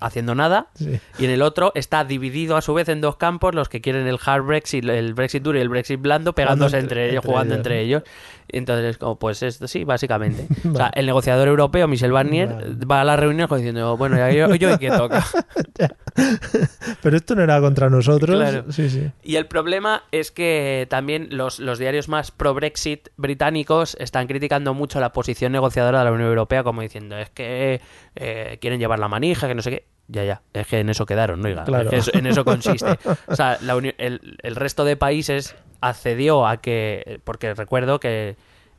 haciendo 0.00 0.34
nada, 0.36 0.68
Sí. 0.74 1.00
y 1.18 1.24
en 1.24 1.32
el 1.32 1.42
otro 1.42 1.72
está 1.74 2.04
dividido 2.04 2.56
a 2.56 2.62
su 2.62 2.72
vez 2.72 2.88
en 2.88 3.00
dos 3.00 3.16
campos, 3.16 3.52
los 3.54 3.68
que 3.68 3.80
quieren 3.80 4.06
el 4.06 4.18
hard 4.24 4.44
Brexit, 4.44 4.84
el 4.84 5.12
Brexit 5.14 5.42
duro 5.42 5.58
y 5.58 5.60
el 5.60 5.68
Brexit 5.68 6.00
blando, 6.00 6.34
pegándose 6.34 6.78
entre, 6.78 7.02
entre- 7.06 7.10
ellos, 7.10 7.24
jugando 7.24 7.54
ellos, 7.54 7.58
entre 7.58 7.80
ellos. 7.80 8.02
Entonces, 8.50 8.98
como, 8.98 9.18
pues 9.18 9.42
esto 9.42 9.68
sí, 9.68 9.84
básicamente. 9.84 10.46
O 10.72 10.76
sea, 10.76 10.90
el 10.94 11.06
negociador 11.06 11.48
europeo, 11.48 11.88
Michel 11.88 12.12
Barnier, 12.12 12.48
Vale. 12.48 12.84
va 12.90 13.00
a 13.00 13.04
la 13.04 13.16
reunión 13.16 13.48
diciendo, 13.50 13.96
bueno, 13.96 14.16
ya 14.16 14.30
yo, 14.30 14.54
yo 14.54 14.74
¿y 14.74 14.78
quién 14.78 14.96
toca. 14.96 15.24
Pero 17.02 17.16
esto 17.16 17.34
no 17.34 17.42
era 17.42 17.60
contra 17.60 17.88
nosotros. 17.88 18.36
Claro. 18.36 18.70
Sí, 18.72 18.90
sí. 18.90 19.10
Y 19.22 19.36
el 19.36 19.46
problema 19.46 20.02
es 20.12 20.30
que 20.30 20.86
también 20.90 21.28
los, 21.30 21.58
los 21.60 21.78
diarios 21.78 22.08
más 22.08 22.30
pro-Brexit 22.30 23.08
británicos 23.16 23.96
están 24.00 24.26
criticando 24.26 24.74
mucho 24.74 25.00
la 25.00 25.12
posición 25.12 25.52
negociadora 25.52 26.00
de 26.00 26.04
la 26.06 26.12
Unión 26.12 26.28
Europea, 26.28 26.62
como 26.62 26.82
diciendo, 26.82 27.16
es 27.18 27.30
que 27.30 27.80
eh, 28.16 28.58
quieren 28.60 28.78
llevar 28.80 28.98
la 28.98 29.08
manija, 29.08 29.48
que 29.48 29.54
no 29.54 29.62
sé 29.62 29.70
qué. 29.70 29.86
Ya, 30.10 30.24
ya, 30.24 30.40
es 30.54 30.66
que 30.66 30.80
en 30.80 30.88
eso 30.88 31.04
quedaron, 31.04 31.40
¿no? 31.42 31.64
Claro. 31.64 31.82
es 31.82 31.88
que 31.90 31.96
eso- 31.96 32.10
en 32.14 32.26
eso 32.26 32.44
consiste. 32.44 32.98
O 33.26 33.36
sea, 33.36 33.58
la 33.60 33.74
el, 33.98 34.38
el 34.42 34.56
resto 34.56 34.84
de 34.86 34.96
países 34.96 35.54
accedió 35.80 36.46
a 36.46 36.58
que, 36.58 37.20
porque 37.24 37.54
recuerdo 37.54 38.00
que 38.00 38.36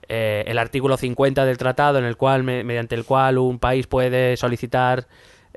eh, 0.08 0.44
el 0.48 0.58
artículo 0.58 0.98
50 0.98 1.46
del 1.46 1.58
tratado, 1.58 2.00
en 2.00 2.06
el 2.06 2.18
cual, 2.18 2.44
me- 2.44 2.64
mediante 2.64 2.96
el 2.96 3.06
cual 3.06 3.38
un 3.38 3.60
país 3.60 3.88
puede 3.88 4.38
solicitar 4.38 5.08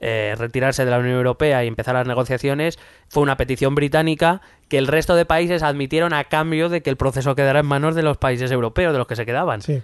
eh, 0.04 0.34
retirarse 0.36 0.84
de 0.84 0.90
la 0.90 0.98
Unión 0.98 1.14
Europea 1.16 1.64
y 1.64 1.68
empezar 1.68 1.94
las 1.94 2.06
negociaciones, 2.06 2.78
fue 3.08 3.22
una 3.22 3.36
petición 3.36 3.74
británica 3.74 4.40
que 4.68 4.78
el 4.78 4.86
resto 4.88 5.14
de 5.14 5.24
países 5.26 5.62
admitieron 5.62 6.12
a 6.12 6.24
cambio 6.24 6.68
de 6.68 6.82
que 6.82 6.90
el 6.90 6.96
proceso 6.96 7.34
quedara 7.34 7.60
en 7.60 7.66
manos 7.66 7.94
de 7.94 8.02
los 8.02 8.16
países 8.18 8.50
europeos, 8.50 8.92
de 8.92 8.98
los 8.98 9.06
que 9.06 9.16
se 9.16 9.24
quedaban. 9.26 9.62
Sí. 9.62 9.80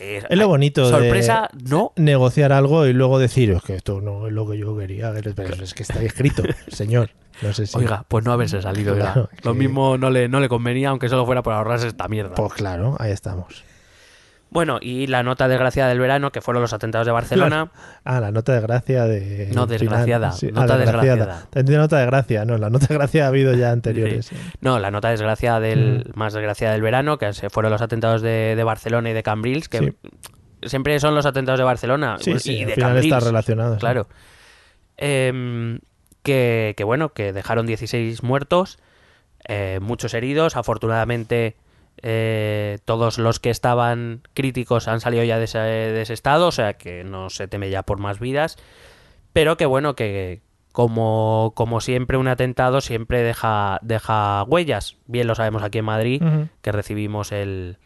Eh, 0.00 0.22
Es 0.28 0.38
lo 0.38 0.48
bonito 0.48 0.84
de- 0.84 0.90
Sorpresa, 0.90 1.48
no. 1.68 1.92
Negociar 1.96 2.52
algo 2.52 2.86
y 2.86 2.92
luego 2.92 3.18
decir, 3.18 3.50
es 3.50 3.62
que 3.62 3.76
esto 3.76 4.00
no 4.00 4.26
es 4.26 4.32
lo 4.32 4.48
que 4.48 4.58
yo 4.58 4.76
quería. 4.76 5.12
Pero 5.34 5.62
es 5.62 5.74
que 5.74 5.82
está 5.82 6.02
escrito, 6.02 6.42
señor. 6.68 7.10
No 7.42 7.52
sé 7.52 7.66
si. 7.66 7.76
Oiga, 7.78 8.04
pues 8.08 8.24
no 8.24 8.32
haberse 8.32 8.62
salido. 8.62 8.94
Claro, 8.96 9.28
Lo 9.42 9.52
que- 9.52 9.58
mismo 9.58 9.98
no 9.98 10.10
le, 10.10 10.28
no 10.28 10.40
le 10.40 10.48
convenía, 10.48 10.90
aunque 10.90 11.08
solo 11.08 11.26
fuera 11.26 11.42
por 11.42 11.52
ahorrarse 11.52 11.88
esta 11.88 12.08
mierda. 12.08 12.34
Pues 12.34 12.52
claro, 12.54 12.96
ahí 12.98 13.10
estamos. 13.12 13.64
Bueno, 14.54 14.78
y 14.80 15.08
la 15.08 15.22
nota 15.22 15.48
desgraciada 15.48 15.90
del 15.90 15.98
verano, 15.98 16.30
que 16.32 16.40
fueron 16.40 16.62
los 16.62 16.72
atentados 16.72 17.06
de 17.06 17.12
Barcelona. 17.12 17.68
Ah, 18.04 18.20
la 18.20 18.30
nota 18.30 18.52
de 18.54 18.60
gracia 18.60 19.04
de. 19.04 19.50
No, 19.54 19.66
desgraciada, 19.66 20.32
nota 20.52 20.74
ah, 20.74 20.78
desgraciada. 20.78 21.46
Entiendo 21.54 21.78
nota 21.82 21.98
de 21.98 22.06
gracia, 22.06 22.44
no, 22.44 22.56
la 22.58 22.70
nota 22.70 22.86
de 22.86 22.94
gracia 22.94 23.24
ha 23.24 23.28
habido 23.28 23.52
ya 23.54 23.72
anteriores. 23.72 24.26
Sí. 24.26 24.36
No, 24.60 24.78
la 24.78 24.90
nota 24.90 25.10
desgraciada 25.10 25.58
del 25.60 26.04
Mm. 26.14 26.18
más 26.18 26.32
desgraciada 26.34 26.72
del 26.74 26.82
verano, 26.82 27.18
que 27.18 27.32
se 27.32 27.50
fueron 27.50 27.72
los 27.72 27.82
atentados 27.82 28.22
de, 28.22 28.54
de 28.56 28.62
Barcelona 28.64 29.10
y 29.10 29.12
de 29.12 29.22
Cambrils, 29.22 29.68
que 29.68 29.78
Sí. 29.78 29.92
siempre 30.68 31.00
son 31.00 31.14
los 31.14 31.26
atentados 31.26 31.58
de 31.58 31.64
Barcelona 31.64 32.16
Sí, 32.20 32.30
y 32.30 32.34
al 32.62 32.68
de 32.68 32.74
final 32.74 32.90
Cambrils. 32.92 33.12
está 33.14 33.20
relacionado. 33.26 33.76
Claro. 33.78 34.06
Em, 34.96 35.80
que, 36.22 36.74
que 36.76 36.84
bueno, 36.84 37.08
que 37.12 37.32
dejaron 37.32 37.66
16 37.66 38.22
muertos, 38.22 38.78
eh, 39.48 39.78
muchos 39.82 40.14
heridos. 40.14 40.56
Afortunadamente, 40.56 41.56
eh, 42.02 42.78
todos 42.84 43.18
los 43.18 43.40
que 43.40 43.50
estaban 43.50 44.22
críticos 44.34 44.88
han 44.88 45.00
salido 45.00 45.24
ya 45.24 45.38
de 45.38 45.44
ese, 45.44 45.58
de 45.58 46.02
ese 46.02 46.12
estado, 46.14 46.48
o 46.48 46.52
sea 46.52 46.74
que 46.74 47.04
no 47.04 47.30
se 47.30 47.48
teme 47.48 47.70
ya 47.70 47.82
por 47.82 47.98
más 47.98 48.20
vidas. 48.20 48.56
Pero 49.32 49.56
que 49.56 49.66
bueno, 49.66 49.94
que 49.94 50.42
como, 50.72 51.52
como 51.54 51.80
siempre, 51.80 52.16
un 52.18 52.28
atentado 52.28 52.80
siempre 52.80 53.22
deja, 53.22 53.78
deja 53.82 54.42
huellas. 54.44 54.96
Bien 55.06 55.26
lo 55.26 55.34
sabemos 55.34 55.62
aquí 55.62 55.78
en 55.78 55.84
Madrid, 55.84 56.22
que 56.62 56.72
recibimos 56.72 57.30
el, 57.32 57.78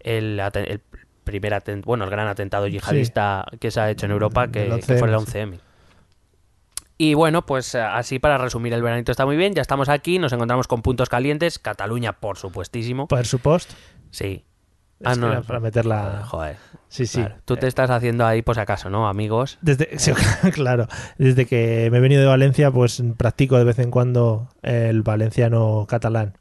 el, 0.00 0.40
el 0.40 0.80
primer 1.24 1.52
aten- 1.54 1.82
bueno, 1.84 2.04
el 2.04 2.10
gran 2.10 2.28
atentado 2.28 2.66
yihadista 2.66 3.46
que 3.60 3.70
se 3.70 3.80
ha 3.80 3.90
hecho 3.90 4.06
en 4.06 4.12
Europa, 4.12 4.48
que, 4.48 4.66
que 4.86 4.98
fue 4.98 5.08
el 5.08 5.14
11M, 5.14 5.26
sí. 5.26 5.38
11M. 5.38 5.58
Y 6.96 7.14
bueno, 7.14 7.44
pues 7.44 7.74
eh, 7.74 7.80
así 7.80 8.18
para 8.20 8.38
resumir, 8.38 8.72
el 8.72 8.82
veranito 8.82 9.10
está 9.10 9.26
muy 9.26 9.36
bien, 9.36 9.52
ya 9.54 9.62
estamos 9.62 9.88
aquí, 9.88 10.18
nos 10.18 10.32
encontramos 10.32 10.68
con 10.68 10.80
puntos 10.82 11.08
calientes, 11.08 11.58
Cataluña, 11.58 12.12
por 12.14 12.38
supuestísimo. 12.38 13.08
Por 13.08 13.26
supuesto. 13.26 13.74
Sí. 14.10 14.44
Es 15.00 15.06
Ah, 15.08 15.14
no, 15.16 15.32
era 15.32 15.42
para 15.42 15.58
meterla. 15.58 16.22
Joder. 16.24 16.56
Sí, 16.88 17.06
sí. 17.06 17.18
Claro, 17.18 17.34
Tú 17.44 17.56
te 17.56 17.66
estás 17.66 17.90
haciendo 17.90 18.24
ahí, 18.24 18.42
pues 18.42 18.58
acaso, 18.58 18.88
¿no, 18.90 19.08
amigos? 19.08 19.58
Desde, 19.60 19.98
sí, 19.98 20.12
claro, 20.54 20.86
desde 21.18 21.46
que 21.46 21.88
me 21.90 21.98
he 21.98 22.00
venido 22.00 22.20
de 22.22 22.28
Valencia, 22.28 22.70
pues 22.70 23.02
practico 23.16 23.58
de 23.58 23.64
vez 23.64 23.80
en 23.80 23.90
cuando 23.90 24.48
el 24.62 25.02
valenciano 25.02 25.86
catalán. 25.88 26.34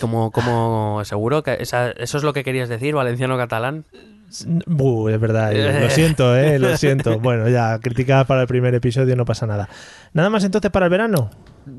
Como, 0.00 0.32
como 0.32 1.02
seguro 1.04 1.44
que 1.44 1.58
esa- 1.60 1.92
eso 1.92 2.18
es 2.18 2.24
lo 2.24 2.32
que 2.32 2.42
querías 2.42 2.68
decir, 2.68 2.94
valenciano-catalán. 2.96 3.84
Es 4.32 5.20
verdad, 5.20 5.52
eh, 5.52 5.80
lo 5.82 5.90
siento, 5.90 6.36
eh, 6.36 6.58
lo 6.58 6.76
siento. 6.76 7.18
Bueno, 7.18 7.48
ya, 7.48 7.78
criticadas 7.78 8.26
para 8.26 8.42
el 8.42 8.46
primer 8.46 8.74
episodio, 8.74 9.14
no 9.14 9.24
pasa 9.24 9.46
nada. 9.46 9.68
Nada 10.14 10.30
más 10.30 10.44
entonces 10.44 10.70
para 10.70 10.86
el 10.86 10.90
verano, 10.90 11.30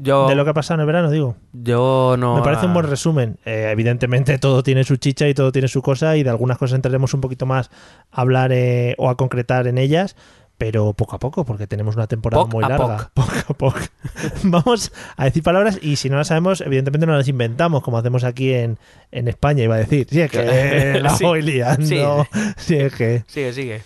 Yo, 0.02 0.28
de 0.28 0.36
lo 0.36 0.44
que 0.44 0.52
ha 0.52 0.54
pasado 0.54 0.76
en 0.76 0.82
el 0.82 0.88
verano, 0.88 1.10
digo. 1.10 1.36
yo 1.52 2.16
no. 2.18 2.36
Me 2.36 2.42
parece 2.44 2.66
un 2.66 2.74
buen 2.74 2.88
resumen. 2.88 3.38
Eh, 3.46 3.70
evidentemente 3.72 4.38
todo 4.38 4.62
tiene 4.64 4.84
su 4.84 4.98
chicha 4.98 5.28
y 5.28 5.34
todo 5.34 5.52
tiene 5.52 5.68
su 5.68 5.82
cosa 5.82 6.16
y 6.16 6.24
de 6.24 6.30
algunas 6.30 6.58
cosas 6.58 6.76
entraremos 6.76 7.14
un 7.14 7.22
poquito 7.22 7.46
más 7.46 7.70
a 8.12 8.22
hablar 8.22 8.52
eh, 8.52 8.96
o 8.98 9.10
a 9.10 9.18
concretar 9.18 9.68
en 9.68 9.78
ellas, 9.78 10.16
pero 10.66 10.94
poco 10.94 11.18
a 11.18 11.20
poco, 11.20 11.44
porque 11.44 11.68
tenemos 11.68 11.98
una 11.98 12.08
temporada 12.08 12.44
Poc 12.46 12.54
muy 12.54 12.62
larga. 12.64 13.12
Poco 13.14 13.32
a 13.50 13.54
poco. 13.54 13.80
Vamos 14.44 14.94
a 15.18 15.26
decir 15.26 15.44
palabras 15.44 15.78
y 15.82 15.98
si 15.98 16.10
no 16.10 16.16
las 16.16 16.28
sabemos, 16.28 16.62
evidentemente 16.62 17.06
no 17.06 17.18
las 17.18 17.28
inventamos, 17.28 17.84
como 17.84 17.98
hacemos 17.98 18.24
aquí 18.24 18.54
en, 18.54 18.78
en 19.12 19.28
España, 19.28 19.62
iba 19.66 19.76
a 19.76 19.80
decir. 19.80 20.08
Sí, 20.10 20.22
es 20.22 20.32
que 20.32 21.00
la 21.04 21.10
Sí. 21.18 21.26
voy 21.26 21.42
liando. 21.42 22.26
Sí. 22.56 22.76
Es 22.78 22.96
que... 22.96 23.26
Sigue, 23.28 23.52
sigue. 23.52 23.82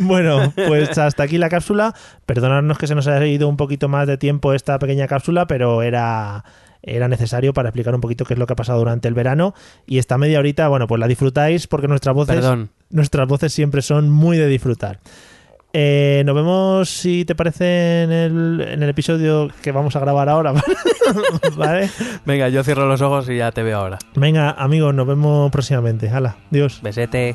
Bueno, 0.00 0.52
pues 0.56 0.98
hasta 0.98 1.22
aquí 1.22 1.38
la 1.38 1.48
cápsula. 1.48 1.94
Perdonadnos 2.26 2.76
que 2.76 2.88
se 2.88 2.96
nos 2.96 3.06
haya 3.06 3.24
ido 3.26 3.48
un 3.48 3.56
poquito 3.56 3.88
más 3.88 4.08
de 4.08 4.18
tiempo 4.18 4.52
esta 4.52 4.80
pequeña 4.80 5.06
cápsula, 5.06 5.46
pero 5.46 5.82
era, 5.82 6.44
era 6.82 7.06
necesario 7.06 7.54
para 7.54 7.68
explicar 7.68 7.94
un 7.94 8.00
poquito 8.00 8.24
qué 8.24 8.34
es 8.34 8.38
lo 8.40 8.48
que 8.48 8.54
ha 8.54 8.56
pasado 8.56 8.80
durante 8.80 9.06
el 9.06 9.14
verano. 9.14 9.54
Y 9.86 9.98
esta 9.98 10.18
media 10.18 10.40
horita, 10.40 10.66
bueno, 10.66 10.88
pues 10.88 10.98
la 10.98 11.06
disfrutáis 11.06 11.68
porque 11.68 11.86
nuestras 11.86 12.16
voces, 12.16 12.34
Perdón. 12.34 12.70
nuestras 12.90 13.28
voces 13.28 13.52
siempre 13.52 13.80
son 13.80 14.10
muy 14.10 14.36
de 14.38 14.48
disfrutar. 14.48 14.98
Eh, 15.76 16.22
nos 16.24 16.36
vemos, 16.36 16.88
si 16.88 17.24
te 17.24 17.34
parece, 17.34 18.04
en 18.04 18.12
el, 18.12 18.60
en 18.60 18.82
el 18.84 18.88
episodio 18.88 19.48
que 19.60 19.72
vamos 19.72 19.96
a 19.96 20.00
grabar 20.00 20.28
ahora. 20.28 20.54
¿Vale? 21.56 21.90
Venga, 22.24 22.48
yo 22.48 22.62
cierro 22.62 22.86
los 22.86 23.02
ojos 23.02 23.28
y 23.28 23.38
ya 23.38 23.50
te 23.50 23.64
veo 23.64 23.78
ahora. 23.78 23.98
Venga, 24.14 24.52
amigos, 24.52 24.94
nos 24.94 25.06
vemos 25.06 25.50
próximamente. 25.50 26.08
Hala, 26.08 26.36
Dios. 26.50 26.78
Besete. 26.80 27.34